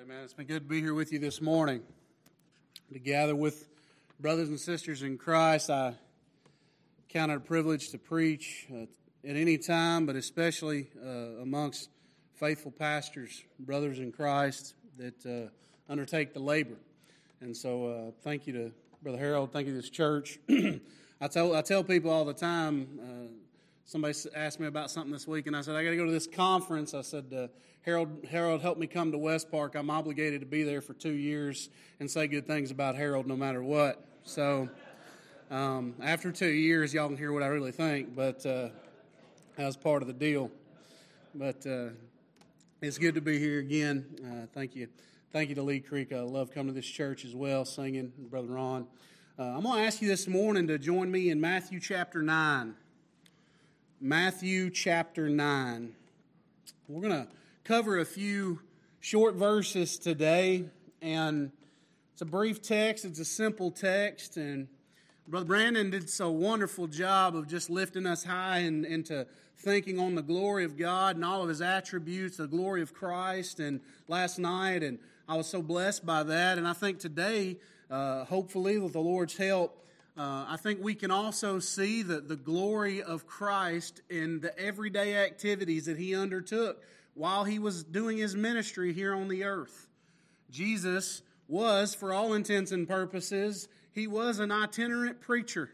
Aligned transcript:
Amen. 0.00 0.24
It's 0.24 0.32
been 0.32 0.46
good 0.46 0.62
to 0.62 0.68
be 0.68 0.80
here 0.80 0.94
with 0.94 1.12
you 1.12 1.18
this 1.18 1.42
morning. 1.42 1.82
To 2.90 2.98
gather 2.98 3.36
with 3.36 3.68
brothers 4.18 4.48
and 4.48 4.58
sisters 4.58 5.02
in 5.02 5.18
Christ, 5.18 5.68
I 5.68 5.92
count 7.10 7.30
it 7.30 7.34
a 7.34 7.40
privilege 7.40 7.90
to 7.90 7.98
preach 7.98 8.66
uh, 8.72 8.84
at 9.28 9.36
any 9.36 9.58
time, 9.58 10.06
but 10.06 10.16
especially 10.16 10.88
uh, 11.04 11.42
amongst 11.42 11.90
faithful 12.32 12.70
pastors, 12.70 13.44
brothers 13.58 13.98
in 13.98 14.10
Christ 14.10 14.72
that 14.96 15.26
uh, 15.26 15.50
undertake 15.92 16.32
the 16.32 16.40
labor. 16.40 16.78
And 17.42 17.54
so, 17.54 17.86
uh, 17.86 18.10
thank 18.22 18.46
you 18.46 18.54
to 18.54 18.72
Brother 19.02 19.18
Harold. 19.18 19.52
Thank 19.52 19.66
you 19.66 19.74
to 19.74 19.82
this 19.82 19.90
church. 19.90 20.38
I 21.20 21.28
tell 21.28 21.54
I 21.54 21.60
tell 21.60 21.84
people 21.84 22.10
all 22.10 22.24
the 22.24 22.32
time. 22.32 23.36
Somebody 23.90 24.14
asked 24.36 24.60
me 24.60 24.68
about 24.68 24.88
something 24.88 25.10
this 25.10 25.26
week, 25.26 25.48
and 25.48 25.56
I 25.56 25.62
said 25.62 25.74
I 25.74 25.82
got 25.82 25.90
to 25.90 25.96
go 25.96 26.04
to 26.04 26.12
this 26.12 26.28
conference. 26.28 26.94
I 26.94 27.00
said 27.00 27.24
uh, 27.36 27.48
Harold 27.82 28.24
Harold 28.30 28.62
helped 28.62 28.78
me 28.78 28.86
come 28.86 29.10
to 29.10 29.18
West 29.18 29.50
Park. 29.50 29.74
I'm 29.74 29.90
obligated 29.90 30.42
to 30.42 30.46
be 30.46 30.62
there 30.62 30.80
for 30.80 30.92
two 30.92 31.10
years 31.10 31.70
and 31.98 32.08
say 32.08 32.28
good 32.28 32.46
things 32.46 32.70
about 32.70 32.94
Harold 32.94 33.26
no 33.26 33.34
matter 33.34 33.64
what. 33.64 34.06
So. 34.22 34.68
Um, 35.50 35.96
after 36.00 36.30
two 36.30 36.46
years, 36.46 36.94
y'all 36.94 37.08
can 37.08 37.16
hear 37.16 37.32
what 37.32 37.42
I 37.42 37.48
really 37.48 37.72
think, 37.72 38.14
but 38.14 38.46
uh, 38.46 38.68
that 39.56 39.66
was 39.66 39.76
part 39.76 40.02
of 40.02 40.06
the 40.06 40.14
deal. 40.14 40.52
But 41.34 41.66
uh, 41.66 41.88
it's 42.80 42.96
good 42.96 43.16
to 43.16 43.20
be 43.20 43.40
here 43.40 43.58
again. 43.58 44.06
Uh, 44.24 44.46
thank 44.54 44.76
you. 44.76 44.86
Thank 45.32 45.48
you 45.48 45.56
to 45.56 45.62
Lee 45.62 45.80
Creek. 45.80 46.12
I 46.12 46.20
love 46.20 46.52
coming 46.52 46.68
to 46.68 46.80
this 46.80 46.86
church 46.86 47.24
as 47.24 47.34
well, 47.34 47.64
singing, 47.64 48.12
Brother 48.16 48.50
Ron. 48.50 48.86
Uh, 49.36 49.42
I'm 49.42 49.64
going 49.64 49.78
to 49.78 49.84
ask 49.84 50.00
you 50.00 50.06
this 50.06 50.28
morning 50.28 50.68
to 50.68 50.78
join 50.78 51.10
me 51.10 51.30
in 51.30 51.40
Matthew 51.40 51.80
chapter 51.80 52.22
9. 52.22 52.76
Matthew 54.02 54.70
chapter 54.70 55.28
9. 55.28 55.92
We're 56.88 57.02
going 57.02 57.26
to 57.26 57.28
cover 57.64 57.98
a 57.98 58.06
few 58.06 58.60
short 58.98 59.34
verses 59.34 59.98
today, 59.98 60.64
and 61.02 61.52
it's 62.14 62.22
a 62.22 62.24
brief 62.24 62.62
text, 62.62 63.04
it's 63.04 63.18
a 63.18 63.26
simple 63.26 63.70
text, 63.70 64.38
and 64.38 64.68
Brother 65.28 65.44
Brandon 65.44 65.90
did 65.90 66.08
so 66.08 66.30
wonderful 66.30 66.86
job 66.86 67.36
of 67.36 67.46
just 67.46 67.68
lifting 67.68 68.06
us 68.06 68.24
high 68.24 68.60
and 68.60 68.86
into 68.86 69.26
thinking 69.58 69.98
on 69.98 70.14
the 70.14 70.22
glory 70.22 70.64
of 70.64 70.78
God 70.78 71.16
and 71.16 71.24
all 71.24 71.42
of 71.42 71.50
His 71.50 71.60
attributes, 71.60 72.38
the 72.38 72.46
glory 72.46 72.80
of 72.80 72.94
Christ. 72.94 73.60
And 73.60 73.82
last 74.08 74.38
night, 74.38 74.82
and 74.82 74.98
I 75.28 75.36
was 75.36 75.46
so 75.46 75.60
blessed 75.60 76.06
by 76.06 76.22
that. 76.22 76.56
And 76.56 76.66
I 76.66 76.72
think 76.72 77.00
today, 77.00 77.58
uh, 77.90 78.24
hopefully, 78.24 78.78
with 78.78 78.94
the 78.94 79.00
Lord's 79.00 79.36
help, 79.36 79.86
uh, 80.16 80.46
I 80.48 80.56
think 80.56 80.82
we 80.82 80.94
can 80.94 81.10
also 81.10 81.58
see 81.58 82.02
the, 82.02 82.20
the 82.20 82.36
glory 82.36 83.02
of 83.02 83.26
Christ 83.26 84.02
in 84.10 84.40
the 84.40 84.58
everyday 84.58 85.16
activities 85.16 85.86
that 85.86 85.98
He 85.98 86.14
undertook 86.14 86.82
while 87.14 87.44
He 87.44 87.58
was 87.58 87.84
doing 87.84 88.18
His 88.18 88.34
ministry 88.34 88.92
here 88.92 89.14
on 89.14 89.28
the 89.28 89.44
earth. 89.44 89.88
Jesus 90.50 91.22
was, 91.48 91.94
for 91.94 92.12
all 92.12 92.32
intents 92.34 92.72
and 92.72 92.88
purposes, 92.88 93.68
he 93.92 94.06
was 94.06 94.38
an 94.38 94.52
itinerant 94.52 95.20
preacher. 95.20 95.70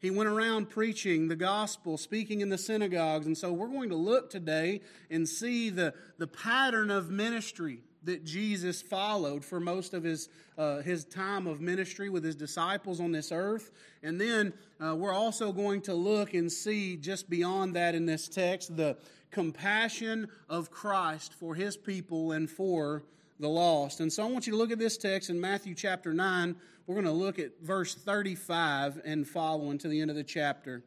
He 0.00 0.10
went 0.10 0.28
around 0.28 0.70
preaching 0.70 1.28
the 1.28 1.36
gospel, 1.36 1.96
speaking 1.96 2.40
in 2.40 2.50
the 2.50 2.58
synagogues. 2.58 3.26
And 3.26 3.36
so 3.36 3.52
we're 3.52 3.68
going 3.68 3.88
to 3.88 3.96
look 3.96 4.30
today 4.30 4.82
and 5.10 5.28
see 5.28 5.70
the, 5.70 5.94
the 6.18 6.28
pattern 6.28 6.90
of 6.90 7.10
ministry 7.10 7.80
that 8.08 8.24
Jesus 8.24 8.80
followed 8.80 9.44
for 9.44 9.60
most 9.60 9.92
of 9.92 10.02
his, 10.02 10.30
uh, 10.56 10.78
his 10.78 11.04
time 11.04 11.46
of 11.46 11.60
ministry 11.60 12.08
with 12.08 12.24
his 12.24 12.34
disciples 12.34 13.00
on 13.00 13.12
this 13.12 13.30
earth. 13.30 13.70
And 14.02 14.18
then 14.18 14.54
uh, 14.82 14.96
we're 14.96 15.12
also 15.12 15.52
going 15.52 15.82
to 15.82 15.94
look 15.94 16.32
and 16.32 16.50
see 16.50 16.96
just 16.96 17.28
beyond 17.28 17.76
that 17.76 17.94
in 17.94 18.06
this 18.06 18.26
text 18.26 18.76
the 18.76 18.96
compassion 19.30 20.28
of 20.48 20.70
Christ 20.70 21.34
for 21.34 21.54
his 21.54 21.76
people 21.76 22.32
and 22.32 22.48
for 22.48 23.04
the 23.38 23.48
lost. 23.48 24.00
And 24.00 24.10
so 24.12 24.26
I 24.26 24.30
want 24.30 24.46
you 24.46 24.52
to 24.52 24.58
look 24.58 24.70
at 24.70 24.78
this 24.78 24.96
text 24.96 25.28
in 25.28 25.38
Matthew 25.38 25.74
chapter 25.74 26.14
9. 26.14 26.56
We're 26.86 26.94
going 26.94 27.04
to 27.04 27.12
look 27.12 27.38
at 27.38 27.60
verse 27.62 27.94
35 27.94 29.02
and 29.04 29.28
following 29.28 29.76
to 29.78 29.88
the 29.88 30.00
end 30.00 30.10
of 30.10 30.16
the 30.16 30.24
chapter. 30.24 30.82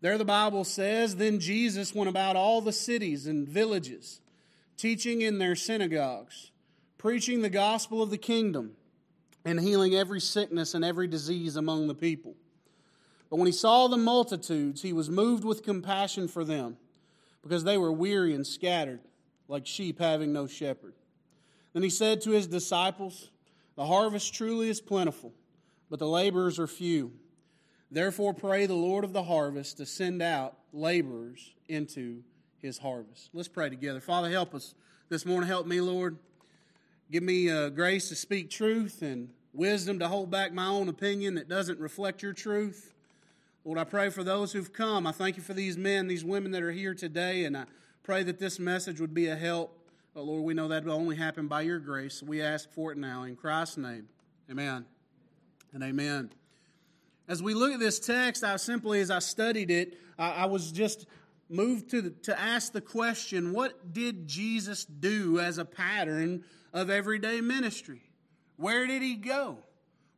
There 0.00 0.16
the 0.16 0.24
Bible 0.24 0.64
says, 0.64 1.16
Then 1.16 1.40
Jesus 1.40 1.94
went 1.94 2.08
about 2.08 2.36
all 2.36 2.60
the 2.60 2.72
cities 2.72 3.26
and 3.26 3.46
villages, 3.46 4.20
teaching 4.78 5.20
in 5.20 5.38
their 5.38 5.56
synagogues, 5.56 6.52
preaching 6.96 7.42
the 7.42 7.50
gospel 7.50 8.00
of 8.00 8.10
the 8.10 8.16
kingdom, 8.16 8.72
and 9.44 9.60
healing 9.60 9.94
every 9.94 10.20
sickness 10.20 10.72
and 10.72 10.84
every 10.84 11.08
disease 11.08 11.56
among 11.56 11.88
the 11.88 11.94
people. 11.94 12.34
But 13.28 13.36
when 13.36 13.46
he 13.46 13.52
saw 13.52 13.88
the 13.88 13.96
multitudes, 13.96 14.80
he 14.80 14.92
was 14.92 15.10
moved 15.10 15.44
with 15.44 15.64
compassion 15.64 16.28
for 16.28 16.44
them, 16.44 16.76
because 17.42 17.64
they 17.64 17.76
were 17.76 17.92
weary 17.92 18.34
and 18.34 18.46
scattered, 18.46 19.00
like 19.48 19.66
sheep 19.66 19.98
having 19.98 20.32
no 20.32 20.46
shepherd. 20.46 20.94
Then 21.72 21.82
he 21.82 21.90
said 21.90 22.20
to 22.22 22.30
his 22.30 22.46
disciples, 22.46 23.30
The 23.76 23.86
harvest 23.86 24.32
truly 24.32 24.68
is 24.70 24.80
plentiful, 24.80 25.32
but 25.90 25.98
the 25.98 26.08
laborers 26.08 26.58
are 26.58 26.66
few. 26.66 27.12
Therefore, 27.90 28.34
pray 28.34 28.66
the 28.66 28.74
Lord 28.74 29.04
of 29.04 29.12
the 29.12 29.22
harvest 29.22 29.78
to 29.78 29.86
send 29.86 30.20
out 30.20 30.56
laborers 30.72 31.54
into 31.68 32.22
his 32.60 32.78
harvest. 32.78 33.30
Let's 33.32 33.48
pray 33.48 33.68
together. 33.68 34.00
Father, 34.00 34.30
help 34.30 34.54
us 34.54 34.74
this 35.08 35.24
morning. 35.24 35.48
Help 35.48 35.66
me, 35.66 35.80
Lord. 35.80 36.16
Give 37.10 37.22
me 37.22 37.50
uh, 37.50 37.70
grace 37.70 38.08
to 38.10 38.14
speak 38.14 38.50
truth 38.50 39.02
and 39.02 39.30
wisdom 39.54 39.98
to 39.98 40.08
hold 40.08 40.30
back 40.30 40.52
my 40.52 40.66
own 40.66 40.88
opinion 40.88 41.34
that 41.36 41.48
doesn't 41.48 41.78
reflect 41.78 42.22
your 42.22 42.32
truth. 42.32 42.92
Lord, 43.64 43.78
I 43.78 43.84
pray 43.84 44.10
for 44.10 44.22
those 44.22 44.52
who've 44.52 44.72
come. 44.72 45.06
I 45.06 45.12
thank 45.12 45.36
you 45.36 45.42
for 45.42 45.54
these 45.54 45.76
men, 45.76 46.06
these 46.06 46.24
women 46.24 46.52
that 46.52 46.62
are 46.62 46.72
here 46.72 46.94
today, 46.94 47.44
and 47.44 47.56
I 47.56 47.64
pray 48.02 48.22
that 48.22 48.38
this 48.38 48.58
message 48.58 49.00
would 49.00 49.14
be 49.14 49.28
a 49.28 49.36
help 49.36 49.78
but 50.18 50.24
Lord, 50.24 50.42
we 50.42 50.52
know 50.52 50.66
that 50.66 50.84
will 50.84 50.94
only 50.94 51.14
happen 51.14 51.46
by 51.46 51.60
your 51.60 51.78
grace. 51.78 52.24
We 52.24 52.42
ask 52.42 52.68
for 52.72 52.90
it 52.90 52.98
now 52.98 53.22
in 53.22 53.36
Christ's 53.36 53.76
name. 53.76 54.08
Amen 54.50 54.84
and 55.72 55.80
amen. 55.80 56.30
As 57.28 57.40
we 57.40 57.54
look 57.54 57.72
at 57.72 57.78
this 57.78 58.00
text, 58.00 58.42
I 58.42 58.56
simply, 58.56 59.00
as 59.00 59.12
I 59.12 59.20
studied 59.20 59.70
it, 59.70 59.96
I, 60.18 60.30
I 60.30 60.46
was 60.46 60.72
just 60.72 61.06
moved 61.48 61.90
to, 61.90 62.02
the, 62.02 62.10
to 62.10 62.38
ask 62.38 62.72
the 62.72 62.80
question 62.80 63.52
what 63.52 63.92
did 63.92 64.26
Jesus 64.26 64.84
do 64.84 65.38
as 65.40 65.58
a 65.58 65.64
pattern 65.64 66.44
of 66.72 66.90
everyday 66.90 67.40
ministry? 67.40 68.02
Where 68.56 68.86
did 68.86 69.02
he 69.02 69.16
go? 69.16 69.58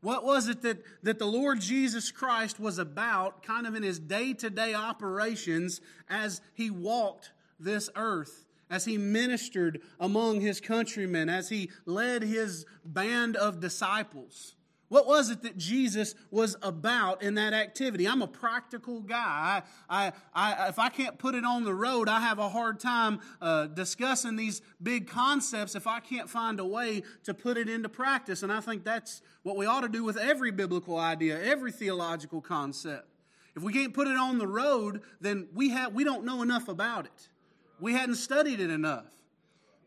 What 0.01 0.25
was 0.25 0.49
it 0.49 0.63
that, 0.63 0.83
that 1.03 1.19
the 1.19 1.27
Lord 1.27 1.61
Jesus 1.61 2.11
Christ 2.11 2.59
was 2.59 2.79
about, 2.79 3.43
kind 3.43 3.67
of 3.67 3.75
in 3.75 3.83
his 3.83 3.99
day 3.99 4.33
to 4.35 4.49
day 4.49 4.75
operations 4.75 5.81
as 6.09 6.41
he 6.55 6.71
walked 6.71 7.33
this 7.59 7.91
earth? 7.97 8.47
as 8.71 8.85
he 8.85 8.97
ministered 8.97 9.83
among 9.99 10.41
his 10.41 10.61
countrymen, 10.61 11.29
as 11.29 11.49
he 11.49 11.71
led 11.87 12.23
his 12.23 12.65
band 12.85 13.37
of 13.37 13.61
disciples. 13.61 14.55
What 14.91 15.07
was 15.07 15.31
it 15.31 15.43
that 15.45 15.57
Jesus 15.57 16.15
was 16.31 16.55
about 16.63 17.23
in 17.23 17.37
that 17.37 17.55
activity? 17.55 18.07
I'm 18.07 18.21
a 18.21 18.27
practical 18.27 19.01
guy. 19.01 19.63
I, 19.89 20.13
I, 20.35 20.69
if 20.69 20.79
I 20.79 20.91
can't 20.91 21.17
put 21.17 21.35
it 21.35 21.47
on 21.47 21.65
the 21.65 21.73
road, 21.73 22.11
I 22.11 22.21
have 22.21 22.39
a 22.39 22.51
hard 22.51 22.79
time 22.79 23.21
uh, 23.41 23.69
discussing 23.69 24.37
these 24.37 24.61
big 24.83 25.09
concepts 25.09 25.75
if 25.75 25.87
I 25.87 26.01
can't 26.01 26.29
find 26.29 26.61
a 26.61 26.67
way 26.67 27.05
to 27.25 27.33
put 27.33 27.57
it 27.57 27.71
into 27.71 27.89
practice. 27.89 28.43
And 28.43 28.53
I 28.53 28.61
think 28.61 28.85
that's 28.85 29.23
what 29.43 29.57
we 29.57 29.65
ought 29.65 29.81
to 29.81 29.89
do 29.89 30.05
with 30.05 30.19
every 30.19 30.51
biblical 30.51 30.99
idea, 30.99 31.43
every 31.43 31.73
theological 31.73 32.43
concept. 32.43 33.07
If 33.57 33.63
we 33.63 33.73
can't 33.73 33.95
put 33.95 34.09
it 34.09 34.19
on 34.19 34.37
the 34.37 34.47
road, 34.47 35.01
then 35.23 35.49
we, 35.55 35.71
have, 35.71 35.95
we 35.95 36.05
don't 36.05 36.27
know 36.27 36.43
enough 36.43 36.69
about 36.69 37.07
it 37.07 37.29
we 37.81 37.95
hadn't 37.95 38.17
studied 38.17 38.61
it 38.61 38.71
enough. 38.71 39.07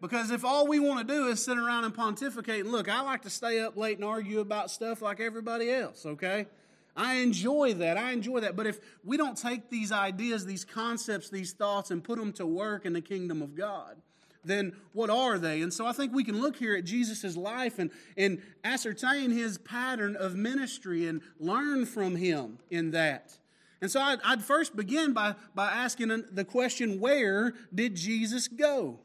Because 0.03 0.31
if 0.31 0.44
all 0.44 0.68
we 0.68 0.81
want 0.81 1.08
to 1.08 1.14
do 1.14 1.28
is 1.28 1.41
sit 1.41 1.58
around 1.58 1.86
and 1.86 1.94
pontificate, 1.94 2.66
and 2.66 2.74
look, 2.74 2.90
I 2.90 3.00
like 3.03 3.22
to 3.22 3.30
stay 3.30 3.62
up 3.62 3.78
late 3.78 4.00
and 4.00 4.03
argue 4.03 4.41
about 4.41 4.69
stuff 4.69 5.02
like 5.02 5.22
everybody 5.22 5.72
else, 5.72 6.06
okay? 6.06 6.47
I 6.94 7.16
enjoy 7.19 7.75
that. 7.75 7.96
I 7.96 8.12
enjoy 8.12 8.42
that. 8.42 8.58
But 8.58 8.68
if 8.68 8.81
we 9.06 9.16
don't 9.16 9.38
take 9.38 9.69
these 9.69 9.94
ideas, 9.94 10.46
these 10.46 10.66
concepts, 10.66 11.30
these 11.30 11.53
thoughts, 11.53 11.90
and 11.90 12.03
put 12.03 12.19
them 12.19 12.34
to 12.34 12.46
work 12.46 12.86
in 12.86 12.92
the 12.92 13.00
kingdom 13.00 13.42
of 13.42 13.56
God, 13.56 13.96
then 14.44 14.75
what 14.92 15.10
are 15.10 15.39
they? 15.39 15.62
And 15.62 15.74
so 15.74 15.86
I 15.86 15.94
think 15.94 16.12
we 16.12 16.25
can 16.25 16.42
look 16.42 16.57
here 16.57 16.75
at 16.75 16.83
Jesus' 16.83 17.38
life 17.38 17.80
and, 17.80 17.89
and 18.18 18.42
ascertain 18.66 19.31
his 19.31 19.57
pattern 19.57 20.18
of 20.18 20.36
ministry 20.36 21.07
and 21.07 21.22
learn 21.39 21.86
from 21.86 22.18
him 22.18 22.57
in 22.69 22.92
that. 22.92 23.38
And 23.81 23.89
so 23.89 24.01
I'd, 24.01 24.19
I'd, 24.25 24.44
first 24.44 24.75
begin 24.75 25.13
by, 25.13 25.36
by 25.56 25.72
asking 25.72 26.25
the 26.30 26.44
question 26.44 27.00
where 27.00 27.54
did 27.74 27.95
Jesus 27.95 28.50
go? 28.50 29.00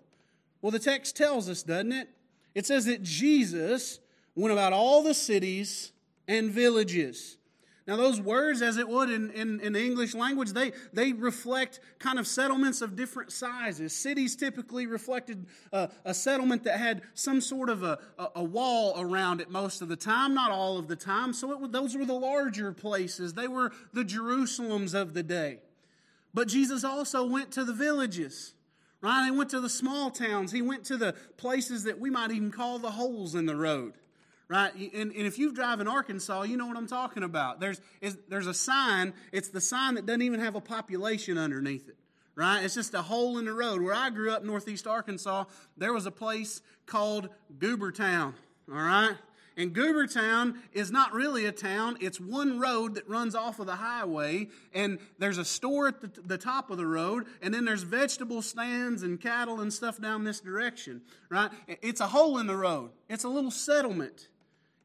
Well, 0.60 0.72
the 0.72 0.78
text 0.78 1.16
tells 1.16 1.48
us, 1.48 1.62
doesn't 1.62 1.92
it? 1.92 2.08
It 2.54 2.66
says 2.66 2.86
that 2.86 3.02
Jesus 3.02 4.00
went 4.34 4.52
about 4.52 4.72
all 4.72 5.02
the 5.02 5.14
cities 5.14 5.92
and 6.26 6.50
villages. 6.50 7.38
Now, 7.88 7.96
those 7.96 8.20
words, 8.20 8.60
as 8.60 8.76
it 8.76 8.86
would 8.86 9.08
in, 9.08 9.30
in, 9.30 9.60
in, 9.60 9.72
the 9.72 9.82
English 9.82 10.14
language, 10.14 10.52
they, 10.52 10.72
they 10.92 11.14
reflect 11.14 11.80
kind 11.98 12.18
of 12.18 12.26
settlements 12.26 12.82
of 12.82 12.96
different 12.96 13.32
sizes. 13.32 13.94
Cities 13.94 14.36
typically 14.36 14.86
reflected 14.86 15.46
uh, 15.72 15.86
a 16.04 16.12
settlement 16.12 16.64
that 16.64 16.78
had 16.78 17.00
some 17.14 17.40
sort 17.40 17.70
of 17.70 17.82
a, 17.82 17.98
a, 18.18 18.28
a, 18.36 18.44
wall 18.44 18.92
around 19.00 19.40
it 19.40 19.50
most 19.50 19.80
of 19.80 19.88
the 19.88 19.96
time, 19.96 20.34
not 20.34 20.50
all 20.50 20.76
of 20.76 20.86
the 20.86 20.96
time. 20.96 21.32
So 21.32 21.64
it, 21.64 21.72
those 21.72 21.96
were 21.96 22.04
the 22.04 22.12
larger 22.12 22.72
places, 22.72 23.32
they 23.32 23.48
were 23.48 23.72
the 23.94 24.04
Jerusalems 24.04 24.94
of 24.94 25.14
the 25.14 25.22
day. 25.22 25.60
But 26.34 26.48
Jesus 26.48 26.84
also 26.84 27.26
went 27.26 27.52
to 27.52 27.64
the 27.64 27.72
villages. 27.72 28.52
Right? 29.00 29.26
He 29.26 29.30
went 29.30 29.50
to 29.50 29.60
the 29.60 29.68
small 29.68 30.10
towns. 30.10 30.50
He 30.50 30.62
went 30.62 30.84
to 30.86 30.96
the 30.96 31.14
places 31.36 31.84
that 31.84 32.00
we 32.00 32.10
might 32.10 32.30
even 32.30 32.50
call 32.50 32.78
the 32.78 32.90
holes 32.90 33.34
in 33.34 33.46
the 33.46 33.54
road. 33.54 33.94
Right? 34.48 34.74
And, 34.74 35.12
and 35.12 35.26
if 35.26 35.38
you 35.38 35.52
drive 35.52 35.80
in 35.80 35.86
Arkansas, 35.86 36.42
you 36.42 36.56
know 36.56 36.66
what 36.66 36.76
I'm 36.76 36.88
talking 36.88 37.22
about. 37.22 37.60
There's, 37.60 37.80
there's 38.28 38.46
a 38.46 38.54
sign, 38.54 39.12
it's 39.30 39.48
the 39.48 39.60
sign 39.60 39.94
that 39.94 40.06
doesn't 40.06 40.22
even 40.22 40.40
have 40.40 40.54
a 40.54 40.60
population 40.60 41.38
underneath 41.38 41.88
it 41.88 41.96
right? 42.38 42.62
It's 42.62 42.74
just 42.74 42.94
a 42.94 43.02
hole 43.02 43.38
in 43.38 43.46
the 43.46 43.52
road. 43.52 43.82
Where 43.82 43.92
I 43.92 44.10
grew 44.10 44.30
up, 44.30 44.44
northeast 44.44 44.86
Arkansas, 44.86 45.44
there 45.76 45.92
was 45.92 46.06
a 46.06 46.12
place 46.12 46.62
called 46.86 47.28
Goobertown, 47.58 48.32
all 48.70 48.76
right? 48.76 49.16
And 49.58 49.74
Goobertown 49.74 50.54
is 50.72 50.92
not 50.92 51.12
really 51.12 51.44
a 51.44 51.52
town. 51.52 51.98
It's 52.00 52.20
one 52.20 52.60
road 52.60 52.94
that 52.94 53.08
runs 53.08 53.34
off 53.34 53.58
of 53.58 53.66
the 53.66 53.74
highway, 53.74 54.48
and 54.72 55.00
there's 55.18 55.36
a 55.36 55.44
store 55.44 55.88
at 55.88 56.00
the, 56.00 56.10
the, 56.24 56.38
top 56.38 56.70
of 56.70 56.78
the 56.78 56.86
road, 56.86 57.26
and 57.42 57.52
then 57.52 57.64
there's 57.64 57.82
vegetable 57.82 58.40
stands 58.40 59.02
and 59.02 59.20
cattle 59.20 59.60
and 59.60 59.72
stuff 59.72 60.00
down 60.00 60.22
this 60.22 60.38
direction, 60.38 61.02
right? 61.28 61.50
It's 61.66 62.00
a 62.00 62.06
hole 62.06 62.38
in 62.38 62.46
the 62.46 62.54
road. 62.54 62.90
It's 63.08 63.24
a 63.24 63.28
little 63.28 63.50
settlement. 63.50 64.28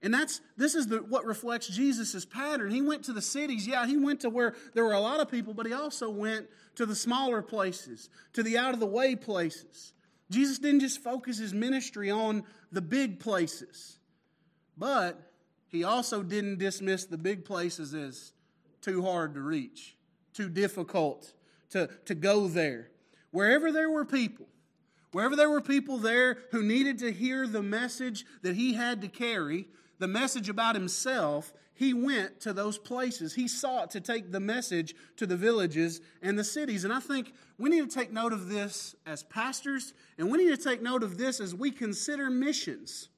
And 0.01 0.11
that's 0.11 0.41
this 0.57 0.73
is 0.73 0.87
the, 0.87 0.97
what 0.97 1.23
reflects 1.23 1.67
Jesus' 1.67 2.25
pattern. 2.25 2.71
He 2.71 2.81
went 2.81 3.05
to 3.05 3.13
the 3.13 3.21
cities. 3.21 3.67
Yeah, 3.67 3.85
he 3.85 3.95
went 3.95 4.21
to 4.21 4.29
where 4.31 4.55
there 4.73 4.83
were 4.83 4.93
a 4.93 4.99
lot 4.99 5.19
of 5.19 5.29
people, 5.29 5.53
but 5.53 5.67
he 5.67 5.73
also 5.73 6.09
went 6.09 6.47
to 6.75 6.87
the 6.87 6.95
smaller 6.95 7.43
places, 7.43 8.09
to 8.33 8.41
the 8.41 8.57
out 8.57 8.73
of 8.73 8.79
the 8.79 8.87
way 8.87 9.15
places. 9.15 9.93
Jesus 10.31 10.57
didn't 10.57 10.79
just 10.79 10.99
focus 11.03 11.37
his 11.37 11.53
ministry 11.53 12.09
on 12.09 12.43
the 12.71 12.81
big 12.81 13.19
places. 13.19 13.99
But 14.77 15.31
he 15.67 15.83
also 15.83 16.23
didn't 16.23 16.59
dismiss 16.59 17.05
the 17.05 17.17
big 17.17 17.45
places 17.45 17.93
as 17.93 18.33
too 18.81 19.03
hard 19.03 19.33
to 19.35 19.41
reach, 19.41 19.95
too 20.33 20.49
difficult 20.49 21.33
to, 21.71 21.89
to 22.05 22.15
go 22.15 22.47
there. 22.47 22.89
Wherever 23.31 23.71
there 23.71 23.89
were 23.89 24.05
people, 24.05 24.47
wherever 25.11 25.35
there 25.35 25.49
were 25.49 25.61
people 25.61 25.97
there 25.97 26.37
who 26.51 26.63
needed 26.63 26.99
to 26.99 27.11
hear 27.11 27.47
the 27.47 27.63
message 27.63 28.25
that 28.41 28.55
he 28.55 28.73
had 28.73 29.01
to 29.01 29.07
carry, 29.07 29.67
the 29.99 30.07
message 30.07 30.49
about 30.49 30.75
himself, 30.75 31.53
he 31.73 31.93
went 31.93 32.39
to 32.41 32.53
those 32.53 32.77
places. 32.77 33.33
He 33.33 33.47
sought 33.47 33.91
to 33.91 34.01
take 34.01 34.31
the 34.31 34.39
message 34.39 34.93
to 35.17 35.25
the 35.25 35.35
villages 35.35 36.01
and 36.21 36.37
the 36.37 36.43
cities. 36.43 36.83
And 36.83 36.93
I 36.93 36.99
think 36.99 37.33
we 37.57 37.69
need 37.69 37.89
to 37.89 37.95
take 37.95 38.11
note 38.11 38.33
of 38.33 38.47
this 38.47 38.95
as 39.05 39.23
pastors, 39.23 39.93
and 40.17 40.31
we 40.31 40.37
need 40.37 40.55
to 40.55 40.63
take 40.63 40.81
note 40.81 41.03
of 41.03 41.17
this 41.17 41.39
as 41.39 41.55
we 41.55 41.71
consider 41.71 42.29
missions. 42.29 43.09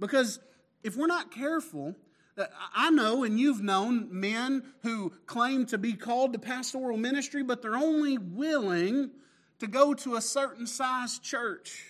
Because 0.00 0.40
if 0.82 0.96
we're 0.96 1.06
not 1.06 1.30
careful, 1.30 1.94
uh, 2.36 2.44
I 2.74 2.90
know 2.90 3.24
and 3.24 3.38
you've 3.38 3.62
known 3.62 4.08
men 4.10 4.62
who 4.82 5.12
claim 5.26 5.66
to 5.66 5.78
be 5.78 5.94
called 5.94 6.32
to 6.34 6.38
pastoral 6.38 6.96
ministry, 6.96 7.42
but 7.42 7.62
they're 7.62 7.76
only 7.76 8.18
willing 8.18 9.10
to 9.58 9.66
go 9.66 9.92
to 9.94 10.14
a 10.14 10.20
certain 10.20 10.66
size 10.66 11.18
church, 11.18 11.84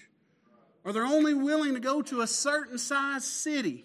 or 0.84 0.92
they're 0.92 1.04
only 1.04 1.34
willing 1.34 1.74
to 1.74 1.80
go 1.80 2.00
to 2.02 2.22
a 2.22 2.26
certain 2.26 2.78
size 2.78 3.24
city, 3.24 3.84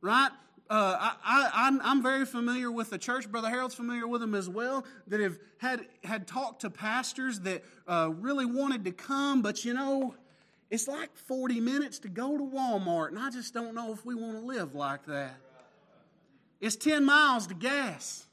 right? 0.00 0.30
Uh, 0.68 1.12
I, 1.24 1.78
am 1.84 2.02
very 2.02 2.26
familiar 2.26 2.72
with 2.72 2.90
the 2.90 2.98
church. 2.98 3.30
Brother 3.30 3.48
Harold's 3.48 3.76
familiar 3.76 4.08
with 4.08 4.20
them 4.20 4.34
as 4.34 4.48
well. 4.48 4.84
That 5.06 5.20
have 5.20 5.38
had 5.58 5.86
had 6.02 6.26
talked 6.26 6.62
to 6.62 6.70
pastors 6.70 7.40
that 7.40 7.62
uh, 7.86 8.10
really 8.12 8.46
wanted 8.46 8.84
to 8.84 8.90
come, 8.90 9.42
but 9.42 9.64
you 9.64 9.74
know, 9.74 10.14
it's 10.70 10.88
like 10.88 11.14
40 11.16 11.60
minutes 11.60 11.98
to 12.00 12.08
go 12.08 12.36
to 12.36 12.44
Walmart, 12.44 13.08
and 13.08 13.18
I 13.18 13.30
just 13.30 13.54
don't 13.54 13.74
know 13.74 13.92
if 13.92 14.04
we 14.04 14.14
want 14.14 14.40
to 14.40 14.44
live 14.44 14.74
like 14.74 15.06
that. 15.06 15.36
It's 16.60 16.76
10 16.76 17.04
miles 17.04 17.46
to 17.48 17.54
gas. 17.54 18.26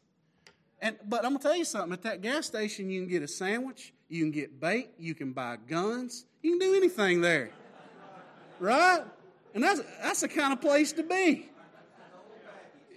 And, 0.81 0.97
but 1.07 1.23
I'm 1.23 1.31
going 1.31 1.37
to 1.37 1.43
tell 1.43 1.55
you 1.55 1.65
something 1.65 1.93
at 1.93 2.01
that 2.03 2.21
gas 2.21 2.45
station, 2.45 2.89
you 2.89 3.01
can 3.01 3.09
get 3.09 3.21
a 3.21 3.27
sandwich, 3.27 3.93
you 4.09 4.23
can 4.23 4.31
get 4.31 4.59
bait, 4.59 4.89
you 4.97 5.13
can 5.15 5.31
buy 5.31 5.57
guns, 5.67 6.25
you 6.41 6.51
can 6.51 6.59
do 6.59 6.75
anything 6.75 7.21
there. 7.21 7.51
Right? 8.59 9.01
And 9.53 9.63
that's, 9.63 9.81
that's 10.01 10.21
the 10.21 10.27
kind 10.27 10.51
of 10.51 10.59
place 10.59 10.91
to 10.93 11.03
be. 11.03 11.49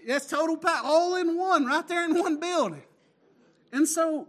That's 0.07 0.27
total 0.27 0.57
pack, 0.57 0.85
all 0.85 1.17
in 1.17 1.37
one, 1.37 1.67
right 1.67 1.87
there 1.87 2.05
in 2.05 2.19
one 2.19 2.39
building. 2.41 2.83
And 3.73 3.87
so 3.87 4.29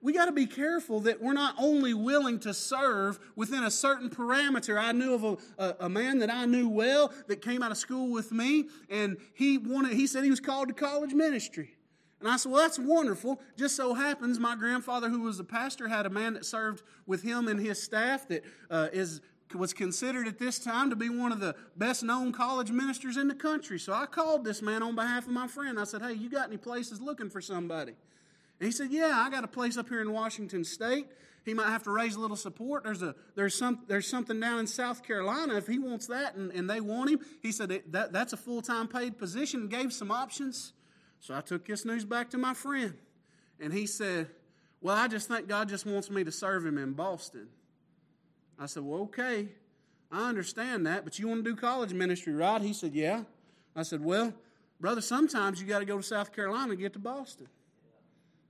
we 0.00 0.12
got 0.12 0.26
to 0.26 0.32
be 0.32 0.46
careful 0.46 1.00
that 1.00 1.20
we're 1.20 1.32
not 1.32 1.54
only 1.58 1.94
willing 1.94 2.38
to 2.40 2.54
serve 2.54 3.18
within 3.36 3.64
a 3.64 3.70
certain 3.70 4.10
parameter. 4.10 4.80
I 4.80 4.92
knew 4.92 5.14
of 5.14 5.24
a, 5.24 5.36
a, 5.58 5.76
a, 5.80 5.88
man 5.88 6.18
that 6.18 6.30
I 6.30 6.46
knew 6.46 6.68
well 6.68 7.12
that 7.26 7.42
came 7.42 7.62
out 7.62 7.72
of 7.72 7.78
school 7.78 8.12
with 8.12 8.30
me, 8.30 8.68
and 8.88 9.16
he 9.34 9.58
wanted. 9.58 9.94
He 9.94 10.06
said 10.06 10.24
he 10.24 10.30
was 10.30 10.40
called 10.40 10.68
to 10.68 10.74
college 10.74 11.14
ministry. 11.14 11.74
And 12.20 12.28
I 12.28 12.36
said, 12.36 12.52
Well, 12.52 12.62
that's 12.62 12.78
wonderful. 12.78 13.40
Just 13.56 13.76
so 13.76 13.94
happens 13.94 14.38
my 14.38 14.56
grandfather, 14.56 15.08
who 15.08 15.20
was 15.20 15.40
a 15.40 15.44
pastor, 15.44 15.88
had 15.88 16.06
a 16.06 16.10
man 16.10 16.34
that 16.34 16.44
served 16.44 16.82
with 17.06 17.22
him 17.22 17.48
and 17.48 17.60
his 17.60 17.82
staff 17.82 18.28
that 18.28 18.44
uh, 18.70 18.88
is 18.92 19.20
was 19.54 19.72
considered 19.72 20.28
at 20.28 20.38
this 20.38 20.58
time 20.58 20.90
to 20.90 20.96
be 20.96 21.08
one 21.08 21.32
of 21.32 21.40
the 21.40 21.54
best 21.74 22.02
known 22.02 22.32
college 22.32 22.70
ministers 22.70 23.16
in 23.16 23.28
the 23.28 23.34
country. 23.34 23.78
So 23.78 23.94
I 23.94 24.04
called 24.04 24.44
this 24.44 24.60
man 24.60 24.82
on 24.82 24.94
behalf 24.94 25.26
of 25.26 25.32
my 25.32 25.46
friend. 25.46 25.80
I 25.80 25.84
said, 25.84 26.02
Hey, 26.02 26.12
you 26.12 26.28
got 26.28 26.48
any 26.48 26.58
places 26.58 27.00
looking 27.00 27.30
for 27.30 27.40
somebody? 27.40 27.94
He 28.60 28.70
said, 28.70 28.90
Yeah, 28.90 29.12
I 29.14 29.30
got 29.30 29.44
a 29.44 29.48
place 29.48 29.76
up 29.76 29.88
here 29.88 30.00
in 30.00 30.12
Washington 30.12 30.64
State. 30.64 31.06
He 31.44 31.54
might 31.54 31.68
have 31.68 31.84
to 31.84 31.90
raise 31.90 32.14
a 32.14 32.20
little 32.20 32.36
support. 32.36 32.84
There's, 32.84 33.00
a, 33.00 33.14
there's, 33.34 33.54
some, 33.54 33.80
there's 33.88 34.06
something 34.06 34.38
down 34.38 34.58
in 34.58 34.66
South 34.66 35.02
Carolina. 35.02 35.56
If 35.56 35.66
he 35.66 35.78
wants 35.78 36.06
that 36.08 36.34
and, 36.34 36.52
and 36.52 36.68
they 36.68 36.80
want 36.80 37.08
him, 37.08 37.20
he 37.40 37.52
said 37.52 37.70
that, 37.92 38.12
that's 38.12 38.34
a 38.34 38.36
full 38.36 38.60
time 38.60 38.86
paid 38.86 39.16
position 39.16 39.68
gave 39.68 39.92
some 39.92 40.10
options. 40.10 40.74
So 41.20 41.34
I 41.34 41.40
took 41.40 41.66
this 41.66 41.84
news 41.84 42.04
back 42.04 42.30
to 42.30 42.38
my 42.38 42.52
friend. 42.54 42.94
And 43.60 43.72
he 43.72 43.86
said, 43.86 44.28
Well, 44.80 44.96
I 44.96 45.08
just 45.08 45.28
think 45.28 45.48
God 45.48 45.68
just 45.68 45.86
wants 45.86 46.10
me 46.10 46.24
to 46.24 46.32
serve 46.32 46.66
him 46.66 46.76
in 46.76 46.92
Boston. 46.92 47.48
I 48.58 48.66
said, 48.66 48.82
Well, 48.82 49.00
okay. 49.02 49.48
I 50.10 50.28
understand 50.28 50.86
that, 50.86 51.04
but 51.04 51.18
you 51.18 51.28
want 51.28 51.44
to 51.44 51.50
do 51.50 51.56
college 51.56 51.92
ministry, 51.92 52.34
right? 52.34 52.60
He 52.60 52.72
said, 52.72 52.92
Yeah. 52.94 53.22
I 53.74 53.82
said, 53.82 54.04
Well, 54.04 54.34
brother, 54.80 55.00
sometimes 55.00 55.60
you 55.60 55.66
got 55.66 55.78
to 55.78 55.84
go 55.84 55.96
to 55.96 56.02
South 56.02 56.32
Carolina 56.34 56.70
to 56.70 56.76
get 56.76 56.92
to 56.92 56.98
Boston. 56.98 57.48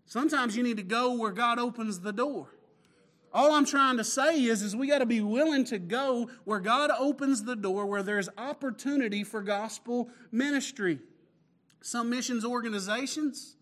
Sometimes 0.09 0.57
you 0.57 0.63
need 0.63 0.79
to 0.79 0.83
go 0.83 1.13
where 1.13 1.33
God 1.33 1.59
opens 1.59 2.01
the 2.01 2.15
door. 2.15 2.49
All 3.31 3.53
I'm 3.53 3.67
trying 3.67 3.99
to 3.99 4.05
say 4.05 4.43
is, 4.43 4.63
is 4.63 4.75
we 4.75 4.89
got 4.89 5.01
to 5.01 5.07
be 5.07 5.21
willing 5.21 5.67
to 5.67 5.79
go 5.79 6.31
where 6.45 6.61
God 6.61 6.91
opens 6.99 7.45
the 7.45 7.55
door, 7.55 7.85
where 7.85 8.03
there's 8.03 8.31
opportunity 8.39 9.23
for 9.23 9.43
gospel 9.43 10.09
ministry. 10.33 10.99
Some 11.83 12.09
missions 12.09 12.43
organizations, 12.43 13.57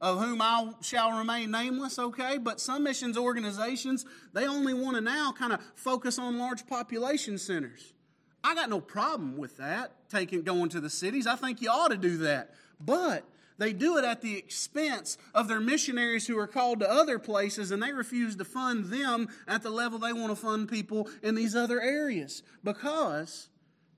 of 0.00 0.18
whom 0.20 0.42
I 0.42 0.72
shall 0.80 1.16
remain 1.16 1.52
nameless, 1.52 2.00
okay, 2.00 2.36
but 2.36 2.60
some 2.60 2.82
missions 2.82 3.16
organizations, 3.16 4.04
they 4.32 4.48
only 4.48 4.74
want 4.74 4.96
to 4.96 5.00
now 5.00 5.30
kind 5.30 5.52
of 5.52 5.60
focus 5.76 6.18
on 6.18 6.36
large 6.36 6.66
population 6.66 7.38
centers. 7.38 7.94
I 8.42 8.56
got 8.56 8.68
no 8.68 8.80
problem 8.80 9.36
with 9.36 9.56
that, 9.58 10.10
taking 10.10 10.42
going 10.42 10.68
to 10.70 10.80
the 10.80 10.90
cities. 10.90 11.28
I 11.28 11.36
think 11.36 11.62
you 11.62 11.70
ought 11.70 11.92
to 11.92 11.96
do 11.96 12.16
that. 12.18 12.54
But 12.80 13.24
they 13.58 13.72
do 13.72 13.96
it 13.96 14.04
at 14.04 14.22
the 14.22 14.36
expense 14.36 15.18
of 15.34 15.48
their 15.48 15.60
missionaries 15.60 16.26
who 16.26 16.38
are 16.38 16.46
called 16.46 16.80
to 16.80 16.90
other 16.90 17.18
places, 17.18 17.70
and 17.70 17.82
they 17.82 17.92
refuse 17.92 18.36
to 18.36 18.44
fund 18.44 18.86
them 18.86 19.28
at 19.46 19.62
the 19.62 19.70
level 19.70 19.98
they 19.98 20.12
want 20.12 20.30
to 20.30 20.36
fund 20.36 20.68
people 20.68 21.08
in 21.22 21.34
these 21.34 21.54
other 21.54 21.80
areas. 21.80 22.42
Because, 22.64 23.48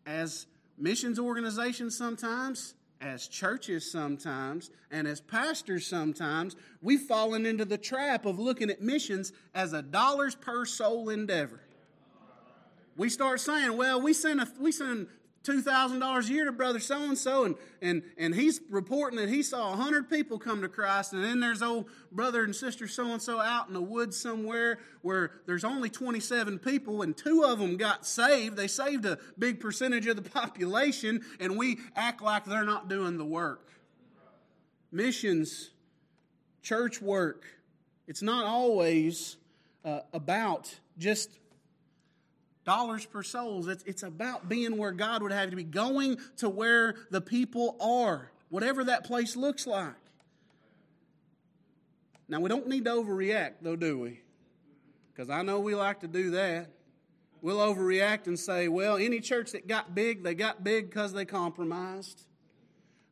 as 0.06 0.46
missions 0.78 1.18
organizations 1.18 1.96
sometimes, 1.96 2.74
as 3.00 3.28
churches 3.28 3.90
sometimes, 3.90 4.70
and 4.90 5.06
as 5.06 5.20
pastors 5.20 5.86
sometimes, 5.86 6.56
we've 6.80 7.02
fallen 7.02 7.44
into 7.44 7.64
the 7.64 7.78
trap 7.78 8.24
of 8.24 8.38
looking 8.38 8.70
at 8.70 8.80
missions 8.80 9.32
as 9.54 9.72
a 9.72 9.82
dollars 9.82 10.34
per 10.34 10.64
soul 10.64 11.10
endeavor. 11.10 11.60
We 12.96 13.08
start 13.08 13.40
saying, 13.40 13.76
well, 13.76 14.00
we 14.00 14.12
send, 14.12 14.40
a, 14.40 14.48
we 14.58 14.72
send 14.72 15.08
$2,000 15.44 16.28
a 16.28 16.32
year 16.32 16.46
to 16.46 16.52
brother 16.52 16.80
so 16.80 17.02
and 17.02 17.18
so, 17.18 17.44
and 17.44 17.54
and 17.82 18.02
and 18.16 18.34
he's 18.34 18.60
reporting 18.70 19.18
that 19.18 19.28
he 19.28 19.42
saw 19.42 19.70
100 19.70 20.08
people 20.08 20.38
come 20.38 20.62
to 20.62 20.68
Christ, 20.68 21.12
and 21.12 21.22
then 21.22 21.38
there's 21.38 21.62
old 21.62 21.86
brother 22.10 22.44
and 22.44 22.56
sister 22.56 22.88
so 22.88 23.12
and 23.12 23.20
so 23.20 23.40
out 23.40 23.68
in 23.68 23.74
the 23.74 23.82
woods 23.82 24.16
somewhere 24.16 24.78
where 25.02 25.32
there's 25.46 25.64
only 25.64 25.90
27 25.90 26.58
people, 26.58 27.02
and 27.02 27.16
two 27.16 27.44
of 27.44 27.58
them 27.58 27.76
got 27.76 28.06
saved. 28.06 28.56
They 28.56 28.68
saved 28.68 29.04
a 29.04 29.18
big 29.38 29.60
percentage 29.60 30.06
of 30.06 30.16
the 30.16 30.28
population, 30.30 31.22
and 31.38 31.58
we 31.58 31.78
act 31.94 32.22
like 32.22 32.46
they're 32.46 32.64
not 32.64 32.88
doing 32.88 33.18
the 33.18 33.24
work. 33.24 33.68
Missions, 34.90 35.70
church 36.62 37.02
work, 37.02 37.44
it's 38.06 38.22
not 38.22 38.44
always 38.44 39.36
uh, 39.84 40.00
about 40.12 40.74
just 40.96 41.38
dollars 42.64 43.06
per 43.06 43.22
souls. 43.22 43.68
It's, 43.68 43.84
it's 43.84 44.02
about 44.02 44.48
being 44.48 44.76
where 44.76 44.92
God 44.92 45.22
would 45.22 45.32
have 45.32 45.50
to 45.50 45.56
be, 45.56 45.64
going 45.64 46.18
to 46.38 46.48
where 46.48 46.94
the 47.10 47.20
people 47.20 47.76
are, 47.80 48.30
whatever 48.48 48.84
that 48.84 49.04
place 49.04 49.36
looks 49.36 49.66
like. 49.66 49.94
Now, 52.28 52.40
we 52.40 52.48
don't 52.48 52.66
need 52.66 52.86
to 52.86 52.90
overreact, 52.90 53.54
though, 53.60 53.76
do 53.76 53.98
we? 53.98 54.20
Because 55.12 55.28
I 55.30 55.42
know 55.42 55.60
we 55.60 55.74
like 55.74 56.00
to 56.00 56.08
do 56.08 56.30
that. 56.30 56.70
We'll 57.42 57.58
overreact 57.58 58.26
and 58.26 58.38
say, 58.38 58.68
well, 58.68 58.96
any 58.96 59.20
church 59.20 59.52
that 59.52 59.68
got 59.68 59.94
big, 59.94 60.22
they 60.22 60.34
got 60.34 60.64
big 60.64 60.88
because 60.88 61.12
they 61.12 61.26
compromised. 61.26 62.24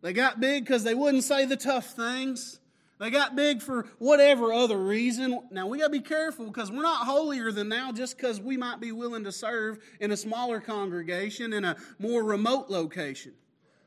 They 0.00 0.14
got 0.14 0.40
big 0.40 0.64
because 0.64 0.84
they 0.84 0.94
wouldn't 0.94 1.24
say 1.24 1.44
the 1.44 1.56
tough 1.56 1.90
things. 1.90 2.58
They 3.02 3.10
got 3.10 3.34
big 3.34 3.62
for 3.62 3.86
whatever 3.98 4.52
other 4.52 4.78
reason. 4.78 5.40
Now 5.50 5.66
we 5.66 5.78
got 5.78 5.86
to 5.86 5.90
be 5.90 5.98
careful 5.98 6.46
because 6.46 6.70
we're 6.70 6.82
not 6.82 7.04
holier 7.04 7.50
than 7.50 7.68
thou 7.68 7.90
just 7.90 8.16
because 8.16 8.40
we 8.40 8.56
might 8.56 8.78
be 8.78 8.92
willing 8.92 9.24
to 9.24 9.32
serve 9.32 9.80
in 9.98 10.12
a 10.12 10.16
smaller 10.16 10.60
congregation 10.60 11.52
in 11.52 11.64
a 11.64 11.74
more 11.98 12.22
remote 12.22 12.70
location. 12.70 13.32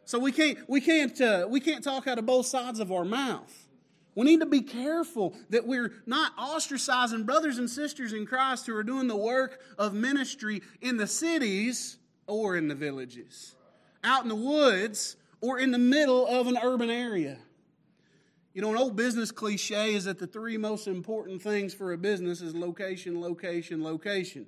So 0.04 0.20
we 0.20 0.34
can't 0.34 0.58
we 0.68 0.82
can't 0.82 1.22
uh, 1.22 1.48
we 1.50 1.62
can't 1.62 1.82
talk 1.82 2.08
out 2.08 2.20
of 2.20 2.26
both 2.26 2.46
sides 2.46 2.82
of 2.82 2.92
our 2.92 3.06
mouth. 3.06 3.70
We 4.16 4.26
need 4.26 4.42
to 4.42 4.46
be 4.46 4.62
careful 4.62 5.34
that 5.50 5.66
we're 5.66 5.94
not 6.06 6.36
ostracizing 6.36 7.26
brothers 7.26 7.58
and 7.58 7.70
sisters 7.70 8.12
in 8.12 8.26
Christ 8.26 8.68
who 8.68 8.76
are 8.76 8.84
doing 8.84 9.08
the 9.08 9.16
work 9.16 9.62
of 9.78 9.94
ministry 9.94 10.62
in 10.82 10.98
the 10.98 11.08
cities 11.08 12.00
or 12.28 12.58
in 12.58 12.68
the 12.68 12.76
villages, 12.76 13.56
out 14.04 14.24
in 14.24 14.28
the 14.28 14.36
woods 14.36 15.16
or 15.40 15.58
in 15.58 15.72
the 15.72 15.80
middle 15.80 16.28
of 16.28 16.48
an 16.48 16.58
urban 16.62 16.90
area. 16.90 17.38
You 18.56 18.62
know, 18.62 18.72
an 18.72 18.78
old 18.78 18.96
business 18.96 19.34
cliche 19.34 19.96
is 19.96 20.06
that 20.06 20.18
the 20.18 20.28
three 20.28 20.56
most 20.56 20.88
important 20.88 21.42
things 21.42 21.74
for 21.74 21.92
a 21.92 21.98
business 21.98 22.40
is 22.40 22.56
location, 22.56 23.20
location, 23.20 23.84
location. 23.84 24.48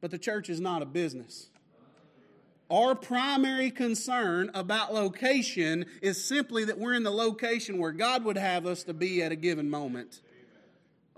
But 0.00 0.12
the 0.12 0.18
church 0.18 0.48
is 0.48 0.60
not 0.60 0.82
a 0.82 0.86
business. 0.86 1.50
Our 2.70 2.94
primary 2.94 3.72
concern 3.72 4.52
about 4.54 4.94
location 4.94 5.86
is 6.00 6.24
simply 6.24 6.64
that 6.66 6.78
we're 6.78 6.94
in 6.94 7.02
the 7.02 7.10
location 7.10 7.78
where 7.78 7.90
God 7.90 8.24
would 8.24 8.38
have 8.38 8.66
us 8.66 8.84
to 8.84 8.94
be 8.94 9.20
at 9.20 9.32
a 9.32 9.36
given 9.36 9.68
moment. 9.68 10.20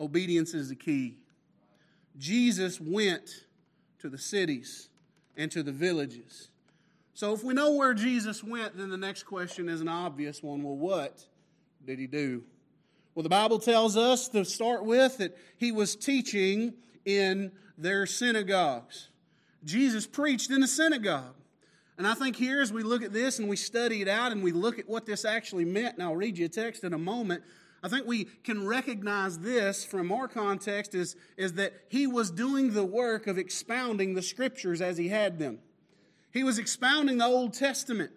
Obedience 0.01 0.55
is 0.55 0.71
the 0.71 0.75
key. 0.75 1.19
Jesus 2.17 2.81
went 2.81 3.45
to 3.99 4.09
the 4.09 4.17
cities 4.17 4.89
and 5.37 5.51
to 5.53 5.63
the 5.63 5.71
villages. 5.71 6.49
So, 7.13 7.35
if 7.35 7.45
we 7.45 7.53
know 7.53 7.73
where 7.73 7.93
Jesus 7.93 8.43
went, 8.43 8.79
then 8.79 8.89
the 8.89 8.97
next 8.97 9.25
question 9.25 9.69
is 9.69 9.83
an 9.83 9.89
obvious 9.89 10.43
one. 10.43 10.63
Well, 10.63 10.77
what 10.77 11.27
did 11.87 11.99
he 11.99 12.07
do? 12.07 12.43
Well, 13.15 13.23
the 13.23 13.29
Bible 13.29 13.59
tells 13.59 13.97
us 13.97 14.29
to 14.29 14.45
start 14.45 14.85
with 14.85 15.19
that 15.19 15.37
he 15.57 15.73
was 15.73 15.97
teaching 15.97 16.75
in 17.05 17.53
their 17.79 18.07
synagogues. 18.07 19.09
Jesus 19.65 20.07
preached 20.07 20.51
in 20.51 20.61
the 20.61 20.67
synagogue. 20.67 21.35
And 21.97 22.07
I 22.07 22.15
think 22.15 22.37
here, 22.37 22.61
as 22.61 22.73
we 22.73 22.83
look 22.83 23.03
at 23.03 23.13
this 23.13 23.39
and 23.39 23.49
we 23.49 23.57
study 23.57 24.03
it 24.03 24.09
out 24.09 24.33
and 24.33 24.43
we 24.43 24.53
look 24.53 24.79
at 24.79 24.89
what 24.89 25.07
this 25.07 25.25
actually 25.25 25.65
meant, 25.65 25.95
and 25.95 26.03
I'll 26.03 26.17
read 26.17 26.37
you 26.37 26.45
a 26.45 26.49
text 26.49 26.85
in 26.85 26.93
a 26.93 26.99
moment, 26.99 27.43
I 27.83 27.89
think 27.89 28.07
we 28.07 28.25
can 28.45 28.67
recognize 28.67 29.39
this 29.39 29.85
from 29.85 30.11
our 30.13 30.29
context 30.29 30.95
is, 30.95 31.17
is 31.37 31.55
that 31.55 31.73
he 31.89 32.07
was 32.07 32.31
doing 32.31 32.75
the 32.75 32.85
work 32.85 33.27
of 33.27 33.39
expounding 33.39 34.15
the 34.15 34.23
scriptures 34.23 34.83
as 34.83 34.99
he 34.99 35.09
had 35.09 35.39
them. 35.39 35.61
He 36.33 36.43
was 36.43 36.59
expounding 36.59 37.19
the 37.19 37.27
Old 37.27 37.55
Testament. 37.55 38.11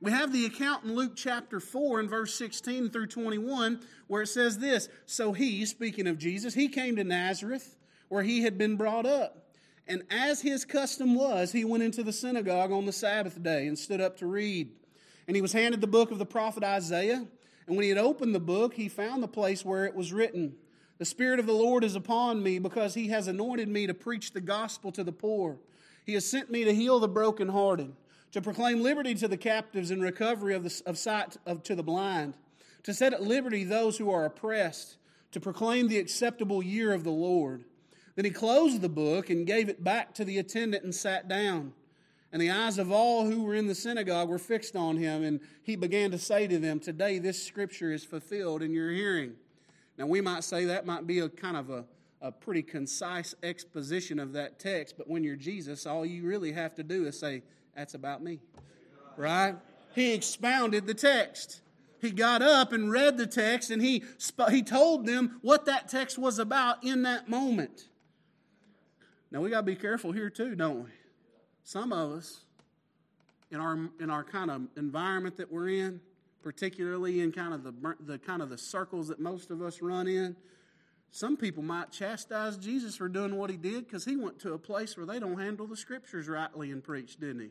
We 0.00 0.10
have 0.10 0.32
the 0.32 0.44
account 0.44 0.84
in 0.84 0.94
Luke 0.94 1.12
chapter 1.16 1.58
4 1.58 2.00
and 2.00 2.10
verse 2.10 2.34
16 2.34 2.90
through 2.90 3.06
21 3.06 3.80
where 4.08 4.22
it 4.22 4.28
says 4.28 4.58
this 4.58 4.88
So 5.06 5.32
he, 5.32 5.64
speaking 5.64 6.06
of 6.06 6.18
Jesus, 6.18 6.54
he 6.54 6.68
came 6.68 6.96
to 6.96 7.04
Nazareth 7.04 7.76
where 8.08 8.22
he 8.22 8.42
had 8.42 8.58
been 8.58 8.76
brought 8.76 9.06
up. 9.06 9.46
And 9.88 10.02
as 10.10 10.42
his 10.42 10.64
custom 10.64 11.14
was, 11.14 11.52
he 11.52 11.64
went 11.64 11.82
into 11.82 12.02
the 12.02 12.12
synagogue 12.12 12.72
on 12.72 12.84
the 12.84 12.92
Sabbath 12.92 13.42
day 13.42 13.66
and 13.66 13.78
stood 13.78 14.00
up 14.00 14.18
to 14.18 14.26
read. 14.26 14.70
And 15.26 15.34
he 15.34 15.42
was 15.42 15.52
handed 15.52 15.80
the 15.80 15.86
book 15.86 16.10
of 16.10 16.18
the 16.18 16.26
prophet 16.26 16.62
Isaiah. 16.62 17.26
And 17.66 17.76
when 17.76 17.82
he 17.82 17.88
had 17.88 17.98
opened 17.98 18.34
the 18.34 18.40
book, 18.40 18.74
he 18.74 18.88
found 18.88 19.22
the 19.22 19.28
place 19.28 19.64
where 19.64 19.86
it 19.86 19.94
was 19.94 20.12
written 20.12 20.56
The 20.98 21.04
Spirit 21.04 21.40
of 21.40 21.46
the 21.46 21.52
Lord 21.52 21.84
is 21.84 21.96
upon 21.96 22.42
me 22.42 22.58
because 22.58 22.94
he 22.94 23.08
has 23.08 23.28
anointed 23.28 23.68
me 23.68 23.86
to 23.86 23.94
preach 23.94 24.32
the 24.32 24.40
gospel 24.40 24.92
to 24.92 25.02
the 25.02 25.12
poor. 25.12 25.58
He 26.04 26.14
has 26.14 26.28
sent 26.28 26.50
me 26.50 26.64
to 26.64 26.74
heal 26.74 27.00
the 27.00 27.08
brokenhearted 27.08 27.92
to 28.36 28.42
proclaim 28.42 28.82
liberty 28.82 29.14
to 29.14 29.26
the 29.26 29.36
captives 29.38 29.90
and 29.90 30.02
recovery 30.02 30.54
of, 30.54 30.62
the, 30.62 30.82
of 30.84 30.98
sight 30.98 31.38
of, 31.46 31.62
to 31.62 31.74
the 31.74 31.82
blind, 31.82 32.34
to 32.82 32.92
set 32.92 33.14
at 33.14 33.22
liberty 33.22 33.64
those 33.64 33.96
who 33.96 34.10
are 34.10 34.26
oppressed, 34.26 34.98
to 35.32 35.40
proclaim 35.40 35.88
the 35.88 35.96
acceptable 35.96 36.62
year 36.62 36.92
of 36.92 37.02
the 37.02 37.08
Lord. 37.08 37.64
Then 38.14 38.26
he 38.26 38.30
closed 38.30 38.82
the 38.82 38.90
book 38.90 39.30
and 39.30 39.46
gave 39.46 39.70
it 39.70 39.82
back 39.82 40.12
to 40.16 40.24
the 40.26 40.36
attendant 40.36 40.84
and 40.84 40.94
sat 40.94 41.28
down. 41.28 41.72
And 42.30 42.42
the 42.42 42.50
eyes 42.50 42.76
of 42.76 42.92
all 42.92 43.24
who 43.24 43.42
were 43.42 43.54
in 43.54 43.68
the 43.68 43.74
synagogue 43.74 44.28
were 44.28 44.38
fixed 44.38 44.76
on 44.76 44.98
him, 44.98 45.24
and 45.24 45.40
he 45.62 45.74
began 45.74 46.10
to 46.10 46.18
say 46.18 46.46
to 46.46 46.58
them, 46.58 46.78
Today 46.78 47.18
this 47.18 47.42
scripture 47.42 47.90
is 47.90 48.04
fulfilled 48.04 48.60
in 48.60 48.74
your 48.74 48.90
hearing. 48.90 49.32
Now, 49.96 50.08
we 50.08 50.20
might 50.20 50.44
say 50.44 50.66
that 50.66 50.84
might 50.84 51.06
be 51.06 51.20
a 51.20 51.30
kind 51.30 51.56
of 51.56 51.70
a, 51.70 51.86
a 52.20 52.30
pretty 52.30 52.62
concise 52.62 53.34
exposition 53.42 54.18
of 54.18 54.34
that 54.34 54.58
text, 54.58 54.98
but 54.98 55.08
when 55.08 55.24
you're 55.24 55.36
Jesus, 55.36 55.86
all 55.86 56.04
you 56.04 56.26
really 56.26 56.52
have 56.52 56.74
to 56.74 56.82
do 56.82 57.06
is 57.06 57.18
say, 57.18 57.42
that's 57.76 57.94
about 57.94 58.22
me. 58.22 58.40
Right? 59.16 59.54
He 59.94 60.14
expounded 60.14 60.86
the 60.86 60.94
text. 60.94 61.60
He 62.00 62.10
got 62.10 62.42
up 62.42 62.72
and 62.72 62.90
read 62.90 63.16
the 63.16 63.26
text 63.26 63.70
and 63.70 63.82
he, 63.82 64.04
he 64.50 64.62
told 64.62 65.06
them 65.06 65.38
what 65.42 65.64
that 65.66 65.88
text 65.88 66.18
was 66.18 66.38
about 66.38 66.82
in 66.84 67.02
that 67.02 67.28
moment. 67.28 67.88
Now 69.30 69.40
we 69.40 69.50
got 69.50 69.60
to 69.60 69.66
be 69.66 69.76
careful 69.76 70.12
here 70.12 70.30
too, 70.30 70.54
don't 70.54 70.84
we? 70.84 70.90
Some 71.64 71.92
of 71.92 72.12
us, 72.12 72.40
in 73.50 73.60
our 73.60 73.78
in 74.00 74.10
our 74.10 74.24
kind 74.24 74.50
of 74.50 74.62
environment 74.76 75.36
that 75.36 75.50
we're 75.50 75.68
in, 75.68 76.00
particularly 76.42 77.20
in 77.20 77.32
kind 77.32 77.52
of 77.52 77.64
the 77.64 77.74
the 78.00 78.18
kind 78.18 78.40
of 78.40 78.50
the 78.50 78.58
circles 78.58 79.08
that 79.08 79.18
most 79.18 79.50
of 79.50 79.62
us 79.62 79.82
run 79.82 80.06
in, 80.06 80.36
some 81.10 81.36
people 81.36 81.62
might 81.62 81.90
chastise 81.90 82.56
Jesus 82.56 82.96
for 82.96 83.08
doing 83.08 83.36
what 83.36 83.50
he 83.50 83.56
did 83.56 83.86
because 83.86 84.04
he 84.04 84.16
went 84.16 84.38
to 84.40 84.52
a 84.52 84.58
place 84.58 84.96
where 84.96 85.06
they 85.06 85.18
don't 85.18 85.40
handle 85.40 85.66
the 85.66 85.76
scriptures 85.76 86.28
rightly 86.28 86.70
and 86.70 86.84
preach, 86.84 87.16
didn't 87.18 87.40
he? 87.40 87.50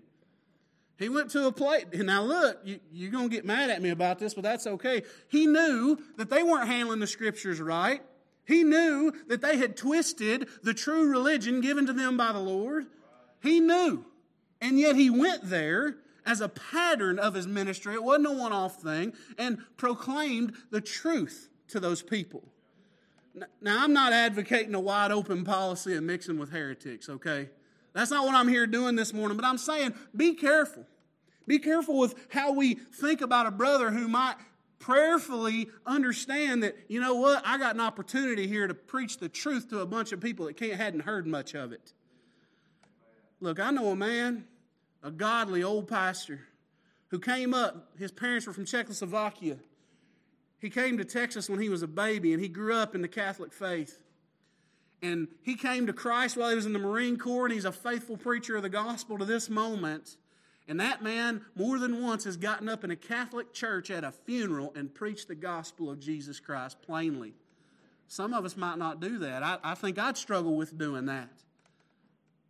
He 0.98 1.10
went 1.10 1.30
to 1.32 1.48
a 1.48 1.52
place. 1.52 1.86
Now, 1.94 2.24
look, 2.24 2.60
you, 2.64 2.80
you're 2.92 3.12
going 3.12 3.30
to 3.30 3.36
get 3.36 3.46
mad 3.46 3.70
at 3.70 3.82
me 3.82 3.90
about 3.90 4.18
this, 4.18 4.34
but 4.34 4.44
that's 4.44 4.66
okay. 4.66 5.04
He 5.28 5.46
knew 5.46 5.98
that 6.18 6.30
they 6.30 6.42
weren't 6.42 6.68
handling 6.68 7.00
the 7.00 7.08
scriptures 7.08 7.60
right. 7.60 8.02
He 8.46 8.64
knew 8.64 9.12
that 9.28 9.42
they 9.42 9.58
had 9.58 9.76
twisted 9.76 10.48
the 10.64 10.74
true 10.74 11.10
religion 11.10 11.62
given 11.62 11.86
to 11.88 11.94
them 11.94 12.16
by 12.16 12.32
the 12.32 12.40
Lord. 12.40 12.86
He 13.42 13.60
knew. 13.60 14.06
And 14.62 14.80
yet 14.80 14.96
he 14.96 15.10
went 15.10 15.50
there 15.50 15.98
as 16.26 16.42
a 16.42 16.50
pattern 16.50 17.20
of 17.20 17.34
his 17.34 17.46
ministry. 17.46 17.94
It 17.94 18.04
wasn't 18.04 18.28
a 18.28 18.32
one 18.32 18.54
off 18.54 18.82
thing, 18.82 19.14
and 19.38 19.60
proclaimed 19.78 20.54
the 20.72 20.82
truth 20.82 21.50
to 21.70 21.80
those 21.80 22.02
people. 22.02 22.44
Now, 23.62 23.84
I'm 23.84 23.94
not 23.94 24.14
advocating 24.14 24.74
a 24.76 24.80
wide 24.80 25.12
open 25.12 25.44
policy 25.44 25.96
of 25.96 26.04
mixing 26.04 26.40
with 26.40 26.52
heretics, 26.52 27.10
okay? 27.10 27.50
That's 27.96 28.12
not 28.12 28.26
what 28.26 28.36
I'm 28.36 28.50
here 28.50 28.68
doing 28.68 28.98
this 28.98 29.14
morning, 29.14 29.38
but 29.38 29.46
I'm 29.46 29.58
saying 29.58 29.94
be 30.14 30.34
careful. 30.34 30.86
Be 31.48 31.60
careful 31.60 31.98
with 31.98 32.14
how 32.30 32.52
we 32.52 32.74
think 32.76 33.22
about 33.22 33.48
a 33.48 33.52
brother 33.52 33.90
who 33.90 34.10
might 34.10 34.36
prayerfully 34.80 35.70
understand 35.86 36.62
that, 36.64 36.76
you 36.90 37.00
know 37.00 37.16
what, 37.16 37.42
I 37.46 37.58
got 37.58 37.74
an 37.74 37.82
opportunity 37.82 38.48
here 38.48 38.68
to 38.68 38.74
preach 38.74 39.18
the 39.18 39.30
truth 39.30 39.70
to 39.70 39.80
a 39.80 39.86
bunch 39.86 40.12
of 40.12 40.20
people 40.20 40.46
that 40.48 40.58
can't, 40.58 40.74
hadn't 40.74 41.02
heard 41.02 41.26
much 41.26 41.56
of 41.56 41.72
it. 41.72 41.94
Look, 43.40 43.62
I 43.62 43.72
know 43.72 43.88
a 43.88 43.96
man, 43.96 44.46
a 45.02 45.10
godly 45.10 45.64
old 45.64 45.88
pastor, 45.88 46.42
who 47.08 47.20
came 47.20 47.54
up, 47.54 47.92
his 47.98 48.12
parents 48.12 48.46
were 48.46 48.54
from 48.54 48.66
Czechoslovakia. 48.66 49.58
He 50.60 50.70
came 50.70 50.98
to 50.98 51.06
Texas 51.06 51.50
when 51.50 51.62
he 51.62 51.70
was 51.70 51.82
a 51.82 51.88
baby 51.88 52.34
and 52.34 52.42
he 52.42 52.50
grew 52.50 52.76
up 52.76 52.94
in 52.94 53.02
the 53.02 53.08
Catholic 53.08 53.54
faith. 53.54 54.00
And 55.02 55.28
he 55.44 55.56
came 55.56 55.88
to 55.88 55.94
Christ 55.94 56.38
while 56.38 56.50
he 56.50 56.56
was 56.56 56.66
in 56.66 56.74
the 56.74 56.80
Marine 56.80 57.18
Corps, 57.18 57.46
and 57.46 57.54
he's 57.54 57.66
a 57.66 57.72
faithful 57.72 58.18
preacher 58.18 58.56
of 58.56 58.64
the 58.64 58.70
gospel 58.70 59.18
to 59.18 59.26
this 59.26 59.50
moment. 59.50 60.18
And 60.68 60.80
that 60.80 61.04
man, 61.04 61.42
more 61.56 61.78
than 61.78 62.02
once, 62.02 62.24
has 62.24 62.38
gotten 62.38 62.68
up 62.68 62.84
in 62.84 62.92
a 62.92 62.96
Catholic 62.96 63.54
church 63.54 63.92
at 63.92 64.04
a 64.04 64.12
funeral 64.12 64.74
and 64.76 64.94
preached 64.94 65.28
the 65.28 65.36
gospel 65.36 65.92
of 65.92 66.00
Jesus 66.00 66.40
Christ 66.40 66.82
plainly. 66.82 67.34
Some 68.08 68.34
of 68.34 68.46
us 68.46 68.58
might 68.58 68.78
not 68.78 69.00
do 69.00 69.20
that. 69.20 69.44
I, 69.44 69.58
I 69.64 69.76
think 69.76 70.00
I'd 70.00 70.18
struggle 70.18 70.56
with 70.56 70.78
doing 70.78 71.06
that. 71.06 71.30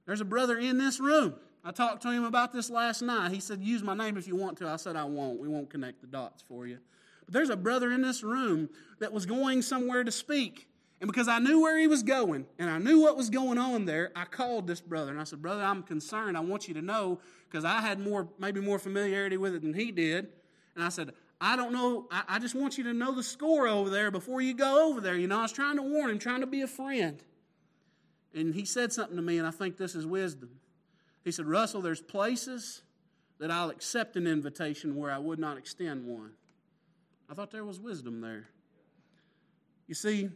There's 0.06 0.22
a 0.22 0.26
brother 0.26 0.58
in 0.58 0.78
this 0.78 1.00
room. 1.00 1.36
I 1.64 1.72
talked 1.72 2.04
to 2.04 2.12
him 2.12 2.24
about 2.24 2.54
this 2.54 2.70
last 2.70 3.02
night. 3.02 3.32
He 3.32 3.40
said, 3.40 3.62
Use 3.62 3.82
my 3.82 3.96
name 3.96 4.18
if 4.18 4.28
you 4.28 4.36
want 4.36 4.58
to. 4.60 4.68
I 4.68 4.76
said, 4.76 4.96
I 4.96 5.06
won't. 5.06 5.40
We 5.40 5.48
won't 5.48 5.70
connect 5.70 6.02
the 6.02 6.08
dots 6.08 6.44
for 6.48 6.68
you. 6.68 6.78
But 7.26 7.34
there's 7.34 7.50
a 7.50 7.58
brother 7.58 7.92
in 7.92 8.02
this 8.02 8.22
room 8.22 8.70
that 9.00 9.12
was 9.12 9.26
going 9.26 9.62
somewhere 9.64 10.04
to 10.04 10.12
speak. 10.12 10.68
And 11.06 11.14
because 11.14 11.28
I 11.28 11.38
knew 11.38 11.62
where 11.62 11.78
he 11.78 11.86
was 11.86 12.02
going 12.02 12.48
and 12.58 12.68
I 12.68 12.80
knew 12.80 13.00
what 13.00 13.16
was 13.16 13.30
going 13.30 13.60
on 13.60 13.86
there, 13.86 14.12
I 14.16 14.26
called 14.26 14.66
this 14.66 14.82
brother 14.82 15.12
and 15.12 15.22
I 15.22 15.24
said, 15.24 15.40
Brother, 15.40 15.62
I'm 15.62 15.84
concerned. 15.84 16.36
I 16.36 16.40
want 16.40 16.68
you 16.68 16.74
to 16.74 16.82
know 16.82 17.20
because 17.48 17.64
I 17.64 17.80
had 17.80 18.00
more, 18.00 18.28
maybe 18.40 18.60
more 18.60 18.80
familiarity 18.80 19.38
with 19.38 19.54
it 19.54 19.62
than 19.62 19.76
he 19.76 19.92
did. 19.92 20.30
And 20.74 20.84
I 20.84 20.90
said, 20.90 21.12
I 21.40 21.58
don't 21.58 21.74
know. 21.74 22.08
I, 22.10 22.24
I, 22.28 22.40
just 22.40 22.56
want 22.56 22.80
you 22.80 22.86
to 22.86 22.94
know 22.94 23.14
the 23.14 23.22
score 23.22 23.68
over 23.68 23.92
there 23.92 24.10
before 24.10 24.42
you 24.42 24.56
go 24.56 24.90
over 24.90 25.00
there. 25.00 25.16
You 25.16 25.28
know, 25.28 25.38
I 25.38 25.42
was 25.44 25.52
trying 25.52 25.76
to 25.76 25.84
warn 25.84 26.10
him, 26.10 26.18
trying 26.18 26.42
to 26.42 26.48
be 26.48 26.64
a 26.64 26.68
friend. 26.68 27.24
And 28.34 28.56
he 28.56 28.66
said 28.66 28.92
something 28.92 29.16
to 29.16 29.22
me, 29.22 29.38
and 29.38 29.46
I 29.46 29.52
think 29.52 29.78
this 29.78 29.94
is 29.94 30.08
wisdom. 30.08 30.60
He 31.24 31.32
said, 31.32 31.46
Russell, 31.46 31.82
there's 31.82 32.02
places 32.02 32.82
that 33.38 33.52
I'll 33.52 33.70
accept 33.70 34.16
an 34.16 34.26
invitation 34.26 34.96
where 34.96 35.12
I 35.12 35.20
would 35.20 35.38
not 35.38 35.60
extend 35.60 36.04
one. 36.08 36.32
I 37.30 37.36
thought 37.36 37.52
there 37.52 37.64
was 37.64 37.80
wisdom 37.80 38.22
there. 38.22 38.48
You 39.86 39.94
see, 39.94 40.32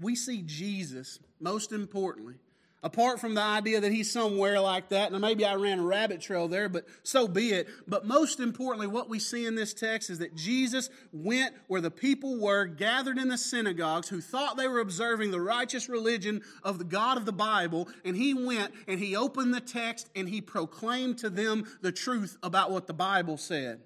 we 0.00 0.14
see 0.14 0.42
Jesus, 0.42 1.18
most 1.40 1.72
importantly, 1.72 2.36
Apart 2.80 3.18
from 3.18 3.34
the 3.34 3.42
idea 3.42 3.80
that 3.80 3.90
he's 3.90 4.10
somewhere 4.10 4.60
like 4.60 4.90
that, 4.90 5.10
Now, 5.10 5.18
maybe 5.18 5.44
I 5.44 5.56
ran 5.56 5.80
a 5.80 5.82
rabbit 5.82 6.20
trail 6.20 6.46
there, 6.46 6.68
but 6.68 6.86
so 7.02 7.26
be 7.26 7.48
it. 7.50 7.66
But 7.88 8.06
most 8.06 8.38
importantly, 8.38 8.86
what 8.86 9.08
we 9.08 9.18
see 9.18 9.46
in 9.46 9.56
this 9.56 9.74
text 9.74 10.10
is 10.10 10.20
that 10.20 10.36
Jesus 10.36 10.88
went 11.12 11.56
where 11.66 11.80
the 11.80 11.90
people 11.90 12.38
were 12.38 12.66
gathered 12.66 13.18
in 13.18 13.28
the 13.28 13.38
synagogues 13.38 14.08
who 14.08 14.20
thought 14.20 14.56
they 14.56 14.68
were 14.68 14.78
observing 14.78 15.32
the 15.32 15.40
righteous 15.40 15.88
religion 15.88 16.40
of 16.62 16.78
the 16.78 16.84
God 16.84 17.16
of 17.16 17.26
the 17.26 17.32
Bible, 17.32 17.88
and 18.04 18.14
he 18.14 18.32
went 18.32 18.72
and 18.86 19.00
he 19.00 19.16
opened 19.16 19.52
the 19.52 19.60
text 19.60 20.08
and 20.14 20.28
he 20.28 20.40
proclaimed 20.40 21.18
to 21.18 21.30
them 21.30 21.64
the 21.80 21.92
truth 21.92 22.38
about 22.44 22.70
what 22.70 22.86
the 22.86 22.94
Bible 22.94 23.38
said. 23.38 23.80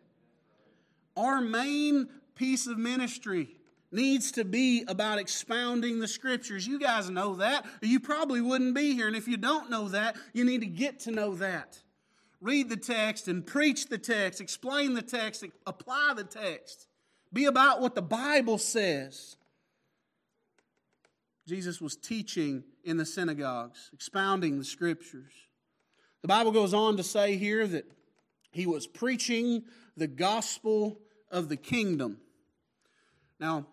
Our 1.17 1.41
main 1.41 2.09
piece 2.35 2.67
of 2.67 2.77
ministry 2.77 3.57
needs 3.93 4.33
to 4.33 4.45
be 4.45 4.85
about 4.89 5.19
expounding 5.19 6.01
the 6.01 6.09
scriptures. 6.09 6.67
You 6.67 6.79
guys 6.79 7.11
know 7.11 7.37
that, 7.37 7.67
you 7.81 8.01
probably 8.01 8.41
wouldn't 8.41 8.75
be 8.75 8.95
here. 8.95 9.07
And 9.07 9.17
if 9.17 9.29
you 9.29 9.37
don't 9.37 9.71
know 9.71 9.89
that, 9.89 10.17
you 10.33 10.45
need 10.45 10.61
to 10.61 10.67
get 10.67 11.01
to 11.01 11.11
know 11.11 11.35
that. 11.37 11.79
Read 12.41 12.69
the 12.69 12.77
text 12.77 13.29
and 13.29 13.47
preach 13.47 13.89
the 13.89 13.99
text, 13.99 14.41
explain 14.41 14.95
the 14.95 15.03
text, 15.03 15.45
apply 15.67 16.15
the 16.17 16.25
text. 16.25 16.89
Be 17.33 17.45
about 17.45 17.81
what 17.81 17.95
the 17.95 18.03
Bible 18.03 18.59
says. 18.59 19.37
Jesus 21.47 21.81
was 21.81 21.97
teaching 21.97 22.65
in 22.85 22.97
the 22.97 23.07
synagogues, 23.07 23.91
expounding 23.93 24.59
the 24.59 24.65
scriptures. 24.65 25.33
The 26.23 26.29
Bible 26.29 26.53
goes 26.53 26.75
on 26.75 26.97
to 26.97 27.03
say 27.03 27.37
here 27.37 27.67
that 27.67 27.85
he 28.51 28.67
was 28.67 28.87
preaching 28.87 29.65
the 29.97 30.07
gospel 30.07 31.01
of 31.31 31.49
the 31.49 31.57
kingdom. 31.57 32.19
Now, 33.41 33.67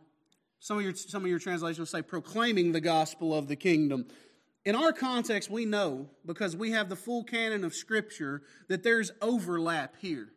some 0.59 0.77
of 0.77 0.83
your, 0.83 0.93
some 0.93 1.23
of 1.23 1.29
your 1.29 1.39
translations 1.39 1.89
say 1.89 2.01
proclaiming 2.01 2.71
the 2.71 2.81
gospel 2.81 3.35
of 3.35 3.47
the 3.47 3.55
kingdom. 3.55 4.05
In 4.65 4.75
our 4.75 4.91
context, 4.91 5.49
we 5.49 5.65
know, 5.65 6.09
because 6.25 6.55
we 6.55 6.71
have 6.71 6.89
the 6.89 6.95
full 6.95 7.23
canon 7.23 7.63
of 7.63 7.73
Scripture, 7.73 8.41
that 8.67 8.83
there's 8.83 9.11
overlap 9.21 9.95
here. 9.99 10.29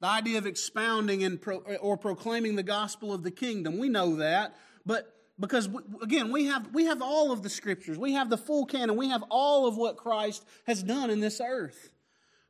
The 0.00 0.06
idea 0.06 0.38
of 0.38 0.46
expounding 0.46 1.22
and 1.22 1.40
pro, 1.40 1.58
or 1.58 1.96
proclaiming 1.96 2.56
the 2.56 2.62
gospel 2.62 3.12
of 3.12 3.22
the 3.22 3.30
kingdom, 3.30 3.78
we 3.78 3.88
know 3.88 4.16
that. 4.16 4.56
But 4.86 5.12
because 5.38 5.68
again, 6.02 6.32
we 6.32 6.46
have 6.46 6.72
we 6.72 6.86
have 6.86 7.02
all 7.02 7.30
of 7.30 7.42
the 7.42 7.50
scriptures, 7.50 7.98
we 7.98 8.12
have 8.14 8.30
the 8.30 8.38
full 8.38 8.64
canon, 8.64 8.96
we 8.96 9.08
have 9.08 9.24
all 9.30 9.66
of 9.66 9.76
what 9.76 9.96
Christ 9.96 10.44
has 10.66 10.82
done 10.82 11.10
in 11.10 11.20
this 11.20 11.40
earth. 11.40 11.90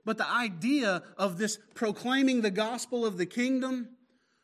But 0.05 0.19
the 0.19 0.31
idea 0.31 1.03
of 1.17 1.37
this 1.39 1.59
proclaiming 1.75 2.43
the 2.43 2.51
gospel 2.51 3.05
of 3.05 3.19
the 3.19 3.27
kingdom, 3.27 3.89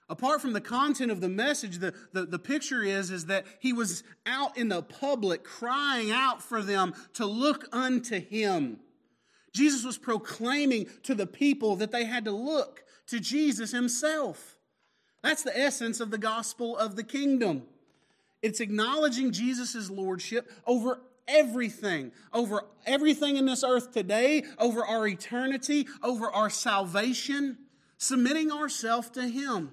Apart 0.09 0.43
from 0.43 0.53
the 0.53 0.61
content 0.61 1.11
of 1.11 1.21
the 1.21 1.29
message, 1.29 1.79
the, 1.79 1.95
the, 2.13 2.27
the, 2.27 2.39
picture 2.39 2.83
is, 2.83 3.11
is 3.11 3.27
that 3.27 3.47
he 3.59 3.73
was 3.73 4.03
out 4.27 4.57
in 4.57 4.69
the 4.69 4.83
public 4.83 5.45
crying 5.45 6.11
out 6.11 6.43
for 6.43 6.63
them 6.63 6.93
to 7.15 7.25
look 7.25 7.67
unto 7.73 8.21
him. 8.21 8.81
Jesus 9.55 9.85
was 9.85 9.97
proclaiming 9.97 10.87
to 11.05 11.15
the 11.15 11.27
people 11.27 11.77
that 11.77 11.91
they 11.91 12.05
had 12.05 12.27
to 12.27 12.33
look 12.33 12.85
to 13.07 13.19
Jesus 13.19 13.73
himself. 13.73 14.57
That's 15.23 15.43
the 15.43 15.59
essence 15.59 16.01
of 16.01 16.11
the 16.11 16.19
gospel 16.19 16.77
of 16.77 16.97
the 16.97 17.05
kingdom. 17.05 17.63
It's 18.43 18.61
acknowledging 18.61 19.33
Jesus' 19.33 19.89
lordship 19.89 20.51
over 20.67 21.01
everything, 21.27 22.13
over 22.35 22.67
everything 22.85 23.39
in 23.39 23.47
this 23.47 23.65
earth 23.65 23.93
today, 23.93 24.45
over 24.59 24.85
our 24.85 25.07
eternity, 25.07 25.87
over 26.03 26.31
our 26.31 26.51
salvation, 26.51 27.57
submitting 27.97 28.53
ourselves 28.53 29.09
to 29.11 29.27
him. 29.27 29.73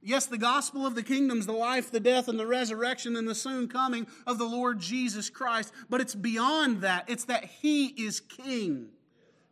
Yes, 0.00 0.26
the 0.26 0.38
gospel 0.38 0.86
of 0.86 0.94
the 0.94 1.02
kingdom 1.02 1.38
is 1.38 1.46
the 1.46 1.52
life, 1.52 1.90
the 1.90 1.98
death, 2.00 2.28
and 2.28 2.38
the 2.38 2.46
resurrection 2.46 3.16
and 3.16 3.26
the 3.26 3.34
soon 3.34 3.68
coming 3.68 4.06
of 4.26 4.38
the 4.38 4.44
Lord 4.44 4.78
Jesus 4.78 5.28
Christ. 5.28 5.72
But 5.90 6.00
it's 6.00 6.14
beyond 6.14 6.82
that. 6.82 7.04
It's 7.08 7.24
that 7.24 7.44
He 7.44 7.86
is 7.86 8.20
King. 8.20 8.90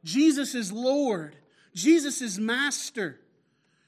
Jesus 0.04 0.54
is 0.54 0.70
Lord. 0.70 1.36
Jesus 1.74 2.22
is 2.22 2.38
Master. 2.38 3.20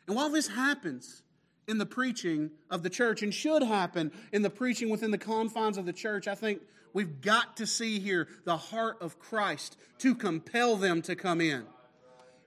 And 0.07 0.17
while 0.17 0.31
this 0.31 0.49
happens 0.49 1.23
in 1.69 1.79
the 1.79 1.87
preaching 1.87 2.51
of 2.71 2.83
the 2.83 2.91
church 2.91 3.23
and 3.23 3.33
should 3.33 3.63
happen 3.63 4.11
in 4.33 4.43
the 4.43 4.51
preaching 4.51 4.89
within 4.89 5.13
the 5.13 5.19
confines 5.19 5.79
of 5.79 5.87
the 5.87 5.93
church, 5.93 6.27
I 6.27 6.35
think 6.35 6.61
we've 6.93 7.21
got 7.21 7.57
to 7.59 7.67
see 7.67 8.01
here 8.01 8.27
the 8.45 8.57
heart 8.57 8.97
of 9.01 9.21
Christ 9.21 9.77
to 9.99 10.15
compel 10.15 10.77
them 10.77 11.03
to 11.03 11.15
come 11.15 11.41
in. 11.41 11.67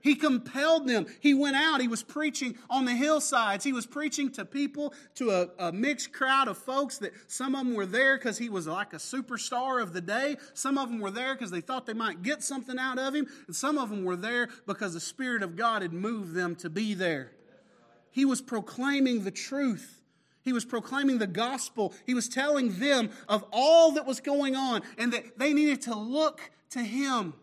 He 0.02 0.16
compelled 0.16 0.88
them. 0.88 1.06
He 1.20 1.32
went 1.32 1.54
out. 1.54 1.80
He 1.80 1.86
was 1.86 2.02
preaching 2.02 2.58
on 2.68 2.84
the 2.84 2.92
hillsides. 2.92 3.64
He 3.64 3.72
was 3.72 3.86
preaching 3.86 4.30
to 4.32 4.44
people, 4.44 4.92
to 5.14 5.30
a, 5.30 5.48
a 5.68 5.72
mixed 5.72 6.12
crowd 6.12 6.48
of 6.48 6.58
folks 6.58 6.98
that 6.98 7.12
some 7.28 7.54
of 7.54 7.64
them 7.64 7.74
were 7.74 7.86
there 7.86 8.18
because 8.18 8.36
he 8.36 8.48
was 8.48 8.66
like 8.66 8.92
a 8.92 8.96
superstar 8.96 9.80
of 9.80 9.92
the 9.92 10.00
day. 10.00 10.36
Some 10.54 10.76
of 10.76 10.88
them 10.88 10.98
were 10.98 11.12
there 11.12 11.34
because 11.34 11.52
they 11.52 11.60
thought 11.60 11.86
they 11.86 11.92
might 11.92 12.22
get 12.22 12.42
something 12.42 12.78
out 12.80 12.98
of 12.98 13.14
him. 13.14 13.28
And 13.46 13.54
some 13.54 13.78
of 13.78 13.90
them 13.90 14.04
were 14.04 14.16
there 14.16 14.48
because 14.66 14.92
the 14.92 15.00
Spirit 15.00 15.44
of 15.44 15.54
God 15.54 15.82
had 15.82 15.92
moved 15.92 16.34
them 16.34 16.56
to 16.56 16.68
be 16.68 16.94
there. 16.94 17.30
He 18.10 18.24
was 18.24 18.42
proclaiming 18.42 19.22
the 19.22 19.30
truth. 19.30 20.00
He 20.42 20.52
was 20.52 20.64
proclaiming 20.64 21.18
the 21.18 21.28
gospel. 21.28 21.94
He 22.04 22.14
was 22.14 22.28
telling 22.28 22.80
them 22.80 23.10
of 23.28 23.44
all 23.52 23.92
that 23.92 24.04
was 24.04 24.20
going 24.20 24.56
on 24.56 24.82
and 24.98 25.12
that 25.12 25.38
they 25.38 25.52
needed 25.52 25.82
to 25.82 25.94
look 25.94 26.50
to 26.70 26.80
him. 26.80 27.34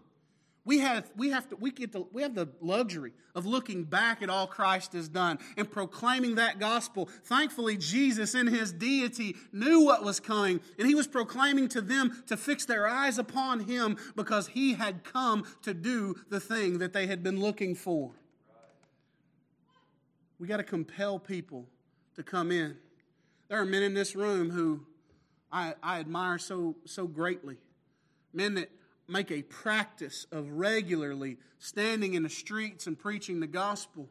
We 0.70 0.78
have, 0.82 1.10
we 1.18 1.32
have 1.32 1.50
to, 1.50 1.56
we 1.56 1.72
get 1.72 1.94
the, 1.94 2.06
we 2.14 2.22
have 2.22 2.36
the 2.36 2.48
luxury 2.62 3.14
of 3.34 3.48
looking 3.48 3.86
back 3.86 4.22
at 4.22 4.30
all 4.30 4.46
Christ 4.46 4.94
has 4.94 5.10
done 5.10 5.40
and 5.58 5.68
proclaiming 5.68 6.36
that 6.36 6.60
gospel. 6.60 7.10
Thankfully, 7.24 7.76
Jesus 7.76 8.36
in 8.36 8.46
his 8.46 8.72
deity 8.72 9.36
knew 9.52 9.84
what 9.84 10.04
was 10.04 10.20
coming 10.20 10.60
and 10.78 10.88
he 10.88 10.94
was 10.94 11.08
proclaiming 11.08 11.70
to 11.70 11.82
them 11.82 12.24
to 12.28 12.38
fix 12.38 12.66
their 12.66 12.88
eyes 12.88 13.18
upon 13.18 13.62
him 13.62 13.98
because 14.16 14.46
he 14.50 14.76
had 14.76 15.04
come 15.04 15.44
to 15.64 15.74
do 15.74 16.16
the 16.30 16.40
thing 16.40 16.78
that 16.78 16.94
they 16.94 17.08
had 17.08 17.24
been 17.24 17.40
looking 17.40 17.74
for. 17.74 18.12
We 20.38 20.46
got 20.46 20.58
to 20.58 20.64
compel 20.64 21.18
people 21.18 21.66
to 22.16 22.22
come 22.22 22.52
in. 22.52 22.78
There 23.48 23.60
are 23.60 23.66
men 23.66 23.82
in 23.82 23.96
this 23.96 24.16
room 24.16 24.52
who 24.52 24.86
I, 25.52 25.74
I 25.82 26.00
admire 26.00 26.38
so, 26.38 26.76
so 26.86 27.08
greatly. 27.08 27.58
Men 28.34 28.54
that 28.54 28.70
make 29.10 29.32
a 29.32 29.42
practice 29.42 30.26
of 30.32 30.52
regularly 30.52 31.38
standing 31.58 32.14
in 32.14 32.24
the 32.24 32.30
streets 32.30 32.88
and 32.88 32.98
preaching 32.98 33.40
the 33.40 33.48
gospel, 33.48 34.08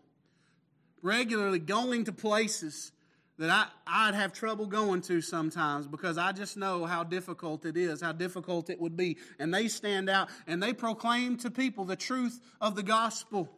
regularly 1.03 1.59
going 1.59 2.05
to 2.05 2.13
places 2.13 2.93
that 3.39 3.51
I, 3.51 4.09
I'd 4.09 4.15
have 4.15 4.33
trouble 4.33 4.67
going 4.67 5.01
to 5.03 5.21
sometimes 5.21 5.87
because 5.87 6.19
I 6.19 6.33
just 6.33 6.57
know 6.57 6.85
how 6.85 7.05
difficult 7.05 7.65
it 7.65 7.77
is, 7.77 8.01
how 8.01 8.13
difficult 8.13 8.69
it 8.69 8.81
would 8.81 8.97
be. 8.97 9.17
And 9.39 9.55
they 9.55 9.69
stand 9.69 10.11
out 10.11 10.29
and 10.47 10.63
they 10.63 10.73
proclaim 10.73 11.37
to 11.39 11.51
people 11.51 11.85
the 11.85 11.97
truth 11.97 12.41
of 12.61 12.75
the 12.75 12.83
gospel. 12.83 13.49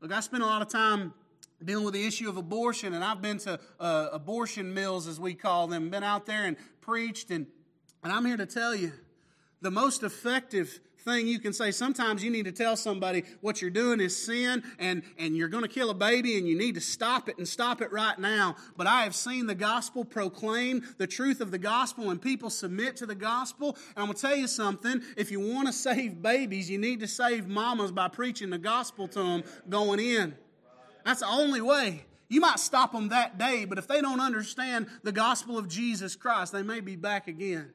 Look, 0.00 0.12
I 0.12 0.20
spend 0.20 0.42
a 0.42 0.46
lot 0.46 0.62
of 0.62 0.68
time 0.68 1.14
dealing 1.64 1.84
with 1.84 1.94
the 1.94 2.06
issue 2.06 2.28
of 2.28 2.36
abortion, 2.36 2.94
and 2.94 3.02
I've 3.02 3.20
been 3.20 3.38
to 3.38 3.58
uh, 3.80 4.08
abortion 4.12 4.74
mills, 4.74 5.08
as 5.08 5.18
we 5.18 5.34
call 5.34 5.66
them, 5.66 5.90
been 5.90 6.04
out 6.04 6.24
there 6.24 6.44
and 6.44 6.56
preached, 6.80 7.32
and, 7.32 7.46
and 8.04 8.12
I'm 8.12 8.24
here 8.24 8.36
to 8.36 8.46
tell 8.46 8.76
you 8.76 8.92
the 9.60 9.70
most 9.70 10.02
effective 10.02 10.80
thing 11.08 11.26
you 11.26 11.38
can 11.38 11.52
say. 11.52 11.70
Sometimes 11.70 12.22
you 12.22 12.30
need 12.30 12.44
to 12.44 12.52
tell 12.52 12.76
somebody 12.76 13.24
what 13.40 13.62
you're 13.62 13.70
doing 13.70 14.00
is 14.00 14.16
sin 14.16 14.62
and, 14.78 15.02
and 15.18 15.36
you're 15.36 15.48
going 15.48 15.62
to 15.62 15.68
kill 15.68 15.90
a 15.90 15.94
baby 15.94 16.36
and 16.36 16.46
you 16.46 16.56
need 16.56 16.74
to 16.74 16.80
stop 16.80 17.28
it 17.28 17.38
and 17.38 17.48
stop 17.48 17.80
it 17.80 17.90
right 17.92 18.18
now. 18.18 18.56
But 18.76 18.86
I 18.86 19.02
have 19.02 19.14
seen 19.14 19.46
the 19.46 19.54
gospel 19.54 20.04
proclaim 20.04 20.82
the 20.98 21.06
truth 21.06 21.40
of 21.40 21.50
the 21.50 21.58
gospel 21.58 22.10
and 22.10 22.20
people 22.20 22.50
submit 22.50 22.96
to 22.96 23.06
the 23.06 23.14
gospel. 23.14 23.76
And 23.96 23.98
I'm 23.98 24.06
going 24.06 24.16
to 24.16 24.20
tell 24.20 24.36
you 24.36 24.46
something. 24.46 25.02
If 25.16 25.30
you 25.30 25.40
want 25.40 25.66
to 25.68 25.72
save 25.72 26.20
babies, 26.20 26.70
you 26.70 26.78
need 26.78 27.00
to 27.00 27.08
save 27.08 27.48
mamas 27.48 27.92
by 27.92 28.08
preaching 28.08 28.50
the 28.50 28.58
gospel 28.58 29.08
to 29.08 29.22
them 29.22 29.44
going 29.68 30.00
in. 30.00 30.36
That's 31.04 31.20
the 31.20 31.26
only 31.26 31.60
way. 31.60 32.04
You 32.28 32.42
might 32.42 32.58
stop 32.58 32.92
them 32.92 33.08
that 33.08 33.38
day, 33.38 33.64
but 33.64 33.78
if 33.78 33.88
they 33.88 34.02
don't 34.02 34.20
understand 34.20 34.88
the 35.02 35.12
gospel 35.12 35.56
of 35.56 35.66
Jesus 35.66 36.14
Christ, 36.14 36.52
they 36.52 36.62
may 36.62 36.80
be 36.80 36.94
back 36.94 37.26
again. 37.26 37.72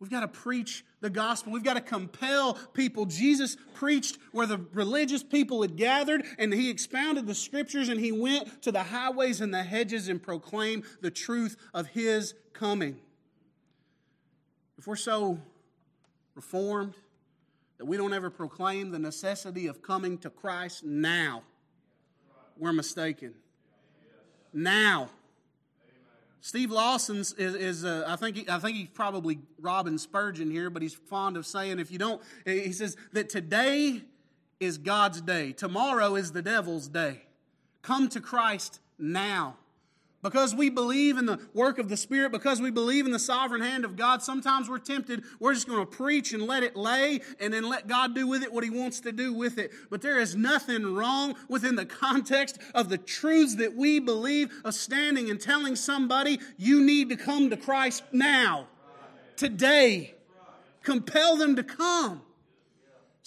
We've 0.00 0.10
got 0.10 0.20
to 0.20 0.28
preach 0.28 0.84
the 1.00 1.08
gospel. 1.08 1.52
We've 1.52 1.62
got 1.62 1.74
to 1.74 1.80
compel 1.80 2.54
people. 2.74 3.06
Jesus 3.06 3.56
preached 3.74 4.18
where 4.32 4.46
the 4.46 4.58
religious 4.72 5.22
people 5.22 5.62
had 5.62 5.76
gathered, 5.76 6.24
and 6.38 6.52
he 6.52 6.68
expounded 6.68 7.26
the 7.26 7.34
scriptures, 7.34 7.88
and 7.88 8.00
he 8.00 8.12
went 8.12 8.62
to 8.62 8.72
the 8.72 8.82
highways 8.82 9.40
and 9.40 9.54
the 9.54 9.62
hedges 9.62 10.08
and 10.08 10.22
proclaimed 10.22 10.84
the 11.00 11.10
truth 11.10 11.56
of 11.72 11.86
his 11.86 12.34
coming. 12.52 13.00
If 14.76 14.86
we're 14.86 14.96
so 14.96 15.38
reformed 16.34 16.94
that 17.78 17.86
we 17.86 17.96
don't 17.96 18.12
ever 18.12 18.30
proclaim 18.30 18.90
the 18.90 18.98
necessity 18.98 19.68
of 19.68 19.80
coming 19.80 20.18
to 20.18 20.30
Christ 20.30 20.84
now, 20.84 21.42
we're 22.58 22.72
mistaken. 22.72 23.34
Now. 24.52 25.10
Steve 26.44 26.70
Lawson 26.70 27.20
is, 27.20 27.38
is 27.38 27.86
uh, 27.86 28.04
I 28.06 28.16
think 28.16 28.36
he, 28.36 28.50
I 28.50 28.58
think 28.58 28.76
he's 28.76 28.90
probably 28.90 29.38
Robin 29.58 29.96
Spurgeon 29.96 30.50
here, 30.50 30.68
but 30.68 30.82
he's 30.82 30.92
fond 30.92 31.38
of 31.38 31.46
saying 31.46 31.78
if 31.78 31.90
you 31.90 31.96
don't, 31.96 32.20
he 32.44 32.70
says 32.72 32.98
that 33.14 33.30
today 33.30 34.02
is 34.60 34.76
God's 34.76 35.22
day, 35.22 35.52
tomorrow 35.52 36.16
is 36.16 36.32
the 36.32 36.42
devil's 36.42 36.86
day. 36.86 37.22
Come 37.80 38.10
to 38.10 38.20
Christ 38.20 38.80
now. 38.98 39.56
Because 40.24 40.54
we 40.54 40.70
believe 40.70 41.18
in 41.18 41.26
the 41.26 41.38
work 41.52 41.78
of 41.78 41.90
the 41.90 41.98
Spirit, 41.98 42.32
because 42.32 42.58
we 42.58 42.70
believe 42.70 43.04
in 43.04 43.12
the 43.12 43.18
sovereign 43.18 43.60
hand 43.60 43.84
of 43.84 43.94
God, 43.94 44.22
sometimes 44.22 44.70
we're 44.70 44.78
tempted, 44.78 45.22
we're 45.38 45.52
just 45.52 45.68
going 45.68 45.80
to 45.80 45.86
preach 45.86 46.32
and 46.32 46.44
let 46.44 46.62
it 46.62 46.74
lay 46.74 47.20
and 47.38 47.52
then 47.52 47.68
let 47.68 47.86
God 47.86 48.14
do 48.14 48.26
with 48.26 48.42
it 48.42 48.50
what 48.50 48.64
He 48.64 48.70
wants 48.70 49.00
to 49.00 49.12
do 49.12 49.34
with 49.34 49.58
it. 49.58 49.70
But 49.90 50.00
there 50.00 50.18
is 50.18 50.34
nothing 50.34 50.94
wrong 50.94 51.34
within 51.50 51.76
the 51.76 51.84
context 51.84 52.58
of 52.74 52.88
the 52.88 52.96
truths 52.96 53.56
that 53.56 53.76
we 53.76 54.00
believe 54.00 54.50
of 54.64 54.72
standing 54.72 55.28
and 55.28 55.38
telling 55.38 55.76
somebody, 55.76 56.40
you 56.56 56.82
need 56.82 57.10
to 57.10 57.16
come 57.16 57.50
to 57.50 57.56
Christ 57.58 58.02
now, 58.10 58.68
today. 59.36 60.14
Compel 60.82 61.36
them 61.36 61.54
to 61.56 61.62
come. 61.62 62.22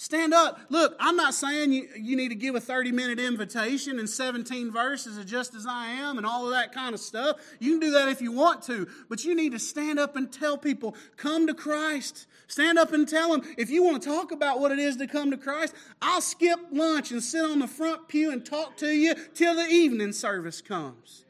Stand 0.00 0.32
up. 0.32 0.60
Look, 0.68 0.94
I'm 1.00 1.16
not 1.16 1.34
saying 1.34 1.72
you, 1.72 1.88
you 1.96 2.16
need 2.16 2.28
to 2.28 2.36
give 2.36 2.54
a 2.54 2.60
30 2.60 2.92
minute 2.92 3.18
invitation 3.18 3.98
and 3.98 4.08
17 4.08 4.70
verses 4.70 5.18
of 5.18 5.26
just 5.26 5.56
as 5.56 5.66
I 5.66 5.86
am 5.88 6.18
and 6.18 6.24
all 6.24 6.44
of 6.44 6.52
that 6.52 6.72
kind 6.72 6.94
of 6.94 7.00
stuff. 7.00 7.40
You 7.58 7.72
can 7.72 7.80
do 7.80 7.90
that 7.90 8.08
if 8.08 8.22
you 8.22 8.30
want 8.30 8.62
to, 8.62 8.86
but 9.08 9.24
you 9.24 9.34
need 9.34 9.50
to 9.52 9.58
stand 9.58 9.98
up 9.98 10.14
and 10.14 10.32
tell 10.32 10.56
people, 10.56 10.94
come 11.16 11.48
to 11.48 11.52
Christ. 11.52 12.28
Stand 12.46 12.78
up 12.78 12.92
and 12.92 13.08
tell 13.08 13.32
them, 13.32 13.42
if 13.58 13.70
you 13.70 13.82
want 13.82 14.00
to 14.00 14.08
talk 14.08 14.30
about 14.30 14.60
what 14.60 14.70
it 14.70 14.78
is 14.78 14.96
to 14.98 15.08
come 15.08 15.32
to 15.32 15.36
Christ, 15.36 15.74
I'll 16.00 16.20
skip 16.20 16.60
lunch 16.70 17.10
and 17.10 17.20
sit 17.20 17.44
on 17.44 17.58
the 17.58 17.66
front 17.66 18.06
pew 18.06 18.30
and 18.30 18.46
talk 18.46 18.76
to 18.76 18.94
you 18.94 19.16
till 19.34 19.56
the 19.56 19.66
evening 19.66 20.12
service 20.12 20.60
comes. 20.60 21.24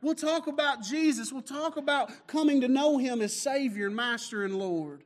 We'll 0.00 0.14
talk 0.14 0.46
about 0.46 0.84
Jesus. 0.84 1.32
We'll 1.32 1.42
talk 1.42 1.76
about 1.76 2.28
coming 2.28 2.60
to 2.60 2.68
know 2.68 2.98
Him 2.98 3.20
as 3.20 3.34
Savior 3.34 3.88
and 3.88 3.96
Master 3.96 4.44
and 4.44 4.56
Lord. 4.60 5.02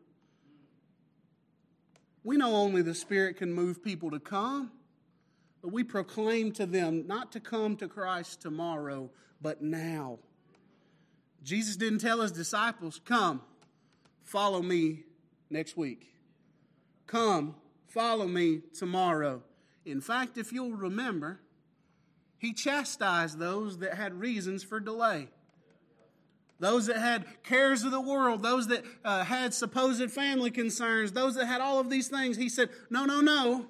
We 2.27 2.37
know 2.37 2.57
only 2.57 2.83
the 2.83 2.93
Spirit 2.93 3.37
can 3.37 3.53
move 3.53 3.85
people 3.85 4.11
to 4.11 4.19
come, 4.19 4.73
but 5.62 5.71
we 5.73 5.85
proclaim 5.85 6.51
to 6.55 6.67
them 6.67 7.07
not 7.07 7.31
to 7.33 7.41
come 7.41 7.77
to 7.77 7.87
Christ 7.87 8.41
tomorrow, 8.41 9.11
but 9.41 9.62
now. 9.62 10.19
Jesus 11.45 11.77
didn't 11.77 12.01
tell 12.01 12.23
his 12.23 12.33
disciples, 12.33 13.01
Come, 13.05 13.43
follow 14.25 14.61
me 14.61 15.05
next 15.51 15.77
week. 15.77 16.17
Come, 17.07 17.55
follow 17.87 18.27
me 18.27 18.62
tomorrow. 18.77 19.45
In 19.85 20.01
fact, 20.01 20.37
if 20.37 20.53
you'll 20.53 20.73
remember, 20.73 21.39
he 22.39 22.53
chastised 22.53 23.39
those 23.39 23.79
that 23.79 23.95
had 23.95 24.19
reasons 24.19 24.65
for 24.65 24.81
delay 24.81 25.29
those 26.59 26.87
that 26.87 26.97
had 26.97 27.25
cares 27.42 27.85
of 27.85 27.90
the 27.90 28.01
world, 28.01 28.42
those 28.42 28.69
that 28.69 28.85
uh, 29.05 29.25
had 29.25 29.53
supposed 29.53 30.11
family 30.11 30.51
concerns, 30.51 31.12
those 31.12 31.35
that 31.35 31.47
had 31.47 31.61
all 31.61 31.79
of 31.79 31.90
these 31.90 32.09
things. 32.09 32.37
He 32.37 32.49
said, 32.49 32.71
No, 32.90 33.05
no, 33.05 33.21
no. 33.21 33.66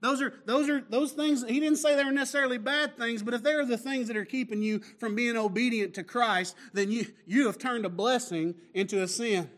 Those 0.00 0.20
are 0.20 0.34
those 0.46 0.68
are 0.68 0.80
those 0.80 1.12
things. 1.12 1.44
He 1.46 1.60
didn't 1.60 1.78
say 1.78 1.94
they 1.94 2.04
were 2.04 2.10
necessarily 2.10 2.58
bad 2.58 2.96
things, 2.96 3.22
but 3.22 3.34
if 3.34 3.42
they 3.42 3.52
are 3.52 3.64
the 3.64 3.78
things 3.78 4.08
that 4.08 4.16
are 4.16 4.24
keeping 4.24 4.60
you 4.60 4.80
from 4.98 5.14
being 5.14 5.36
obedient 5.36 5.94
to 5.94 6.04
Christ, 6.04 6.56
then 6.72 6.90
you 6.90 7.06
you 7.26 7.46
have 7.46 7.58
turned 7.58 7.86
a 7.86 7.88
blessing 7.88 8.54
into 8.74 9.02
a 9.02 9.08
sin. 9.08 9.48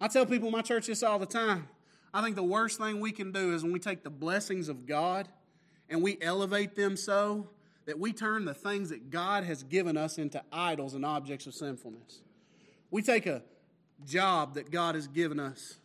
I 0.00 0.08
tell 0.08 0.26
people 0.26 0.48
in 0.48 0.52
my 0.52 0.62
church 0.62 0.86
this 0.86 1.02
all 1.02 1.18
the 1.18 1.26
time. 1.26 1.68
I 2.14 2.22
think 2.22 2.36
the 2.36 2.44
worst 2.44 2.78
thing 2.78 3.00
we 3.00 3.12
can 3.12 3.32
do 3.32 3.54
is 3.54 3.62
when 3.62 3.72
we 3.72 3.78
take 3.80 4.04
the 4.04 4.10
blessings 4.10 4.68
of 4.68 4.86
God 4.86 5.28
and 5.88 6.02
we 6.02 6.16
elevate 6.20 6.76
them 6.76 6.96
so 6.96 7.48
that 7.86 7.98
we 7.98 8.12
turn 8.12 8.44
the 8.44 8.54
things 8.54 8.90
that 8.90 9.10
God 9.10 9.44
has 9.44 9.62
given 9.62 9.96
us 9.96 10.18
into 10.18 10.42
idols 10.52 10.94
and 10.94 11.04
objects 11.04 11.46
of 11.46 11.54
sinfulness. 11.54 12.20
We 12.90 13.00
take 13.00 13.26
a 13.26 13.42
job 14.04 14.54
that 14.54 14.70
God 14.70 14.96
has 14.96 15.06
given 15.06 15.38
us, 15.38 15.76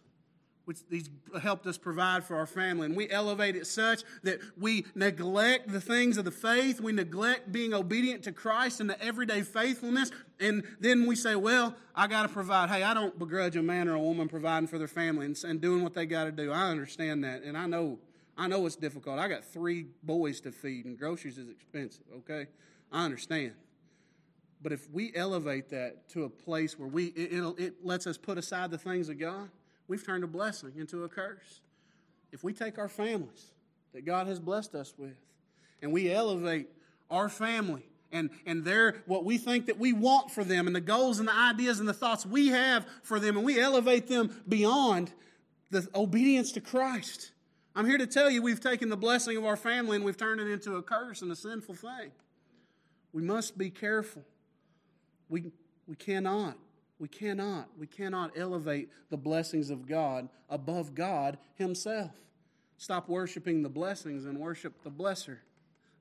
which 0.66 0.80
He's 0.90 1.10
helped 1.42 1.68
us 1.68 1.78
provide 1.78 2.24
for 2.24 2.36
our 2.36 2.48
family, 2.48 2.86
and 2.86 2.96
we 2.96 3.10
elevate 3.10 3.56
it 3.56 3.68
such 3.68 4.04
that 4.24 4.40
we 4.58 4.86
neglect 4.96 5.72
the 5.72 5.82
things 5.82 6.18
of 6.18 6.26
the 6.26 6.32
faith, 6.32 6.82
we 6.82 6.92
neglect 6.92 7.52
being 7.52 7.74
obedient 7.74 8.24
to 8.24 8.32
Christ 8.32 8.80
and 8.80 8.90
the 8.90 9.02
everyday 9.02 9.44
faithfulness, 9.44 10.12
and 10.40 10.64
then 10.80 11.06
we 11.06 11.16
say, 11.16 11.36
Well, 11.36 11.76
I 11.96 12.08
got 12.08 12.24
to 12.24 12.30
provide. 12.30 12.70
Hey, 12.70 12.84
I 12.84 12.96
don't 12.96 13.18
begrudge 13.18 13.56
a 13.56 13.64
man 13.64 13.88
or 13.88 13.96
a 13.96 14.00
woman 14.00 14.28
providing 14.28 14.68
for 14.68 14.80
their 14.80 14.88
family 14.88 15.28
and, 15.28 15.40
and 15.44 15.62
doing 15.62 15.84
what 15.84 15.94
they 15.94 16.08
got 16.08 16.26
to 16.26 16.32
do. 16.32 16.52
I 16.52 16.70
understand 16.70 17.24
that, 17.24 17.44
and 17.44 17.56
I 17.56 17.68
know 17.68 18.00
I 18.38 18.48
know 18.48 18.65
it's 18.65 18.76
difficult. 18.76 19.20
I 19.20 19.28
got 19.28 19.44
three 19.44 19.88
boys 20.04 20.41
to 20.41 20.52
feed, 20.52 20.86
and 20.86 20.98
groceries 20.98 21.38
is 21.38 21.50
expensive, 21.50 22.06
okay? 22.20 22.48
I 22.91 23.06
understand. 23.06 23.54
But 24.62 24.72
if 24.72 24.89
we 24.91 25.12
elevate 25.15 25.70
that 25.70 26.08
to 26.10 26.24
a 26.24 26.30
place 26.30 26.78
where 26.78 26.88
we 26.88 27.08
it, 27.08 27.60
it 27.60 27.86
lets 27.86 28.06
us 28.06 28.17
put 28.17 28.38
aside 28.38 28.72
the 28.72 28.78
things 28.78 29.10
of 29.10 29.20
God, 29.20 29.50
we've 29.88 30.06
turned 30.06 30.24
a 30.24 30.28
blessing 30.28 30.74
into 30.78 31.04
a 31.04 31.10
curse. 31.10 31.62
If 32.32 32.44
we 32.44 32.54
take 32.54 32.78
our 32.78 32.88
families 32.88 33.52
that 33.94 34.06
God 34.06 34.28
has 34.28 34.39
blessed 34.39 34.76
us 34.76 34.94
with, 34.98 35.17
and 35.82 35.91
we 35.91 36.12
elevate 36.12 36.67
our 37.10 37.28
family 37.28 37.84
and, 38.12 38.30
and 38.46 38.63
their 38.63 39.02
what 39.06 39.26
we 39.26 39.38
think 39.38 39.65
that 39.65 39.80
we 39.80 39.94
want 39.94 40.32
for 40.32 40.44
them 40.44 40.67
and 40.67 40.76
the 40.76 40.82
goals 40.82 41.20
and 41.20 41.28
the 41.28 41.36
ideas 41.36 41.80
and 41.80 41.89
the 41.89 41.94
thoughts 41.94 42.26
we 42.26 42.50
have 42.50 42.86
for 43.04 43.20
them, 43.20 43.38
and 43.38 43.46
we 43.46 43.60
elevate 43.60 44.08
them 44.08 44.41
beyond 44.48 45.12
the 45.72 45.88
obedience 45.96 46.52
to 46.52 46.62
Christ, 46.62 47.32
I'm 47.76 47.86
here 47.86 47.98
to 47.98 48.08
tell 48.08 48.30
you 48.30 48.42
we've 48.42 48.60
taken 48.60 48.90
the 48.90 48.98
blessing 48.98 49.38
of 49.38 49.46
our 49.46 49.56
family 49.56 49.96
and 49.96 50.04
we've 50.04 50.18
turned 50.18 50.42
it 50.42 50.48
into 50.48 50.76
a 50.76 50.82
curse 50.82 51.22
and 51.22 51.32
a 51.32 51.36
sinful 51.36 51.76
thing. 51.76 52.12
We 53.14 53.22
must 53.22 53.58
be 53.58 53.70
careful. 53.70 54.24
We, 55.30 55.52
we 55.88 55.96
cannot, 55.96 56.58
we 57.00 57.08
cannot, 57.08 57.70
we 57.78 57.88
cannot 57.88 58.38
elevate 58.38 58.90
the 59.10 59.18
blessings 59.18 59.70
of 59.70 59.88
God 59.88 60.28
above 60.50 60.94
God 60.96 61.38
Himself. 61.56 62.12
Stop 62.78 63.08
worshiping 63.08 63.64
the 63.64 63.70
blessings 63.70 64.26
and 64.26 64.38
worship 64.38 64.82
the 64.84 64.92
blesser. 64.92 65.38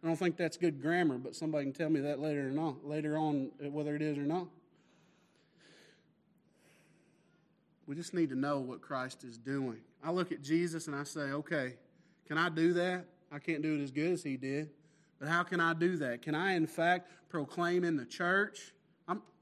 I 0.02 0.06
don't 0.06 0.16
think 0.16 0.36
that's 0.36 0.56
good 0.56 0.80
grammar, 0.80 1.18
but 1.18 1.36
somebody 1.36 1.64
can 1.64 1.72
tell 1.72 1.90
me 1.90 2.00
that 2.00 2.20
later 2.20 2.48
or 2.48 2.52
not, 2.52 2.84
later 2.84 3.16
on, 3.16 3.50
whether 3.60 3.94
it 3.94 4.02
is 4.02 4.18
or 4.18 4.22
not. 4.22 4.48
We 7.90 7.96
just 7.96 8.14
need 8.14 8.28
to 8.28 8.36
know 8.36 8.60
what 8.60 8.80
Christ 8.80 9.24
is 9.24 9.36
doing. 9.36 9.78
I 10.00 10.12
look 10.12 10.30
at 10.30 10.42
Jesus 10.42 10.86
and 10.86 10.94
I 10.94 11.02
say, 11.02 11.22
okay, 11.22 11.74
can 12.28 12.38
I 12.38 12.48
do 12.48 12.72
that? 12.74 13.04
I 13.32 13.40
can't 13.40 13.62
do 13.62 13.74
it 13.74 13.82
as 13.82 13.90
good 13.90 14.12
as 14.12 14.22
he 14.22 14.36
did. 14.36 14.70
But 15.18 15.26
how 15.26 15.42
can 15.42 15.58
I 15.58 15.74
do 15.74 15.96
that? 15.96 16.22
Can 16.22 16.36
I, 16.36 16.52
in 16.52 16.68
fact, 16.68 17.10
proclaim 17.28 17.82
in 17.82 17.96
the 17.96 18.04
church? 18.04 18.72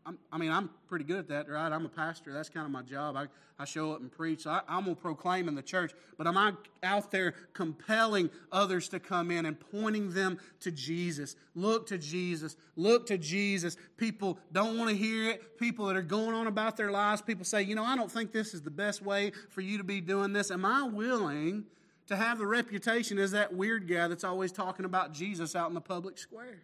I'm, 0.08 0.18
I'm, 0.32 0.40
mean, 0.40 0.50
I'm 0.50 0.70
pretty 0.88 1.04
good 1.04 1.18
at 1.18 1.28
that, 1.28 1.50
right? 1.50 1.70
I'm 1.70 1.84
a 1.84 1.88
pastor. 1.90 2.32
That's 2.32 2.48
kind 2.48 2.64
of 2.64 2.72
my 2.72 2.80
job. 2.80 3.14
I, 3.14 3.26
I 3.58 3.66
show 3.66 3.92
up 3.92 4.00
and 4.00 4.10
preach. 4.10 4.44
So 4.44 4.50
I, 4.50 4.62
I'm 4.66 4.84
going 4.84 4.96
to 4.96 5.02
proclaim 5.02 5.48
in 5.48 5.54
the 5.54 5.62
church. 5.62 5.92
But 6.16 6.26
am 6.26 6.38
I 6.38 6.52
out 6.82 7.10
there 7.10 7.34
compelling 7.52 8.30
others 8.50 8.88
to 8.88 9.00
come 9.00 9.30
in 9.30 9.44
and 9.44 9.60
pointing 9.60 10.14
them 10.14 10.38
to 10.60 10.70
Jesus? 10.70 11.36
Look 11.54 11.86
to 11.88 11.98
Jesus. 11.98 12.56
Look 12.74 13.04
to 13.08 13.18
Jesus. 13.18 13.76
People 13.98 14.38
don't 14.50 14.78
want 14.78 14.88
to 14.88 14.96
hear 14.96 15.28
it. 15.28 15.58
People 15.58 15.84
that 15.86 15.96
are 15.96 16.00
going 16.00 16.34
on 16.34 16.46
about 16.46 16.78
their 16.78 16.90
lives, 16.90 17.20
people 17.20 17.44
say, 17.44 17.62
you 17.62 17.74
know, 17.74 17.84
I 17.84 17.94
don't 17.94 18.10
think 18.10 18.32
this 18.32 18.54
is 18.54 18.62
the 18.62 18.70
best 18.70 19.02
way 19.02 19.32
for 19.50 19.60
you 19.60 19.76
to 19.76 19.84
be 19.84 20.00
doing 20.00 20.32
this. 20.32 20.50
Am 20.50 20.64
I 20.64 20.84
willing 20.84 21.64
to 22.06 22.16
have 22.16 22.38
the 22.38 22.46
reputation 22.46 23.18
as 23.18 23.32
that 23.32 23.54
weird 23.54 23.86
guy 23.86 24.08
that's 24.08 24.24
always 24.24 24.52
talking 24.52 24.86
about 24.86 25.12
Jesus 25.12 25.54
out 25.54 25.68
in 25.68 25.74
the 25.74 25.82
public 25.82 26.16
square? 26.16 26.62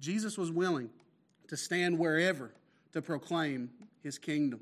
Jesus 0.00 0.36
was 0.36 0.50
willing 0.50 0.90
to 1.50 1.56
stand 1.56 1.98
wherever 1.98 2.52
to 2.92 3.02
proclaim 3.02 3.70
his 4.04 4.18
kingdom. 4.18 4.60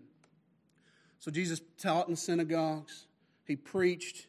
So 1.18 1.31
Jesus 1.31 1.61
taught 1.79 2.09
in 2.09 2.16
synagogues, 2.16 3.07
he 3.44 3.57
preached 3.57 4.27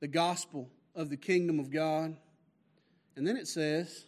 the 0.00 0.08
gospel 0.08 0.68
of 0.96 1.10
the 1.10 1.16
kingdom 1.16 1.60
of 1.60 1.70
God. 1.70 2.16
And 3.14 3.24
then 3.26 3.36
it 3.36 3.46
says, 3.46 4.06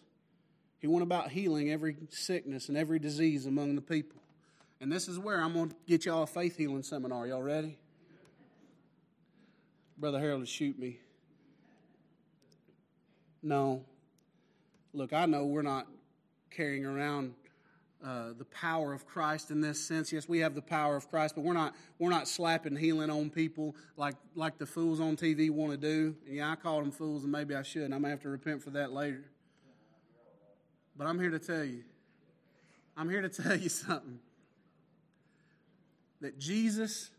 he 0.80 0.88
went 0.88 1.04
about 1.04 1.30
healing 1.30 1.70
every 1.70 1.96
sickness 2.08 2.68
and 2.68 2.76
every 2.76 2.98
disease 2.98 3.46
among 3.46 3.76
the 3.76 3.80
people. 3.80 4.20
And 4.80 4.90
this 4.90 5.06
is 5.06 5.16
where 5.16 5.40
I'm 5.40 5.52
going 5.52 5.68
to 5.68 5.76
get 5.86 6.04
y'all 6.04 6.24
a 6.24 6.26
faith 6.26 6.56
healing 6.56 6.82
seminar. 6.82 7.28
Y'all 7.28 7.42
ready? 7.42 7.78
Brother 9.96 10.18
Harold 10.18 10.40
to 10.40 10.46
shoot 10.46 10.76
me. 10.76 10.98
No. 13.40 13.84
Look, 14.92 15.12
I 15.12 15.26
know 15.26 15.44
we're 15.44 15.62
not 15.62 15.86
carrying 16.50 16.84
around 16.84 17.34
uh, 18.04 18.34
the 18.36 18.44
power 18.46 18.92
of 18.92 19.06
Christ 19.06 19.50
in 19.50 19.60
this 19.60 19.80
sense. 19.80 20.12
Yes, 20.12 20.28
we 20.28 20.40
have 20.40 20.54
the 20.54 20.62
power 20.62 20.94
of 20.94 21.08
Christ, 21.08 21.34
but 21.34 21.42
we're 21.42 21.54
not 21.54 21.74
we're 21.98 22.10
not 22.10 22.28
slapping 22.28 22.76
healing 22.76 23.08
on 23.08 23.30
people 23.30 23.74
like 23.96 24.16
like 24.34 24.58
the 24.58 24.66
fools 24.66 25.00
on 25.00 25.16
TV 25.16 25.50
want 25.50 25.72
to 25.72 25.78
do. 25.78 26.14
And 26.26 26.36
yeah, 26.36 26.50
I 26.50 26.56
call 26.56 26.80
them 26.80 26.90
fools, 26.90 27.22
and 27.22 27.32
maybe 27.32 27.54
I 27.54 27.62
should. 27.62 27.82
And 27.82 27.94
I 27.94 27.98
may 27.98 28.10
have 28.10 28.20
to 28.20 28.28
repent 28.28 28.62
for 28.62 28.70
that 28.70 28.92
later. 28.92 29.24
But 30.96 31.06
I'm 31.06 31.18
here 31.18 31.30
to 31.30 31.38
tell 31.38 31.64
you. 31.64 31.82
I'm 32.96 33.08
here 33.08 33.22
to 33.22 33.28
tell 33.42 33.56
you 33.56 33.70
something. 33.70 34.18
That 36.20 36.38
Jesus 36.38 37.10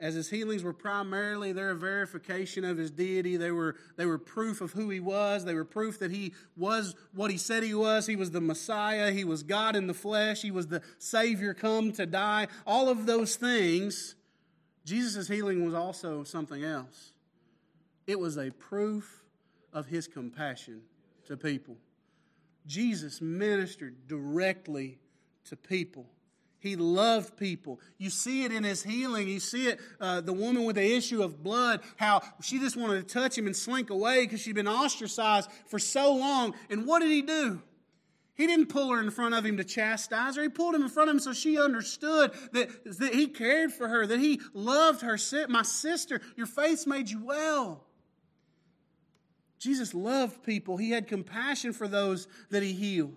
as 0.00 0.14
his 0.14 0.30
healings 0.30 0.62
were 0.62 0.72
primarily 0.72 1.52
their 1.52 1.74
verification 1.74 2.64
of 2.64 2.78
his 2.78 2.90
deity. 2.90 3.36
They 3.36 3.50
were, 3.50 3.76
they 3.96 4.06
were 4.06 4.18
proof 4.18 4.60
of 4.60 4.72
who 4.72 4.88
he 4.88 5.00
was. 5.00 5.44
They 5.44 5.54
were 5.54 5.64
proof 5.64 5.98
that 5.98 6.10
he 6.10 6.32
was 6.56 6.94
what 7.14 7.30
he 7.30 7.36
said 7.36 7.62
he 7.62 7.74
was. 7.74 8.06
He 8.06 8.16
was 8.16 8.30
the 8.30 8.40
Messiah. 8.40 9.12
He 9.12 9.24
was 9.24 9.42
God 9.42 9.76
in 9.76 9.86
the 9.86 9.94
flesh. 9.94 10.42
He 10.42 10.50
was 10.50 10.68
the 10.68 10.82
Savior 10.98 11.52
come 11.52 11.92
to 11.92 12.06
die. 12.06 12.48
All 12.66 12.88
of 12.88 13.04
those 13.06 13.36
things, 13.36 14.14
Jesus' 14.86 15.28
healing 15.28 15.64
was 15.64 15.74
also 15.74 16.24
something 16.24 16.64
else. 16.64 17.12
It 18.06 18.18
was 18.18 18.38
a 18.38 18.50
proof 18.50 19.22
of 19.72 19.86
his 19.86 20.08
compassion 20.08 20.80
to 21.26 21.36
people. 21.36 21.76
Jesus 22.66 23.20
ministered 23.20 24.08
directly 24.08 24.98
to 25.44 25.56
people. 25.56 26.06
He 26.60 26.76
loved 26.76 27.36
people. 27.38 27.80
You 27.96 28.10
see 28.10 28.44
it 28.44 28.52
in 28.52 28.64
his 28.64 28.82
healing. 28.82 29.28
You 29.28 29.40
see 29.40 29.68
it, 29.68 29.80
uh, 30.00 30.20
the 30.20 30.32
woman 30.32 30.64
with 30.64 30.76
the 30.76 30.94
issue 30.96 31.22
of 31.22 31.42
blood, 31.42 31.80
how 31.96 32.20
she 32.42 32.58
just 32.58 32.76
wanted 32.76 33.08
to 33.08 33.14
touch 33.14 33.36
him 33.36 33.46
and 33.46 33.56
slink 33.56 33.90
away 33.90 34.24
because 34.24 34.40
she'd 34.40 34.54
been 34.54 34.68
ostracized 34.68 35.50
for 35.66 35.78
so 35.78 36.14
long. 36.14 36.54
And 36.68 36.86
what 36.86 37.00
did 37.00 37.10
he 37.10 37.22
do? 37.22 37.62
He 38.34 38.46
didn't 38.46 38.66
pull 38.66 38.90
her 38.90 39.00
in 39.00 39.10
front 39.10 39.34
of 39.34 39.44
him 39.44 39.56
to 39.56 39.64
chastise 39.64 40.36
her. 40.36 40.42
He 40.42 40.48
pulled 40.48 40.74
him 40.74 40.82
in 40.82 40.88
front 40.88 41.10
of 41.10 41.16
him 41.16 41.20
so 41.20 41.32
she 41.32 41.58
understood 41.58 42.32
that, 42.52 42.98
that 42.98 43.14
he 43.14 43.26
cared 43.26 43.72
for 43.72 43.88
her, 43.88 44.06
that 44.06 44.20
he 44.20 44.40
loved 44.52 45.00
her. 45.02 45.18
My 45.48 45.62
sister, 45.62 46.20
your 46.36 46.46
faith 46.46 46.86
made 46.86 47.10
you 47.10 47.24
well. 47.24 47.84
Jesus 49.58 49.92
loved 49.92 50.42
people. 50.42 50.78
He 50.78 50.90
had 50.90 51.06
compassion 51.06 51.72
for 51.72 51.86
those 51.86 52.28
that 52.50 52.62
he 52.62 52.72
healed. 52.72 53.16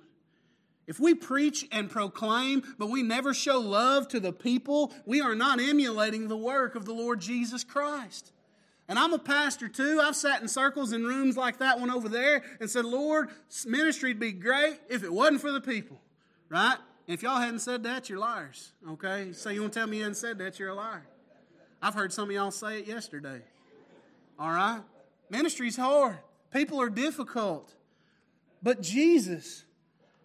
If 0.85 0.99
we 0.99 1.13
preach 1.13 1.67
and 1.71 1.89
proclaim, 1.89 2.63
but 2.77 2.89
we 2.89 3.03
never 3.03 3.33
show 3.33 3.59
love 3.59 4.07
to 4.09 4.19
the 4.19 4.33
people, 4.33 4.93
we 5.05 5.21
are 5.21 5.35
not 5.35 5.59
emulating 5.59 6.27
the 6.27 6.37
work 6.37 6.75
of 6.75 6.85
the 6.85 6.93
Lord 6.93 7.21
Jesus 7.21 7.63
Christ. 7.63 8.31
And 8.89 8.99
I'm 8.99 9.13
a 9.13 9.19
pastor 9.19 9.69
too. 9.69 10.01
I've 10.03 10.15
sat 10.15 10.41
in 10.41 10.47
circles 10.47 10.91
in 10.91 11.05
rooms 11.05 11.37
like 11.37 11.59
that 11.59 11.79
one 11.79 11.89
over 11.89 12.09
there 12.09 12.43
and 12.59 12.69
said, 12.69 12.83
Lord, 12.83 13.29
ministry'd 13.65 14.19
be 14.19 14.33
great 14.33 14.77
if 14.89 15.03
it 15.03 15.13
wasn't 15.13 15.41
for 15.41 15.51
the 15.51 15.61
people. 15.61 16.01
Right? 16.49 16.77
if 17.07 17.21
y'all 17.21 17.39
hadn't 17.39 17.59
said 17.59 17.83
that, 17.83 18.09
you're 18.09 18.19
liars. 18.19 18.71
Okay? 18.91 19.33
So 19.33 19.49
you 19.49 19.61
want 19.61 19.73
to 19.73 19.79
tell 19.79 19.87
me 19.87 19.97
you 19.97 20.03
hadn't 20.03 20.15
said 20.15 20.37
that, 20.39 20.59
you're 20.59 20.69
a 20.69 20.75
liar. 20.75 21.05
I've 21.81 21.93
heard 21.93 22.13
some 22.13 22.29
of 22.29 22.35
y'all 22.35 22.51
say 22.51 22.79
it 22.79 22.87
yesterday. 22.87 23.41
All 24.39 24.49
right? 24.49 24.81
Ministry's 25.29 25.75
hard. 25.75 26.17
People 26.51 26.81
are 26.81 26.89
difficult. 26.89 27.73
But 28.61 28.81
Jesus, 28.81 29.65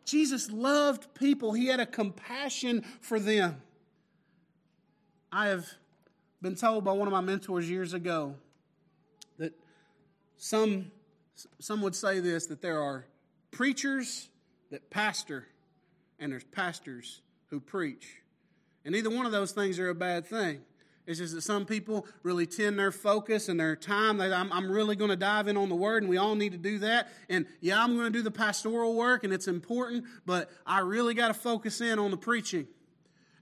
Jesus 0.09 0.51
loved 0.51 1.13
people. 1.13 1.53
He 1.53 1.67
had 1.67 1.81
a 1.81 1.87
compassion 1.87 2.83
for 3.03 3.21
them. 3.21 3.61
I 5.31 5.49
have 5.49 5.67
been 6.41 6.55
told 6.55 6.85
by 6.85 6.93
one 6.93 7.07
of 7.07 7.13
my 7.13 7.21
mentors 7.21 7.69
years 7.69 7.93
ago 7.93 8.35
that 9.39 9.53
some, 10.39 10.91
some 11.59 11.83
would 11.83 11.95
say 11.95 12.21
this 12.21 12.47
that 12.47 12.63
there 12.63 12.81
are 12.81 13.05
preachers 13.51 14.31
that 14.71 14.89
pastor, 14.89 15.47
and 16.19 16.33
there's 16.33 16.45
pastors 16.45 17.21
who 17.51 17.61
preach. 17.61 18.23
And 18.87 18.97
either 18.97 19.11
one 19.11 19.27
of 19.27 19.33
those 19.33 19.53
things 19.53 19.79
are 19.79 19.91
a 19.91 19.95
bad 19.95 20.27
thing. 20.27 20.61
It's 21.09 21.19
just 21.19 21.35
that 21.35 21.41
some 21.41 21.65
people 21.65 22.07
really 22.23 22.47
tend 22.47 22.79
their 22.79 22.93
focus 22.93 23.49
and 23.49 23.59
their 23.59 23.75
time. 23.75 24.21
I'm, 24.21 24.53
I'm 24.53 24.71
really 24.71 24.95
going 24.95 25.09
to 25.09 25.17
dive 25.17 25.49
in 25.49 25.57
on 25.57 25.71
the 25.71 25.75
word, 25.75 26.03
and 26.03 26.11
we 26.11 26.19
all 26.19 26.35
need 26.35 26.53
to 26.53 26.59
do 26.59 26.81
that. 26.81 27.09
And 27.31 27.47
yeah, 27.63 27.83
I'm 27.83 27.97
going 27.97 28.13
to 28.13 28.19
do 28.19 28.23
the 28.23 28.31
pastoral 28.31 28.95
work, 28.95 29.25
and 29.25 29.33
it's 29.33 29.49
important, 29.49 30.05
but 30.27 30.51
I 30.67 30.81
really 30.81 31.15
got 31.15 31.29
to 31.29 31.35
focus 31.35 31.81
in 31.81 31.99
on 31.99 32.11
the 32.11 32.19
preaching. 32.19 32.69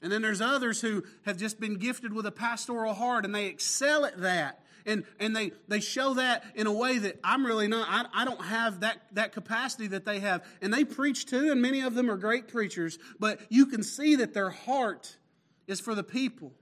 And 0.00 0.12
then 0.12 0.22
there's 0.22 0.40
others 0.40 0.81
who 0.81 1.02
have 1.24 1.38
just 1.38 1.59
been 1.59 1.76
gifted 1.76 2.12
with 2.12 2.24
a 2.24 2.31
pastoral 2.31 2.94
heart, 2.94 3.24
and 3.24 3.35
they 3.35 3.46
excel 3.46 4.05
at 4.05 4.20
that 4.20 4.62
and, 4.87 5.02
and 5.18 5.35
they, 5.35 5.50
they 5.66 5.81
show 5.81 6.14
that 6.14 6.44
in 6.55 6.68
a 6.68 6.72
way 6.72 6.98
that 6.98 7.18
I'm 7.24 7.44
really 7.44 7.66
not, 7.66 7.88
I, 7.90 8.22
I 8.22 8.24
don't 8.24 8.40
have 8.40 8.81
that, 8.81 9.02
that 9.14 9.33
capacity 9.33 9.88
that 9.88 10.05
they 10.05 10.20
have. 10.20 10.44
And 10.62 10.72
they 10.72 10.85
preach 10.85 11.26
too, 11.26 11.50
and 11.50 11.61
many 11.61 11.81
of 11.81 11.94
them 11.94 12.09
are 12.09 12.16
great 12.16 12.46
preachers, 12.46 12.96
but 13.18 13.40
you 13.48 13.66
can 13.66 13.83
see 13.83 14.14
that 14.14 14.33
their 14.33 14.50
heart 14.50 15.16
is 15.66 15.81
for 15.81 15.96
the 15.96 16.05
people. 16.05 16.52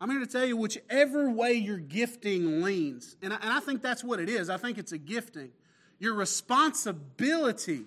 I'm 0.00 0.10
here 0.10 0.20
to 0.20 0.26
tell 0.26 0.44
you, 0.44 0.56
whichever 0.56 1.30
way 1.30 1.54
your 1.54 1.78
gifting 1.78 2.62
leans, 2.62 3.16
and 3.22 3.32
I, 3.32 3.36
and 3.36 3.52
I 3.52 3.60
think 3.60 3.80
that's 3.80 4.04
what 4.04 4.20
it 4.20 4.28
is, 4.28 4.50
I 4.50 4.56
think 4.56 4.78
it's 4.78 4.92
a 4.92 4.98
gifting. 4.98 5.50
Your 5.98 6.14
responsibility 6.14 7.84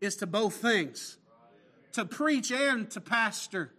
is 0.00 0.16
to 0.16 0.26
both 0.26 0.54
things 0.54 1.16
to 1.92 2.04
preach 2.04 2.50
and 2.50 2.90
to 2.90 3.00
pastor 3.00 3.72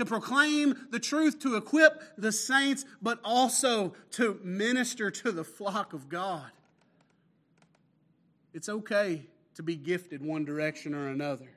to 0.00 0.06
proclaim 0.06 0.74
the 0.90 0.98
truth, 0.98 1.38
to 1.40 1.56
equip 1.56 2.02
the 2.16 2.32
saints, 2.32 2.86
but 3.02 3.20
also 3.22 3.92
to 4.12 4.40
minister 4.42 5.10
to 5.10 5.30
the 5.30 5.44
flock 5.44 5.92
of 5.92 6.08
God. 6.08 6.50
It's 8.54 8.70
okay 8.70 9.26
to 9.56 9.62
be 9.62 9.76
gifted 9.76 10.22
one 10.22 10.46
direction 10.46 10.94
or 10.94 11.08
another, 11.08 11.50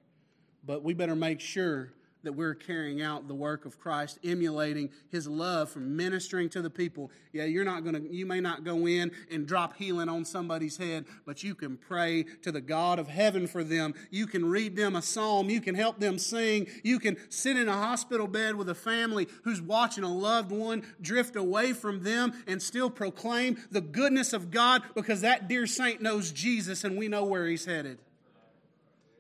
but 0.66 0.84
we 0.84 0.94
better 0.94 1.16
make 1.16 1.40
sure 1.40 1.94
that 2.24 2.34
we're 2.34 2.56
carrying 2.56 3.02
out 3.02 3.28
the 3.28 3.34
work 3.34 3.66
of 3.66 3.80
Christ, 3.80 4.20
emulating 4.24 4.90
his 5.10 5.28
love 5.28 5.70
from 5.70 5.96
ministering 5.96 6.50
to 6.50 6.62
the 6.62 6.70
people. 6.70 7.12
Yeah, 7.32 7.46
you're 7.46 7.66
not 7.66 7.84
going 7.84 7.96
to, 7.96 8.14
you 8.14 8.26
may 8.26 8.40
not 8.40 8.64
go 8.64 8.88
in 8.88 9.12
and 9.32 9.46
drop 9.46 9.76
healing 9.78 10.10
on 10.10 10.26
somebody's 10.26 10.78
head, 10.78 11.06
but 11.26 11.44
you 11.44 11.56
can 11.56 11.78
pray 11.78 12.24
to 12.42 12.52
the 12.52 12.62
God 12.62 13.00
of 13.00 13.08
heaven 13.08 13.48
for 13.48 13.64
them. 13.64 13.94
You 14.10 14.28
can 14.28 14.46
read 14.46 14.76
them 14.76 14.96
a 14.96 15.02
psalm. 15.02 15.50
You 15.50 15.62
can 15.62 15.76
help 15.76 16.00
them 16.00 16.18
sing. 16.18 16.68
You 16.84 17.00
can 17.00 17.18
sit 17.30 17.58
in 17.58 17.68
a 17.68 17.74
hospital 17.74 18.28
bed 18.28 18.56
with 18.56 18.70
a 18.70 18.76
family 18.76 19.28
who's 19.44 19.62
watching 19.62 20.04
a 20.04 20.14
loved 20.14 20.52
one 20.52 20.84
drift 21.02 21.36
away 21.36 21.74
from 21.74 22.04
them 22.04 22.34
and 22.48 22.62
still 22.62 22.90
proclaim 22.90 23.58
the 23.72 23.82
goodness 23.82 24.34
of 24.34 24.52
God 24.52 24.84
because 24.96 25.22
that 25.22 25.48
dear 25.48 25.68
saint 25.68 26.02
knows 26.02 26.32
Jesus 26.32 26.84
and 26.84 26.98
we 26.98 27.08
know 27.08 27.26
where 27.26 27.48
he's 27.48 27.66
headed. 27.66 28.00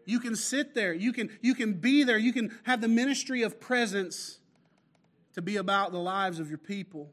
You 0.05 0.19
can 0.19 0.35
sit 0.35 0.73
there. 0.75 0.93
You 0.93 1.13
can, 1.13 1.29
you 1.41 1.55
can 1.55 1.73
be 1.73 2.03
there. 2.03 2.17
You 2.17 2.33
can 2.33 2.57
have 2.63 2.81
the 2.81 2.87
ministry 2.87 3.43
of 3.43 3.59
presence 3.59 4.39
to 5.33 5.41
be 5.41 5.57
about 5.57 5.91
the 5.91 5.99
lives 5.99 6.39
of 6.39 6.49
your 6.49 6.57
people. 6.57 7.11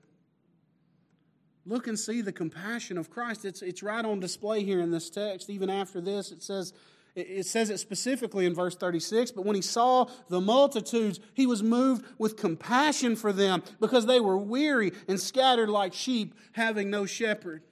Look 1.66 1.86
and 1.86 1.98
see 1.98 2.20
the 2.20 2.32
compassion 2.32 2.98
of 2.98 3.10
Christ. 3.10 3.44
It's, 3.44 3.62
it's 3.62 3.82
right 3.82 4.04
on 4.04 4.20
display 4.20 4.64
here 4.64 4.80
in 4.80 4.90
this 4.90 5.10
text. 5.10 5.50
Even 5.50 5.70
after 5.70 6.00
this, 6.00 6.32
it 6.32 6.42
says, 6.42 6.72
it 7.14 7.46
says 7.46 7.70
it 7.70 7.78
specifically 7.78 8.46
in 8.46 8.54
verse 8.54 8.76
36 8.76 9.32
but 9.32 9.44
when 9.44 9.56
he 9.56 9.62
saw 9.62 10.06
the 10.28 10.40
multitudes 10.40 11.18
he 11.34 11.44
was 11.44 11.62
moved 11.62 12.04
with 12.18 12.36
compassion 12.36 13.16
for 13.16 13.32
them 13.32 13.62
because 13.80 14.06
they 14.06 14.20
were 14.20 14.38
weary 14.38 14.92
and 15.08 15.18
scattered 15.20 15.68
like 15.68 15.92
sheep 15.92 16.34
having 16.52 16.88
no 16.88 17.06
shepherd 17.06 17.62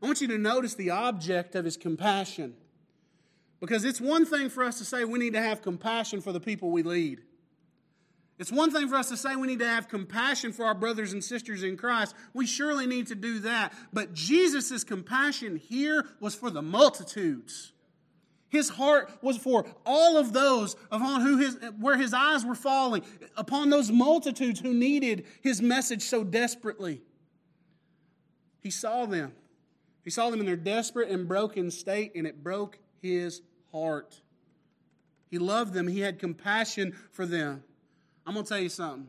i 0.00 0.06
want 0.06 0.20
you 0.20 0.28
to 0.28 0.38
notice 0.38 0.74
the 0.74 0.90
object 0.90 1.56
of 1.56 1.64
his 1.64 1.76
compassion 1.76 2.54
because 3.60 3.84
it's 3.84 4.00
one 4.00 4.24
thing 4.24 4.48
for 4.48 4.64
us 4.64 4.78
to 4.78 4.84
say 4.84 5.04
we 5.04 5.18
need 5.18 5.34
to 5.34 5.42
have 5.42 5.62
compassion 5.62 6.20
for 6.20 6.32
the 6.32 6.40
people 6.40 6.70
we 6.70 6.82
lead. 6.82 7.20
It's 8.38 8.50
one 8.50 8.70
thing 8.70 8.88
for 8.88 8.94
us 8.94 9.10
to 9.10 9.18
say 9.18 9.36
we 9.36 9.46
need 9.46 9.58
to 9.58 9.68
have 9.68 9.86
compassion 9.86 10.52
for 10.54 10.64
our 10.64 10.74
brothers 10.74 11.12
and 11.12 11.22
sisters 11.22 11.62
in 11.62 11.76
Christ. 11.76 12.14
We 12.32 12.46
surely 12.46 12.86
need 12.86 13.08
to 13.08 13.14
do 13.14 13.40
that. 13.40 13.74
But 13.92 14.14
Jesus' 14.14 14.82
compassion 14.82 15.56
here 15.56 16.06
was 16.20 16.34
for 16.34 16.48
the 16.48 16.62
multitudes. 16.62 17.72
His 18.48 18.70
heart 18.70 19.10
was 19.20 19.36
for 19.36 19.66
all 19.84 20.16
of 20.16 20.32
those 20.32 20.74
upon 20.90 21.20
who 21.20 21.36
his, 21.36 21.58
where 21.78 21.98
his 21.98 22.14
eyes 22.14 22.42
were 22.42 22.54
falling, 22.54 23.02
upon 23.36 23.68
those 23.68 23.92
multitudes 23.92 24.58
who 24.58 24.72
needed 24.72 25.26
his 25.42 25.60
message 25.60 26.02
so 26.02 26.24
desperately. 26.24 27.02
He 28.60 28.70
saw 28.70 29.04
them. 29.04 29.32
He 30.02 30.10
saw 30.10 30.30
them 30.30 30.40
in 30.40 30.46
their 30.46 30.56
desperate 30.56 31.10
and 31.10 31.28
broken 31.28 31.70
state, 31.70 32.12
and 32.14 32.26
it 32.26 32.42
broke 32.42 32.78
his 33.02 33.42
heart. 33.72 34.20
He 35.30 35.38
loved 35.38 35.72
them, 35.72 35.86
he 35.86 36.00
had 36.00 36.18
compassion 36.18 36.96
for 37.12 37.26
them. 37.26 37.62
I'm 38.26 38.34
going 38.34 38.44
to 38.44 38.48
tell 38.48 38.60
you 38.60 38.68
something. 38.68 39.06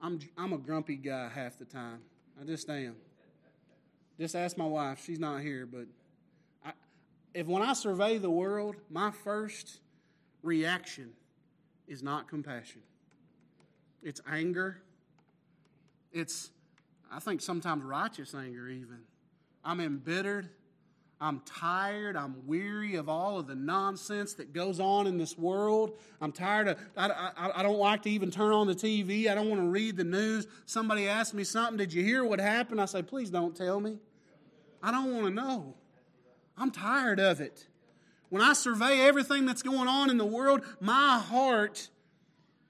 I'm, 0.00 0.18
I'm 0.36 0.52
a 0.52 0.58
grumpy 0.58 0.96
guy 0.96 1.28
half 1.34 1.58
the 1.58 1.64
time. 1.64 2.00
I 2.40 2.44
just 2.44 2.68
am. 2.68 2.96
Just 4.18 4.36
ask 4.36 4.56
my 4.56 4.66
wife. 4.66 5.02
She's 5.04 5.18
not 5.18 5.40
here, 5.40 5.66
but 5.66 5.86
I, 6.64 6.72
if 7.32 7.46
when 7.46 7.62
I 7.62 7.72
survey 7.72 8.18
the 8.18 8.30
world, 8.30 8.76
my 8.90 9.10
first 9.10 9.80
reaction 10.42 11.10
is 11.88 12.02
not 12.02 12.28
compassion. 12.28 12.82
It's 14.02 14.20
anger. 14.30 14.78
It's, 16.12 16.50
I 17.10 17.18
think, 17.18 17.40
sometimes 17.40 17.82
righteous 17.82 18.34
anger, 18.34 18.68
even. 18.68 19.00
I'm 19.64 19.80
embittered. 19.80 20.50
I'm 21.20 21.40
tired. 21.46 22.16
I'm 22.16 22.46
weary 22.46 22.96
of 22.96 23.08
all 23.08 23.38
of 23.38 23.46
the 23.46 23.54
nonsense 23.54 24.34
that 24.34 24.52
goes 24.52 24.80
on 24.80 25.06
in 25.06 25.16
this 25.16 25.38
world. 25.38 25.98
I'm 26.20 26.32
tired 26.32 26.68
of, 26.68 26.78
I, 26.96 27.08
I, 27.36 27.60
I, 27.60 27.62
don't 27.62 27.78
like 27.78 28.02
to 28.02 28.10
even 28.10 28.30
turn 28.30 28.52
on 28.52 28.66
the 28.66 28.74
TV. 28.74 29.28
I 29.30 29.34
don't 29.34 29.48
want 29.48 29.62
to 29.62 29.68
read 29.68 29.96
the 29.96 30.04
news. 30.04 30.46
Somebody 30.66 31.08
asked 31.08 31.32
me 31.32 31.44
something, 31.44 31.76
Did 31.76 31.92
you 31.92 32.02
hear 32.02 32.24
what 32.24 32.40
happened? 32.40 32.80
I 32.80 32.86
say, 32.86 33.02
Please 33.02 33.30
don't 33.30 33.56
tell 33.56 33.80
me. 33.80 33.98
I 34.82 34.90
don't 34.90 35.14
want 35.14 35.26
to 35.26 35.30
know. 35.30 35.74
I'm 36.58 36.70
tired 36.70 37.20
of 37.20 37.40
it. 37.40 37.66
When 38.28 38.42
I 38.42 38.52
survey 38.52 39.00
everything 39.00 39.46
that's 39.46 39.62
going 39.62 39.88
on 39.88 40.10
in 40.10 40.18
the 40.18 40.26
world, 40.26 40.62
my 40.80 41.18
heart 41.18 41.88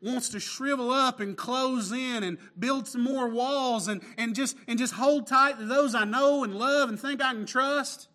wants 0.01 0.29
to 0.29 0.39
shrivel 0.39 0.91
up 0.91 1.19
and 1.21 1.37
close 1.37 1.91
in 1.91 2.23
and 2.23 2.37
build 2.59 2.87
some 2.87 3.03
more 3.03 3.29
walls 3.29 3.89
and, 3.89 4.03
and, 4.19 4.35
just, 4.35 4.57
and 4.69 4.79
just 4.79 4.95
hold 4.95 5.27
tight 5.27 5.59
to 5.59 5.65
those 5.65 5.95
I 5.95 6.05
know 6.05 6.45
and 6.45 6.55
love 6.55 6.91
and 6.91 7.01
think 7.01 7.23
I 7.23 7.33
can 7.33 7.47
trust. 7.47 8.09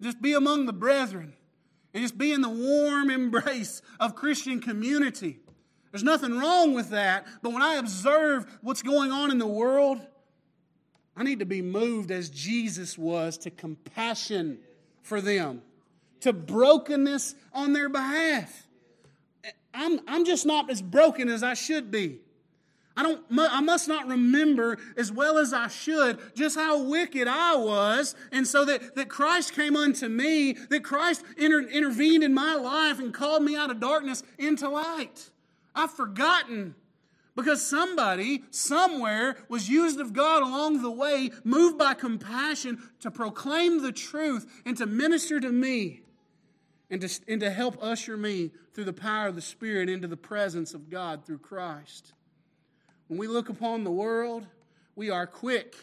Just 0.00 0.20
be 0.20 0.34
among 0.34 0.66
the 0.66 0.72
brethren 0.72 1.34
and 1.94 2.02
just 2.02 2.18
be 2.18 2.32
in 2.32 2.42
the 2.42 2.48
warm 2.48 3.10
embrace 3.10 3.82
of 3.98 4.14
Christian 4.14 4.60
community. 4.60 5.40
There's 5.90 6.04
nothing 6.04 6.38
wrong 6.38 6.74
with 6.74 6.90
that, 6.90 7.26
but 7.42 7.52
when 7.52 7.62
I 7.62 7.76
observe 7.76 8.58
what's 8.60 8.82
going 8.82 9.12
on 9.12 9.30
in 9.30 9.38
the 9.38 9.46
world, 9.46 10.00
I 11.16 11.22
need 11.22 11.38
to 11.38 11.46
be 11.46 11.62
moved 11.62 12.10
as 12.10 12.28
Jesus 12.28 12.98
was 12.98 13.38
to 13.38 13.50
compassion 13.50 14.58
for 15.02 15.22
them, 15.22 15.62
to 16.20 16.34
brokenness 16.34 17.34
on 17.54 17.72
their 17.72 17.88
behalf. 17.88 18.66
I'm, 19.72 20.00
I'm 20.06 20.24
just 20.26 20.44
not 20.44 20.68
as 20.68 20.82
broken 20.82 21.28
as 21.30 21.42
I 21.42 21.54
should 21.54 21.90
be. 21.90 22.20
I 22.96 23.02
don't 23.02 23.22
I 23.38 23.60
must 23.60 23.88
not 23.88 24.06
remember 24.06 24.78
as 24.96 25.12
well 25.12 25.38
as 25.38 25.52
I 25.52 25.68
should 25.68 26.18
just 26.34 26.56
how 26.56 26.82
wicked 26.82 27.28
I 27.28 27.54
was 27.56 28.14
and 28.32 28.46
so 28.46 28.64
that, 28.64 28.94
that 28.94 29.08
Christ 29.08 29.52
came 29.52 29.76
unto 29.76 30.08
me 30.08 30.54
that 30.70 30.82
Christ 30.82 31.22
inter, 31.36 31.60
intervened 31.60 32.24
in 32.24 32.32
my 32.32 32.54
life 32.54 32.98
and 32.98 33.12
called 33.12 33.42
me 33.42 33.54
out 33.54 33.70
of 33.70 33.80
darkness 33.80 34.22
into 34.38 34.68
light. 34.68 35.30
I've 35.74 35.90
forgotten 35.90 36.74
because 37.36 37.64
somebody 37.64 38.44
somewhere 38.50 39.36
was 39.50 39.68
used 39.68 40.00
of 40.00 40.14
God 40.14 40.42
along 40.42 40.80
the 40.80 40.90
way 40.90 41.30
moved 41.44 41.76
by 41.76 41.92
compassion 41.92 42.88
to 43.00 43.10
proclaim 43.10 43.82
the 43.82 43.92
truth 43.92 44.62
and 44.64 44.74
to 44.78 44.86
minister 44.86 45.38
to 45.38 45.50
me 45.50 46.00
and 46.90 47.02
to, 47.02 47.20
and 47.28 47.40
to 47.40 47.50
help 47.50 47.76
usher 47.82 48.16
me 48.16 48.52
through 48.72 48.84
the 48.84 48.92
power 48.92 49.28
of 49.28 49.34
the 49.34 49.42
Spirit 49.42 49.90
into 49.90 50.08
the 50.08 50.16
presence 50.16 50.72
of 50.72 50.88
God 50.88 51.26
through 51.26 51.38
Christ. 51.38 52.14
When 53.08 53.18
we 53.18 53.28
look 53.28 53.48
upon 53.48 53.84
the 53.84 53.90
world, 53.90 54.46
we 54.94 55.10
are 55.10 55.26
quick, 55.26 55.76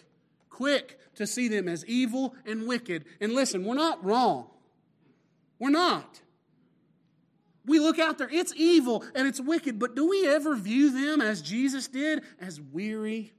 quick 0.50 1.00
to 1.16 1.28
see 1.28 1.48
them 1.48 1.68
as 1.68 1.86
evil 1.86 2.36
and 2.46 2.68
wicked. 2.68 3.06
And 3.22 3.34
listen, 3.34 3.64
we're 3.64 3.76
not 3.76 4.04
wrong. 4.04 4.48
We're 5.60 5.70
not. 5.70 6.22
We 7.66 7.80
look 7.80 7.98
out 7.98 8.18
there, 8.18 8.30
it's 8.30 8.54
evil 8.58 9.06
and 9.16 9.28
it's 9.28 9.40
wicked, 9.40 9.80
but 9.80 9.96
do 9.96 10.10
we 10.10 10.28
ever 10.28 10.56
view 10.56 10.92
them 10.92 11.22
as 11.22 11.42
Jesus 11.42 11.88
did, 11.88 12.24
as 12.42 12.60
weary 12.60 13.32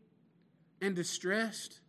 and 0.81 0.97
distressed? 0.97 1.81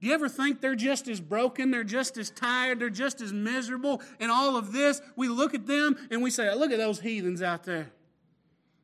Do 0.00 0.08
you 0.08 0.14
ever 0.14 0.28
think 0.28 0.60
they're 0.60 0.74
just 0.74 1.08
as 1.08 1.20
broken, 1.20 1.70
they're 1.70 1.84
just 1.84 2.16
as 2.16 2.30
tired, 2.30 2.80
they're 2.80 2.90
just 2.90 3.20
as 3.20 3.32
miserable, 3.32 4.02
and 4.18 4.30
all 4.30 4.56
of 4.56 4.72
this? 4.72 5.00
We 5.14 5.28
look 5.28 5.54
at 5.54 5.66
them 5.66 5.96
and 6.10 6.22
we 6.22 6.30
say, 6.30 6.52
Look 6.54 6.72
at 6.72 6.78
those 6.78 7.00
heathens 7.00 7.42
out 7.42 7.64
there. 7.64 7.92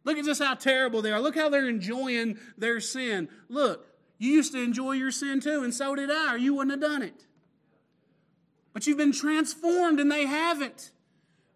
Look 0.04 0.16
at 0.16 0.24
just 0.24 0.42
how 0.42 0.54
terrible 0.54 1.02
they 1.02 1.12
are. 1.12 1.20
Look 1.20 1.36
how 1.36 1.48
they're 1.48 1.68
enjoying 1.68 2.38
their 2.56 2.80
sin. 2.80 3.28
Look, 3.48 3.86
you 4.18 4.32
used 4.32 4.52
to 4.52 4.62
enjoy 4.62 4.92
your 4.92 5.10
sin 5.10 5.40
too, 5.40 5.62
and 5.62 5.74
so 5.74 5.94
did 5.94 6.10
I, 6.10 6.34
or 6.34 6.36
you 6.36 6.54
wouldn't 6.54 6.70
have 6.70 6.90
done 6.90 7.02
it. 7.02 7.26
But 8.72 8.86
you've 8.86 8.98
been 8.98 9.12
transformed, 9.12 10.00
and 10.00 10.10
they 10.10 10.26
haven't. 10.26 10.92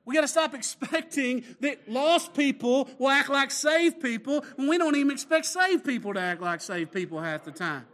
We 0.04 0.14
got 0.14 0.22
to 0.22 0.28
stop 0.28 0.54
expecting 0.56 1.44
that 1.60 1.88
lost 1.88 2.34
people 2.34 2.88
will 2.98 3.10
act 3.10 3.28
like 3.28 3.50
saved 3.50 4.00
people 4.00 4.44
when 4.56 4.68
we 4.68 4.78
don't 4.78 4.96
even 4.96 5.12
expect 5.12 5.46
saved 5.46 5.84
people 5.84 6.14
to 6.14 6.20
act 6.20 6.40
like 6.40 6.60
saved 6.60 6.92
people 6.92 7.20
half 7.20 7.44
the 7.44 7.52
time. 7.52 7.86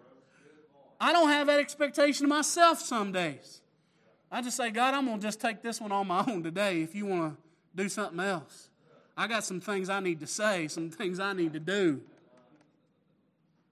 I 1.01 1.13
don't 1.13 1.29
have 1.29 1.47
that 1.47 1.61
expectation 1.61 2.27
of 2.27 2.31
myself 2.31 2.81
some 2.81 3.13
days. 3.13 3.61
I 4.31 4.43
just 4.43 4.57
say, 4.57 4.71
God, 4.71 4.95
I'm 4.95 5.07
going 5.07 5.19
to 5.19 5.23
just 5.23 5.41
take 5.41 5.63
this 5.63 5.81
one 5.81 5.93
on 5.93 6.07
my 6.07 6.25
own 6.27 6.43
today 6.43 6.83
if 6.83 6.95
you 6.95 7.07
want 7.07 7.35
to 7.35 7.83
do 7.83 7.89
something 7.89 8.21
else. 8.21 8.67
I 9.18 9.26
got 9.26 9.44
some 9.44 9.61
things 9.61 9.88
I 9.88 9.98
need 9.98 10.20
to 10.20 10.28
say, 10.28 10.68
some 10.68 10.90
things 10.90 11.18
I 11.18 11.33
need 11.33 11.52
to 11.54 11.61
do. 11.61 12.00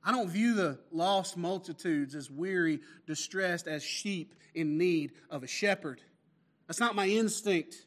I 0.04 0.10
don't 0.10 0.28
view 0.28 0.54
the 0.54 0.78
lost 0.90 1.36
multitudes 1.36 2.16
as 2.16 2.28
weary, 2.28 2.80
distressed, 3.06 3.68
as 3.68 3.84
sheep 3.84 4.34
in 4.56 4.76
need 4.76 5.12
of 5.30 5.44
a 5.44 5.46
shepherd. 5.46 6.00
That's 6.66 6.80
not 6.80 6.96
my 6.96 7.06
instinct. 7.06 7.85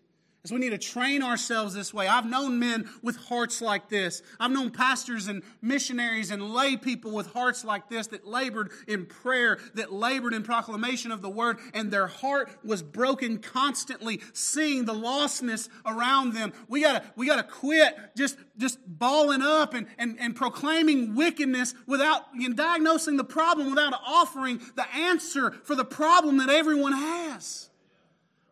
Is 0.50 0.54
we 0.54 0.60
need 0.60 0.72
to 0.72 0.80
train 0.80 1.22
ourselves 1.22 1.76
this 1.76 1.94
way. 1.94 2.08
I've 2.08 2.26
known 2.26 2.58
men 2.58 2.90
with 3.04 3.18
hearts 3.18 3.62
like 3.62 3.88
this. 3.88 4.24
I've 4.40 4.50
known 4.50 4.72
pastors 4.72 5.28
and 5.28 5.44
missionaries 5.62 6.32
and 6.32 6.54
lay 6.54 6.76
people 6.76 7.12
with 7.12 7.32
hearts 7.34 7.64
like 7.64 7.88
this 7.88 8.08
that 8.08 8.26
labored 8.26 8.72
in 8.88 9.06
prayer, 9.06 9.60
that 9.76 9.94
labored 9.94 10.34
in 10.34 10.42
proclamation 10.42 11.12
of 11.12 11.22
the 11.22 11.30
word, 11.30 11.60
and 11.76 11.92
their 11.92 12.08
heart 12.08 12.50
was 12.64 12.82
broken 12.82 13.38
constantly, 13.38 14.22
seeing 14.34 14.86
the 14.86 14.94
lostness 14.94 15.70
around 15.86 16.34
them. 16.34 16.52
We 16.68 16.82
gotta, 16.82 17.04
we 17.16 17.28
gotta 17.28 17.44
quit 17.44 17.96
just, 18.18 18.38
just 18.58 18.80
balling 18.88 19.44
up 19.44 19.76
and, 19.76 19.86
and, 20.00 20.20
and 20.20 20.36
proclaiming 20.36 21.14
wickedness 21.14 21.76
without 21.86 22.34
know, 22.34 22.56
diagnosing 22.56 23.18
the 23.18 23.24
problem, 23.24 23.70
without 23.70 23.94
offering 24.04 24.60
the 24.76 24.92
answer 24.96 25.52
for 25.64 25.76
the 25.76 25.86
problem 25.86 26.38
that 26.38 26.50
everyone 26.50 26.94
has 26.94 27.69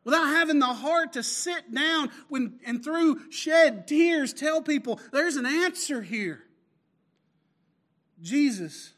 without 0.07 0.27
having 0.27 0.57
the 0.57 0.65
heart 0.65 1.11
to 1.11 1.21
sit 1.21 1.69
down 1.75 2.09
when, 2.29 2.61
and 2.65 2.81
through 2.81 3.29
shed 3.29 3.85
tears 3.89 4.31
tell 4.31 4.61
people 4.61 5.01
there's 5.11 5.35
an 5.35 5.45
answer 5.45 6.01
here. 6.01 6.41
Jesus 8.21 8.93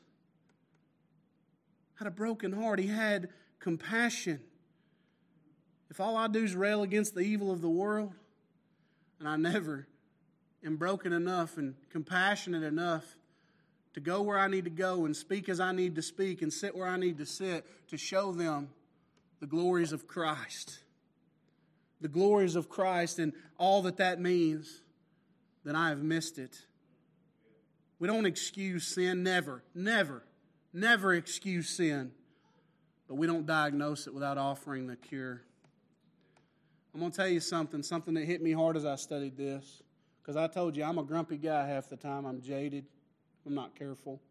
had 1.95 2.05
a 2.05 2.11
broken 2.11 2.51
heart, 2.51 2.77
he 2.77 2.85
had 2.85 3.29
compassion. 3.57 4.39
If 5.89 5.99
all 5.99 6.15
I 6.15 6.27
do 6.27 6.43
is 6.43 6.55
rail 6.55 6.83
against 6.83 7.15
the 7.15 7.21
evil 7.21 7.51
of 7.51 7.61
the 7.61 7.69
world, 7.69 8.13
and 9.17 9.27
I 9.27 9.35
never 9.35 9.87
am 10.63 10.75
broken 10.75 11.11
enough 11.11 11.57
and 11.57 11.73
compassionate 11.89 12.61
enough 12.61 13.17
to 13.95 13.99
go 13.99 14.21
where 14.21 14.37
I 14.37 14.47
need 14.47 14.65
to 14.65 14.69
go 14.69 15.05
and 15.05 15.17
speak 15.17 15.49
as 15.49 15.59
I 15.59 15.71
need 15.71 15.95
to 15.95 16.03
speak 16.03 16.43
and 16.43 16.53
sit 16.53 16.75
where 16.75 16.87
I 16.87 16.97
need 16.97 17.17
to 17.17 17.25
sit 17.25 17.65
to 17.87 17.97
show 17.97 18.31
them 18.31 18.69
the 19.39 19.47
glories 19.47 19.91
of 19.91 20.05
Christ 20.05 20.81
the 22.01 22.07
glories 22.07 22.55
of 22.55 22.69
Christ 22.69 23.19
and 23.19 23.33
all 23.57 23.81
that 23.83 23.97
that 23.97 24.19
means, 24.19 24.81
then 25.63 25.75
I 25.75 25.89
have 25.89 26.01
missed 26.01 26.37
it. 26.37 26.57
We 27.99 28.07
don't 28.07 28.25
excuse 28.25 28.87
sin, 28.87 29.23
never, 29.23 29.63
never, 29.75 30.23
never 30.71 31.13
excuse 31.13 31.69
sin, 31.69 32.11
but 33.07 33.15
we 33.15 33.27
don't 33.27 33.45
diagnose 33.45 34.07
it 34.07 34.13
without 34.13 34.37
offering 34.37 34.87
the 34.87 34.95
cure. 34.95 35.41
I'm 36.93 37.01
going 37.01 37.11
to 37.11 37.17
tell 37.17 37.27
you 37.27 37.41
something, 37.41 37.83
something 37.83 38.13
that 38.13 38.25
hit 38.25 38.41
me 38.41 38.53
hard 38.53 38.77
as 38.77 38.85
I 38.85 38.95
studied 38.95 39.35
this, 39.35 39.83
because 40.21 40.37
I 40.37 40.47
told 40.47 40.77
you 40.77 40.83
I'm 40.83 40.97
a 40.97 41.03
grumpy 41.03 41.37
guy 41.37 41.67
half 41.67 41.89
the 41.89 41.97
time. 41.97 42.25
I'm 42.25 42.41
jaded, 42.41 42.85
I'm 43.45 43.53
not 43.53 43.75
careful. 43.75 44.21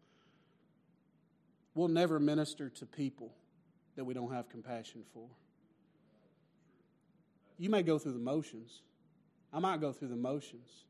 We'll 1.75 1.87
never 1.87 2.19
minister 2.19 2.69
to 2.69 2.85
people 2.85 3.31
that 3.95 4.03
we 4.03 4.13
don't 4.13 4.33
have 4.33 4.49
compassion 4.49 5.03
for 5.13 5.29
you 7.59 7.69
may 7.69 7.83
go 7.83 7.99
through 7.99 8.13
the 8.13 8.19
motions. 8.19 8.81
I 9.53 9.59
might 9.59 9.81
go 9.81 9.91
through 9.91 10.07
the 10.07 10.15
motions. 10.15 10.85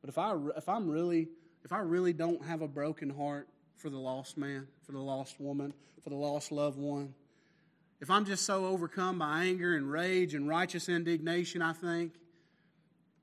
But 0.00 0.10
if 0.10 0.18
I 0.18 0.36
if 0.56 0.68
I'm 0.68 0.88
really 0.88 1.28
if 1.64 1.72
I 1.72 1.78
really 1.78 2.12
don't 2.12 2.44
have 2.44 2.60
a 2.60 2.68
broken 2.68 3.10
heart 3.10 3.48
for 3.76 3.90
the 3.90 3.98
lost 3.98 4.36
man, 4.36 4.68
for 4.84 4.92
the 4.92 5.00
lost 5.00 5.40
woman, 5.40 5.72
for 6.04 6.10
the 6.10 6.16
lost 6.16 6.52
loved 6.52 6.78
one, 6.78 7.14
if 8.00 8.10
I'm 8.10 8.24
just 8.24 8.44
so 8.44 8.66
overcome 8.66 9.20
by 9.20 9.44
anger 9.44 9.74
and 9.74 9.90
rage 9.90 10.34
and 10.34 10.48
righteous 10.48 10.88
indignation, 10.88 11.62
I 11.62 11.72
think, 11.72 12.14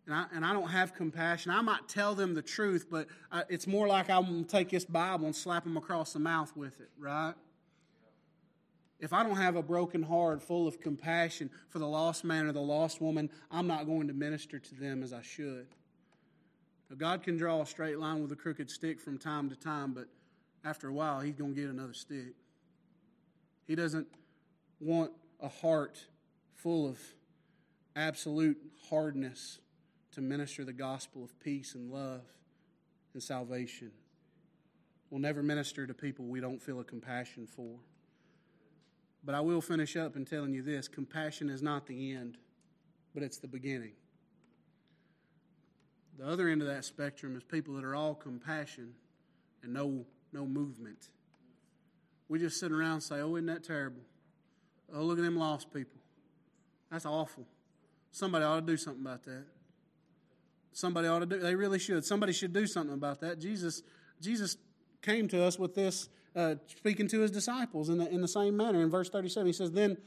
and 0.06 0.16
I, 0.16 0.26
and 0.34 0.46
I 0.46 0.54
don't 0.54 0.70
have 0.70 0.96
compassion, 0.96 1.52
I 1.52 1.62
might 1.62 1.90
tell 1.90 2.16
them 2.16 2.34
the 2.34 2.42
truth, 2.42 2.88
but 2.90 3.08
I, 3.30 3.44
it's 3.50 3.68
more 3.68 3.88
like 3.90 4.10
I'm 4.10 4.24
going 4.26 4.46
to 4.46 4.50
take 4.50 4.70
this 4.70 4.86
Bible 4.86 5.26
and 5.26 5.36
slap 5.36 5.66
them 5.66 5.76
across 5.76 6.14
the 6.14 6.20
mouth 6.20 6.56
with 6.56 6.80
it, 6.80 6.90
right? 6.98 7.34
If 9.00 9.14
I 9.14 9.24
don't 9.24 9.38
have 9.38 9.56
a 9.56 9.64
broken 9.64 10.04
heart 10.04 10.42
full 10.42 10.68
of 10.68 10.82
compassion 10.82 11.50
for 11.70 11.80
the 11.80 11.88
lost 11.88 12.24
man 12.24 12.48
or 12.48 12.52
the 12.52 12.60
lost 12.60 13.00
woman, 13.00 13.30
I'm 13.50 13.66
not 13.66 13.86
going 13.86 14.08
to 14.08 14.14
minister 14.14 14.60
to 14.60 14.76
them 14.76 15.04
as 15.04 15.14
I 15.14 15.22
should. 15.22 15.68
Now, 16.90 16.98
God 16.98 17.24
can 17.24 17.38
draw 17.38 17.62
a 17.62 17.66
straight 17.66 17.98
line 17.98 18.22
with 18.22 18.32
a 18.32 18.36
crooked 18.36 18.70
stick 18.70 19.00
from 19.00 19.18
time 19.18 19.50
to 19.50 19.56
time, 19.56 19.94
but 19.94 20.08
after 20.66 20.90
a 20.90 20.94
while, 20.94 21.22
He's 21.22 21.36
going 21.36 21.56
to 21.56 21.62
get 21.62 21.70
another 21.70 21.94
stick. 21.94 22.34
He 23.68 23.76
doesn't 23.76 24.08
want 24.80 25.12
a 25.40 25.48
heart 25.48 26.06
full 26.56 26.88
of 26.88 27.00
absolute 27.96 28.58
hardness 28.90 29.60
to 30.12 30.22
minister 30.22 30.66
the 30.66 30.74
gospel 30.74 31.24
of 31.24 31.40
peace 31.40 31.76
and 31.76 31.92
love 31.92 32.22
and 33.14 33.24
salvation. 33.24 33.92
We'll 35.10 35.22
never 35.22 35.42
minister 35.42 35.88
to 35.88 35.94
people 35.94 36.26
we 36.26 36.42
don't 36.42 36.62
feel 36.62 36.80
a 36.80 36.84
compassion 36.84 37.48
for. 37.48 37.80
But 39.24 39.36
I 39.36 39.42
will 39.42 39.62
finish 39.62 39.96
up 39.96 40.16
in 40.16 40.26
telling 40.26 40.54
you 40.54 40.62
this 40.62 40.88
compassion 40.88 41.50
is 41.50 41.62
not 41.62 41.88
the 41.88 42.14
end, 42.14 42.38
but 43.14 43.24
it's 43.24 43.38
the 43.38 43.48
beginning. 43.48 43.94
The 46.18 46.28
other 46.28 46.50
end 46.50 46.62
of 46.62 46.68
that 46.68 46.86
spectrum 46.86 47.36
is 47.36 47.44
people 47.44 47.76
that 47.76 47.84
are 47.84 47.96
all 47.96 48.14
compassion 48.14 48.94
and 49.64 49.74
no, 49.74 50.06
no 50.34 50.46
movement. 50.46 51.10
We 52.28 52.40
just 52.40 52.60
sit 52.60 52.72
around 52.72 52.94
and 52.94 53.04
say, 53.04 53.22
Oh, 53.22 53.36
isn't 53.36 53.48
that 53.48 53.64
terrible? 53.64 54.02
Oh, 54.94 55.04
look 55.04 55.18
at 55.18 55.24
them 55.24 55.38
lost 55.38 55.74
people. 55.74 56.00
That's 56.92 57.06
awful. 57.06 57.46
Somebody 58.12 58.46
ought 58.46 58.62
to 58.62 58.66
do 58.66 58.78
something 58.78 59.02
about 59.02 59.24
that. 59.24 59.46
Somebody 60.72 61.08
ought 61.08 61.20
to 61.20 61.26
do, 61.26 61.40
they 61.40 61.56
really 61.56 61.80
should. 61.80 62.06
Somebody 62.06 62.34
should 62.34 62.54
do 62.54 62.66
something 62.68 62.94
about 62.94 63.22
that. 63.22 63.40
Jesus, 63.40 63.82
Jesus 64.22 64.58
came 65.02 65.28
to 65.30 65.44
us 65.44 65.58
with 65.58 65.76
this 65.76 66.10
uh, 66.36 66.56
speaking 66.68 67.08
to 67.10 67.22
his 67.22 67.32
disciples 67.32 67.90
in 67.90 67.98
the, 67.98 68.10
in 68.10 68.22
the 68.22 68.28
same 68.28 68.56
manner. 68.56 68.82
In 68.82 68.90
verse 68.90 69.10
37, 69.10 69.48
he 69.48 69.54
says, 69.54 69.72
Then 69.72 69.98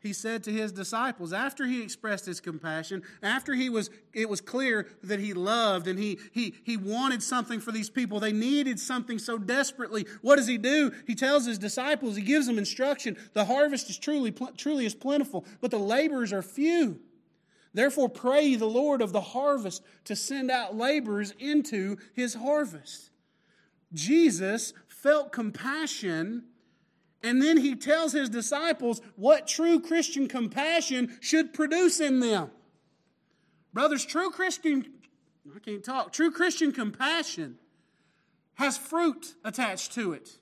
he 0.00 0.12
said 0.14 0.42
to 0.44 0.50
his 0.50 0.72
disciples 0.72 1.32
after 1.32 1.66
he 1.66 1.82
expressed 1.82 2.24
his 2.24 2.40
compassion 2.40 3.02
after 3.22 3.54
he 3.54 3.68
was 3.68 3.90
it 4.14 4.28
was 4.28 4.40
clear 4.40 4.88
that 5.02 5.20
he 5.20 5.34
loved 5.34 5.86
and 5.86 5.98
he 5.98 6.18
he 6.32 6.54
he 6.64 6.76
wanted 6.76 7.22
something 7.22 7.60
for 7.60 7.70
these 7.70 7.90
people. 7.90 8.18
They 8.18 8.32
needed 8.32 8.80
something 8.80 9.18
so 9.18 9.36
desperately. 9.36 10.06
What 10.22 10.36
does 10.36 10.46
he 10.46 10.56
do? 10.56 10.92
He 11.06 11.14
tells 11.14 11.44
his 11.44 11.58
disciples 11.58 12.16
he 12.16 12.22
gives 12.22 12.46
them 12.46 12.58
instruction. 12.58 13.16
The 13.34 13.44
harvest 13.44 13.90
is 13.90 13.98
truly 13.98 14.32
truly 14.56 14.86
is 14.86 14.94
plentiful 14.94 15.44
but 15.60 15.70
the 15.70 15.78
laborers 15.78 16.32
are 16.32 16.42
few. 16.42 17.00
Therefore, 17.72 18.08
pray 18.08 18.56
the 18.56 18.66
Lord 18.66 19.00
of 19.00 19.12
the 19.12 19.20
harvest 19.20 19.84
to 20.04 20.16
send 20.16 20.50
out 20.50 20.76
laborers 20.76 21.32
into 21.38 21.98
his 22.14 22.34
harvest. 22.34 23.10
Jesus 23.92 24.72
felt 25.02 25.32
compassion, 25.32 26.44
and 27.22 27.42
then 27.42 27.56
he 27.56 27.74
tells 27.74 28.12
his 28.12 28.28
disciples 28.28 29.00
what 29.16 29.46
true 29.46 29.80
Christian 29.80 30.28
compassion 30.28 31.16
should 31.20 31.52
produce 31.52 32.00
in 32.00 32.20
them. 32.20 32.50
Brothers, 33.72 34.04
true 34.04 34.30
Christian, 34.30 34.84
I 35.54 35.58
can't 35.58 35.84
talk, 35.84 36.12
true 36.12 36.30
Christian 36.30 36.72
compassion 36.72 37.58
has 38.54 38.76
fruit 38.76 39.34
attached 39.44 39.92
to 39.94 40.12
it. 40.12 40.38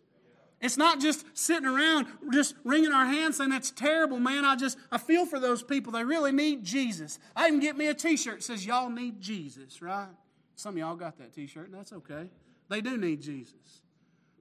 It's 0.60 0.76
not 0.76 1.00
just 1.00 1.24
sitting 1.34 1.68
around 1.68 2.06
just 2.32 2.56
wringing 2.64 2.92
our 2.92 3.06
hands 3.06 3.36
saying 3.36 3.50
that's 3.50 3.70
terrible, 3.70 4.18
man. 4.18 4.44
I 4.44 4.56
just 4.56 4.76
I 4.90 4.98
feel 4.98 5.24
for 5.24 5.38
those 5.38 5.62
people. 5.62 5.92
They 5.92 6.02
really 6.02 6.32
need 6.32 6.64
Jesus. 6.64 7.20
I 7.36 7.46
even 7.46 7.60
get 7.60 7.76
me 7.76 7.86
a 7.86 7.94
t-shirt 7.94 8.38
that 8.38 8.42
says 8.42 8.66
y'all 8.66 8.90
need 8.90 9.20
Jesus, 9.20 9.80
right? 9.80 10.08
Some 10.56 10.74
of 10.74 10.78
y'all 10.78 10.96
got 10.96 11.16
that 11.18 11.32
t-shirt, 11.32 11.66
and 11.66 11.74
that's 11.74 11.92
okay. 11.92 12.28
They 12.68 12.80
do 12.80 12.96
need 12.96 13.22
Jesus. 13.22 13.82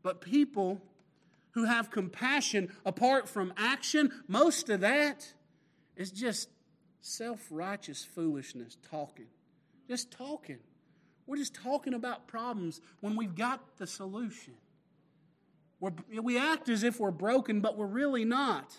But 0.04 0.22
people 0.22 0.82
who 1.52 1.66
have 1.66 1.92
compassion 1.92 2.72
apart 2.86 3.28
from 3.28 3.54
action, 3.58 4.12
most 4.28 4.70
of 4.70 4.82
that 4.82 5.34
is 5.96 6.12
just 6.12 6.50
self-righteous 7.02 8.04
foolishness 8.04 8.78
talking. 8.90 9.28
Just 9.88 10.12
talking. 10.12 10.60
We're 11.26 11.38
just 11.38 11.56
talking 11.56 11.94
about 11.94 12.28
problems 12.28 12.80
when 13.02 13.16
we've 13.16 13.36
got 13.36 13.78
the 13.78 13.88
solution. 13.88 14.54
We're, 15.80 15.94
we 16.22 16.38
act 16.38 16.70
as 16.70 16.84
if 16.84 17.00
we're 17.00 17.12
broken, 17.12 17.62
but 17.62 17.78
we're 17.78 17.86
really 17.86 18.26
not. 18.26 18.76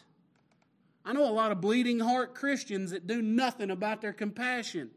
I 1.04 1.12
know 1.12 1.28
a 1.28 1.32
lot 1.32 1.52
of 1.52 1.60
bleeding 1.60 2.00
heart 2.00 2.34
Christians 2.34 2.90
that 2.90 3.06
do 3.06 3.22
nothing 3.22 3.70
about 3.70 4.00
their 4.00 4.12
compassion. 4.12 4.90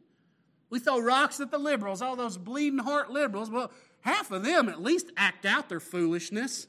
We 0.69 0.79
throw 0.79 0.99
rocks 0.99 1.39
at 1.39 1.51
the 1.51 1.57
liberals, 1.57 2.01
all 2.01 2.15
those 2.15 2.37
bleeding 2.37 2.79
heart 2.79 3.11
liberals. 3.11 3.49
Well, 3.49 3.71
half 4.01 4.31
of 4.31 4.43
them 4.43 4.69
at 4.69 4.81
least 4.81 5.11
act 5.17 5.45
out 5.45 5.69
their 5.69 5.79
foolishness. 5.79 6.67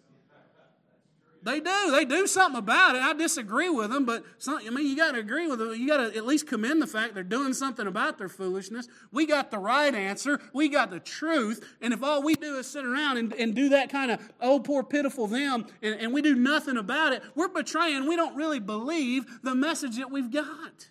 They 1.45 1.59
do. 1.59 1.91
They 1.91 2.05
do 2.05 2.29
something 2.29 2.59
about 2.59 2.95
it. 2.95 3.03
I 3.03 3.15
disagree 3.15 3.69
with 3.69 3.91
them, 3.91 4.05
but 4.05 4.25
some, 4.39 4.61
I 4.65 4.71
mean, 4.71 4.87
you 4.87 4.97
got 4.97 5.13
to 5.13 5.19
agree 5.19 5.49
with 5.49 5.59
them. 5.59 5.75
You 5.75 5.89
got 5.89 5.97
to 5.97 6.17
at 6.17 6.25
least 6.25 6.47
commend 6.47 6.81
the 6.81 6.87
fact 6.87 7.15
they're 7.15 7.25
doing 7.25 7.53
something 7.53 7.89
about 7.89 8.17
their 8.17 8.29
foolishness. 8.29 8.87
We 9.11 9.27
got 9.27 9.51
the 9.51 9.59
right 9.59 9.93
answer. 9.93 10.41
We 10.53 10.69
got 10.69 10.91
the 10.91 11.01
truth. 11.01 11.77
And 11.81 11.93
if 11.93 12.03
all 12.03 12.23
we 12.23 12.37
do 12.37 12.59
is 12.59 12.69
sit 12.69 12.85
around 12.85 13.17
and, 13.17 13.33
and 13.33 13.57
do 13.57 13.71
that 13.71 13.91
kind 13.91 14.13
of, 14.13 14.21
oh, 14.41 14.61
poor, 14.61 14.85
pitiful 14.85 15.27
them, 15.27 15.67
and, 15.83 16.01
and 16.01 16.13
we 16.13 16.23
do 16.23 16.37
nothing 16.37 16.77
about 16.77 17.13
it, 17.13 17.23
we're 17.35 17.49
betraying. 17.49 18.07
We 18.07 18.15
don't 18.15 18.37
really 18.37 18.61
believe 18.61 19.25
the 19.43 19.57
message 19.57 19.97
that 19.97 20.13
we've 20.13 20.31
got. 20.31 20.91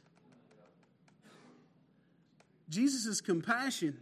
Jesus' 2.68 3.22
compassion, 3.22 4.00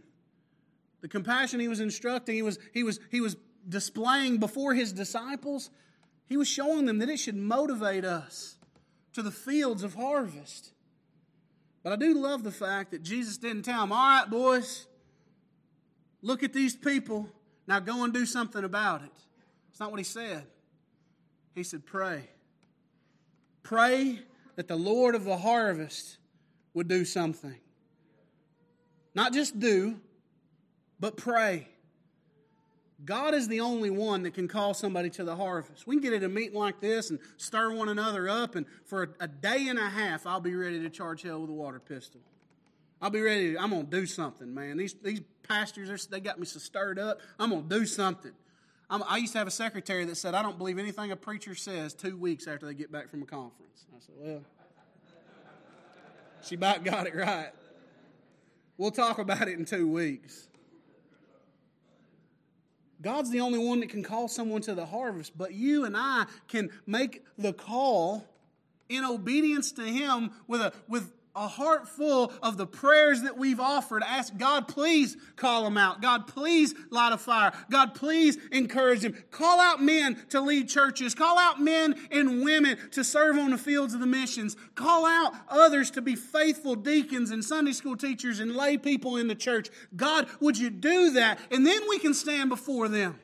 the 1.00 1.08
compassion 1.08 1.60
he 1.60 1.68
was 1.68 1.80
instructing, 1.80 2.34
he 2.34 2.42
was, 2.42 2.58
he 2.72 2.82
was, 2.82 3.00
he 3.10 3.20
was 3.20 3.36
displaying 3.68 4.38
before 4.38 4.74
his 4.74 4.92
disciples 4.92 5.70
he 6.30 6.36
was 6.36 6.46
showing 6.46 6.86
them 6.86 7.00
that 7.00 7.08
it 7.08 7.18
should 7.18 7.34
motivate 7.34 8.04
us 8.04 8.56
to 9.14 9.20
the 9.20 9.32
fields 9.32 9.82
of 9.82 9.94
harvest. 9.94 10.72
But 11.82 11.92
I 11.92 11.96
do 11.96 12.14
love 12.14 12.44
the 12.44 12.52
fact 12.52 12.92
that 12.92 13.02
Jesus 13.02 13.36
didn't 13.36 13.64
tell 13.64 13.80
them, 13.80 13.90
all 13.90 13.98
right, 13.98 14.30
boys, 14.30 14.86
look 16.22 16.44
at 16.44 16.52
these 16.52 16.76
people. 16.76 17.28
Now 17.66 17.80
go 17.80 18.04
and 18.04 18.14
do 18.14 18.24
something 18.26 18.62
about 18.62 19.02
it. 19.02 19.10
It's 19.70 19.80
not 19.80 19.90
what 19.90 19.98
he 19.98 20.04
said. 20.04 20.44
He 21.52 21.64
said, 21.64 21.84
pray. 21.84 22.30
Pray 23.64 24.20
that 24.54 24.68
the 24.68 24.76
Lord 24.76 25.16
of 25.16 25.24
the 25.24 25.36
harvest 25.36 26.18
would 26.74 26.86
do 26.86 27.04
something. 27.04 27.56
Not 29.16 29.32
just 29.32 29.58
do, 29.58 29.98
but 31.00 31.16
pray. 31.16 31.68
God 33.04 33.34
is 33.34 33.48
the 33.48 33.60
only 33.60 33.88
one 33.88 34.24
that 34.24 34.34
can 34.34 34.46
call 34.46 34.74
somebody 34.74 35.08
to 35.10 35.24
the 35.24 35.34
harvest. 35.34 35.86
We 35.86 35.96
can 35.96 36.02
get 36.02 36.12
at 36.12 36.22
a 36.22 36.28
meeting 36.28 36.58
like 36.58 36.80
this 36.80 37.08
and 37.08 37.18
stir 37.38 37.72
one 37.72 37.88
another 37.88 38.28
up, 38.28 38.56
and 38.56 38.66
for 38.84 39.02
a, 39.04 39.24
a 39.24 39.28
day 39.28 39.68
and 39.68 39.78
a 39.78 39.88
half, 39.88 40.26
I'll 40.26 40.40
be 40.40 40.54
ready 40.54 40.80
to 40.80 40.90
charge 40.90 41.22
hell 41.22 41.40
with 41.40 41.50
a 41.50 41.54
water 41.54 41.80
pistol. 41.80 42.20
I'll 43.00 43.10
be 43.10 43.22
ready. 43.22 43.54
To, 43.54 43.58
I'm 43.58 43.70
going 43.70 43.86
to 43.86 43.90
do 43.90 44.04
something, 44.04 44.52
man. 44.52 44.76
These, 44.76 44.94
these 45.02 45.22
pastors, 45.48 46.06
they 46.06 46.20
got 46.20 46.38
me 46.38 46.44
so 46.44 46.58
stirred 46.58 46.98
up. 46.98 47.20
I'm 47.38 47.50
going 47.50 47.66
to 47.66 47.78
do 47.78 47.86
something. 47.86 48.32
I'm, 48.90 49.02
i 49.08 49.16
used 49.16 49.32
to 49.32 49.38
have 49.38 49.48
a 49.48 49.52
secretary 49.52 50.04
that 50.04 50.16
said, 50.16 50.34
I 50.34 50.42
don't 50.42 50.58
believe 50.58 50.78
anything 50.78 51.10
a 51.10 51.16
preacher 51.16 51.54
says 51.54 51.94
two 51.94 52.16
weeks 52.16 52.46
after 52.46 52.66
they 52.66 52.74
get 52.74 52.92
back 52.92 53.08
from 53.08 53.22
a 53.22 53.26
conference. 53.26 53.86
I 53.96 54.00
said, 54.00 54.14
well, 54.18 54.40
she 56.42 56.56
about 56.56 56.84
got 56.84 57.06
it 57.06 57.14
right. 57.14 57.52
We'll 58.76 58.90
talk 58.90 59.18
about 59.18 59.48
it 59.48 59.58
in 59.58 59.64
two 59.64 59.88
weeks. 59.88 60.48
God's 63.02 63.30
the 63.30 63.40
only 63.40 63.58
one 63.58 63.80
that 63.80 63.88
can 63.88 64.02
call 64.02 64.28
someone 64.28 64.60
to 64.62 64.74
the 64.74 64.86
harvest, 64.86 65.36
but 65.36 65.54
you 65.54 65.84
and 65.84 65.96
I 65.96 66.26
can 66.48 66.70
make 66.86 67.24
the 67.38 67.52
call 67.52 68.26
in 68.88 69.04
obedience 69.04 69.72
to 69.72 69.82
Him 69.82 70.30
with 70.46 70.60
a, 70.60 70.72
with 70.88 71.12
a 71.34 71.46
heart 71.46 71.88
full 71.88 72.32
of 72.42 72.56
the 72.56 72.66
prayers 72.66 73.22
that 73.22 73.36
we've 73.36 73.60
offered. 73.60 74.02
Ask 74.02 74.36
God, 74.36 74.66
please 74.68 75.16
call 75.36 75.64
them 75.64 75.76
out. 75.76 76.02
God, 76.02 76.26
please 76.26 76.74
light 76.90 77.12
a 77.12 77.18
fire. 77.18 77.52
God, 77.70 77.94
please 77.94 78.36
encourage 78.50 79.00
them. 79.00 79.14
Call 79.30 79.60
out 79.60 79.82
men 79.82 80.18
to 80.30 80.40
lead 80.40 80.68
churches. 80.68 81.14
Call 81.14 81.38
out 81.38 81.60
men 81.60 81.94
and 82.10 82.42
women 82.42 82.76
to 82.92 83.04
serve 83.04 83.38
on 83.38 83.50
the 83.50 83.58
fields 83.58 83.94
of 83.94 84.00
the 84.00 84.06
missions. 84.06 84.56
Call 84.74 85.06
out 85.06 85.32
others 85.48 85.90
to 85.92 86.02
be 86.02 86.16
faithful 86.16 86.74
deacons 86.74 87.30
and 87.30 87.44
Sunday 87.44 87.72
school 87.72 87.96
teachers 87.96 88.40
and 88.40 88.56
lay 88.56 88.76
people 88.76 89.16
in 89.16 89.28
the 89.28 89.34
church. 89.34 89.68
God, 89.94 90.28
would 90.40 90.58
you 90.58 90.70
do 90.70 91.12
that? 91.12 91.38
And 91.50 91.66
then 91.66 91.80
we 91.88 91.98
can 91.98 92.14
stand 92.14 92.48
before 92.48 92.88
them. 92.88 93.18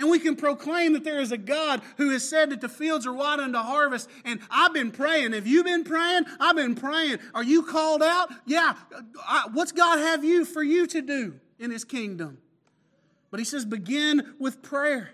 And 0.00 0.10
we 0.10 0.18
can 0.18 0.34
proclaim 0.34 0.94
that 0.94 1.04
there 1.04 1.20
is 1.20 1.30
a 1.30 1.36
God 1.36 1.82
who 1.98 2.10
has 2.10 2.26
said 2.26 2.50
that 2.50 2.62
the 2.62 2.70
fields 2.70 3.06
are 3.06 3.12
wide 3.12 3.38
unto 3.38 3.58
harvest. 3.58 4.08
And 4.24 4.40
I've 4.50 4.72
been 4.72 4.90
praying. 4.90 5.34
Have 5.34 5.46
you 5.46 5.62
been 5.62 5.84
praying? 5.84 6.24
I've 6.40 6.56
been 6.56 6.74
praying. 6.74 7.18
Are 7.34 7.44
you 7.44 7.62
called 7.62 8.02
out? 8.02 8.32
Yeah. 8.46 8.74
What's 9.52 9.72
God 9.72 9.98
have 9.98 10.24
you 10.24 10.46
for 10.46 10.62
you 10.62 10.86
to 10.86 11.02
do 11.02 11.38
in 11.58 11.70
his 11.70 11.84
kingdom? 11.84 12.38
But 13.30 13.40
he 13.40 13.44
says, 13.44 13.66
begin 13.66 14.34
with 14.38 14.62
prayer. 14.62 15.10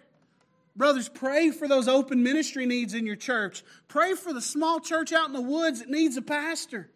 Brothers, 0.76 1.09
pray 1.09 1.51
for 1.51 1.66
those 1.66 1.89
open 1.89 2.22
ministry 2.22 2.64
needs 2.64 2.95
in 2.95 3.07
your 3.07 3.16
church. 3.16 3.64
Pray 3.89 4.14
for 4.14 4.32
the 4.32 4.41
small 4.41 4.78
church 4.78 5.12
out 5.12 5.26
in 5.26 5.32
the 5.32 5.41
woods 5.41 5.80
that 5.80 5.91
needs 5.91 6.16
a 6.16 6.22
pastor. 6.22 6.91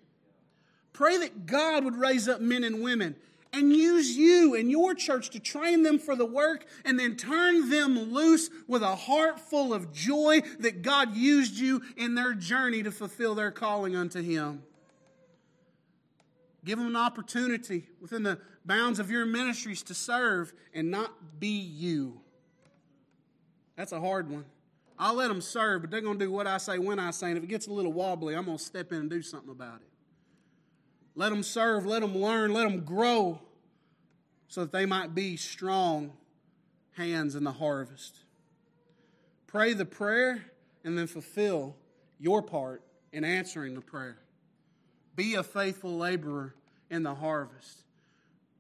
Pray 0.92 1.18
that 1.18 1.46
God 1.46 1.84
would 1.84 1.96
raise 1.96 2.28
up 2.28 2.40
men 2.40 2.62
and 2.62 2.82
women 2.82 3.16
and 3.52 3.72
use 3.72 4.16
you 4.16 4.54
and 4.54 4.70
your 4.70 4.94
church 4.94 5.30
to 5.30 5.40
train 5.40 5.82
them 5.82 5.98
for 5.98 6.14
the 6.14 6.26
work 6.26 6.64
and 6.84 6.98
then 6.98 7.16
turn 7.16 7.68
them 7.70 8.12
loose 8.12 8.48
with 8.68 8.82
a 8.82 8.94
heart 8.94 9.40
full 9.40 9.74
of 9.74 9.92
joy 9.92 10.40
that 10.60 10.82
God 10.82 11.16
used 11.16 11.56
you 11.56 11.82
in 11.96 12.14
their 12.14 12.32
journey 12.32 12.82
to 12.82 12.90
fulfill 12.90 13.34
their 13.34 13.50
calling 13.50 13.96
unto 13.96 14.22
Him. 14.22 14.62
Give 16.64 16.78
them 16.78 16.88
an 16.88 16.96
opportunity 16.96 17.88
within 18.00 18.22
the 18.22 18.38
bounds 18.64 18.98
of 18.98 19.10
your 19.10 19.26
ministries 19.26 19.82
to 19.84 19.94
serve 19.94 20.52
and 20.74 20.90
not 20.90 21.40
be 21.40 21.48
you. 21.48 22.20
That's 23.76 23.92
a 23.92 24.00
hard 24.00 24.30
one. 24.30 24.44
I'll 24.98 25.14
let 25.14 25.28
them 25.28 25.40
serve, 25.40 25.80
but 25.80 25.90
they're 25.90 26.02
going 26.02 26.18
to 26.18 26.24
do 26.26 26.30
what 26.30 26.46
I 26.46 26.58
say 26.58 26.78
when 26.78 26.98
I 26.98 27.10
say. 27.10 27.28
And 27.28 27.38
if 27.38 27.44
it 27.44 27.46
gets 27.46 27.66
a 27.66 27.72
little 27.72 27.92
wobbly, 27.92 28.36
I'm 28.36 28.44
going 28.44 28.58
to 28.58 28.62
step 28.62 28.92
in 28.92 28.98
and 28.98 29.10
do 29.10 29.22
something 29.22 29.50
about 29.50 29.80
it. 29.80 29.89
Let 31.20 31.28
them 31.28 31.42
serve, 31.42 31.84
let 31.84 32.00
them 32.00 32.16
learn, 32.16 32.54
let 32.54 32.62
them 32.62 32.80
grow 32.80 33.42
so 34.48 34.62
that 34.62 34.72
they 34.72 34.86
might 34.86 35.14
be 35.14 35.36
strong 35.36 36.14
hands 36.92 37.34
in 37.34 37.44
the 37.44 37.52
harvest. 37.52 38.20
Pray 39.46 39.74
the 39.74 39.84
prayer 39.84 40.46
and 40.82 40.96
then 40.96 41.06
fulfill 41.06 41.76
your 42.18 42.40
part 42.40 42.82
in 43.12 43.22
answering 43.22 43.74
the 43.74 43.82
prayer. 43.82 44.16
Be 45.14 45.34
a 45.34 45.42
faithful 45.42 45.98
laborer 45.98 46.54
in 46.88 47.02
the 47.02 47.14
harvest. 47.14 47.82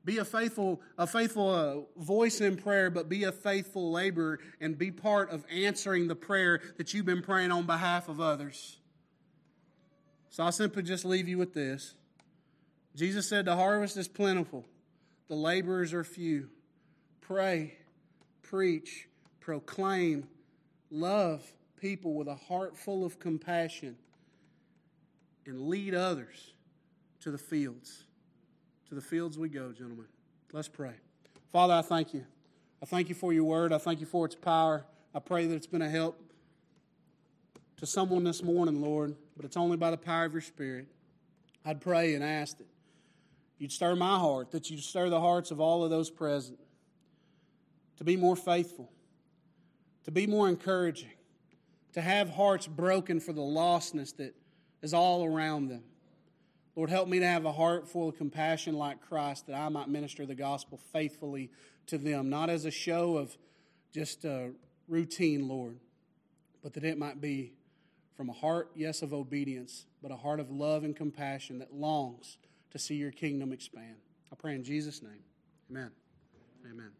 Be 0.04 0.18
a 0.18 0.24
faithful, 0.26 0.82
a 0.98 1.06
faithful 1.06 1.48
uh, 1.48 2.02
voice 2.02 2.42
in 2.42 2.58
prayer, 2.58 2.90
but 2.90 3.08
be 3.08 3.24
a 3.24 3.32
faithful 3.32 3.90
laborer 3.90 4.38
and 4.60 4.76
be 4.76 4.90
part 4.90 5.30
of 5.30 5.46
answering 5.50 6.08
the 6.08 6.14
prayer 6.14 6.60
that 6.76 6.92
you've 6.92 7.06
been 7.06 7.22
praying 7.22 7.52
on 7.52 7.64
behalf 7.64 8.10
of 8.10 8.20
others. 8.20 8.76
So 10.28 10.44
I'll 10.44 10.52
simply 10.52 10.82
just 10.82 11.06
leave 11.06 11.26
you 11.26 11.38
with 11.38 11.54
this. 11.54 11.94
Jesus 12.94 13.28
said, 13.28 13.44
The 13.44 13.56
harvest 13.56 13.96
is 13.96 14.08
plentiful, 14.08 14.64
the 15.28 15.34
laborers 15.34 15.92
are 15.92 16.04
few. 16.04 16.48
Pray, 17.20 17.74
preach, 18.42 19.08
proclaim, 19.38 20.26
love 20.90 21.44
people 21.80 22.14
with 22.14 22.28
a 22.28 22.34
heart 22.34 22.76
full 22.76 23.04
of 23.04 23.18
compassion, 23.18 23.96
and 25.46 25.68
lead 25.68 25.94
others 25.94 26.52
to 27.20 27.30
the 27.30 27.38
fields. 27.38 28.04
To 28.88 28.94
the 28.94 29.00
fields 29.00 29.38
we 29.38 29.48
go, 29.48 29.72
gentlemen. 29.72 30.06
Let's 30.52 30.68
pray. 30.68 30.94
Father, 31.52 31.74
I 31.74 31.82
thank 31.82 32.12
you. 32.12 32.24
I 32.82 32.86
thank 32.86 33.08
you 33.08 33.14
for 33.14 33.32
your 33.32 33.44
word. 33.44 33.72
I 33.72 33.78
thank 33.78 34.00
you 34.00 34.06
for 34.06 34.26
its 34.26 34.34
power. 34.34 34.84
I 35.14 35.20
pray 35.20 35.46
that 35.46 35.54
it's 35.54 35.66
been 35.66 35.82
a 35.82 35.88
help 35.88 36.20
to 37.76 37.86
someone 37.86 38.24
this 38.24 38.42
morning, 38.42 38.80
Lord, 38.80 39.14
but 39.36 39.44
it's 39.44 39.56
only 39.56 39.76
by 39.76 39.90
the 39.90 39.96
power 39.96 40.24
of 40.24 40.32
your 40.32 40.42
Spirit. 40.42 40.86
I'd 41.64 41.80
pray 41.80 42.14
and 42.14 42.24
ask 42.24 42.58
that 42.58 42.66
you'd 43.60 43.70
stir 43.70 43.94
my 43.94 44.18
heart, 44.18 44.50
that 44.52 44.70
you'd 44.70 44.82
stir 44.82 45.10
the 45.10 45.20
hearts 45.20 45.50
of 45.50 45.60
all 45.60 45.84
of 45.84 45.90
those 45.90 46.10
present 46.10 46.58
to 47.98 48.04
be 48.04 48.16
more 48.16 48.34
faithful, 48.34 48.90
to 50.04 50.10
be 50.10 50.26
more 50.26 50.48
encouraging, 50.48 51.12
to 51.92 52.00
have 52.00 52.30
hearts 52.30 52.66
broken 52.66 53.20
for 53.20 53.34
the 53.34 53.42
lostness 53.42 54.16
that 54.16 54.34
is 54.80 54.94
all 54.94 55.24
around 55.24 55.68
them. 55.68 55.82
Lord, 56.74 56.88
help 56.88 57.06
me 57.06 57.18
to 57.18 57.26
have 57.26 57.44
a 57.44 57.52
heart 57.52 57.86
full 57.86 58.08
of 58.08 58.16
compassion 58.16 58.76
like 58.76 59.02
Christ 59.02 59.46
that 59.48 59.54
I 59.54 59.68
might 59.68 59.88
minister 59.88 60.24
the 60.24 60.34
gospel 60.34 60.80
faithfully 60.92 61.50
to 61.88 61.98
them, 61.98 62.30
not 62.30 62.48
as 62.48 62.64
a 62.64 62.70
show 62.70 63.18
of 63.18 63.36
just 63.92 64.24
a 64.24 64.52
routine, 64.88 65.48
Lord, 65.48 65.78
but 66.62 66.72
that 66.72 66.84
it 66.84 66.96
might 66.96 67.20
be 67.20 67.52
from 68.16 68.30
a 68.30 68.32
heart, 68.32 68.70
yes, 68.74 69.02
of 69.02 69.12
obedience, 69.12 69.84
but 70.02 70.10
a 70.10 70.16
heart 70.16 70.40
of 70.40 70.50
love 70.50 70.82
and 70.82 70.96
compassion 70.96 71.58
that 71.58 71.74
longs 71.74 72.38
to 72.70 72.78
see 72.78 72.94
your 72.94 73.10
kingdom 73.10 73.52
expand. 73.52 73.96
I 74.32 74.36
pray 74.36 74.54
in 74.54 74.64
Jesus' 74.64 75.02
name. 75.02 75.24
Amen. 75.70 75.90
Amen. 76.70 76.90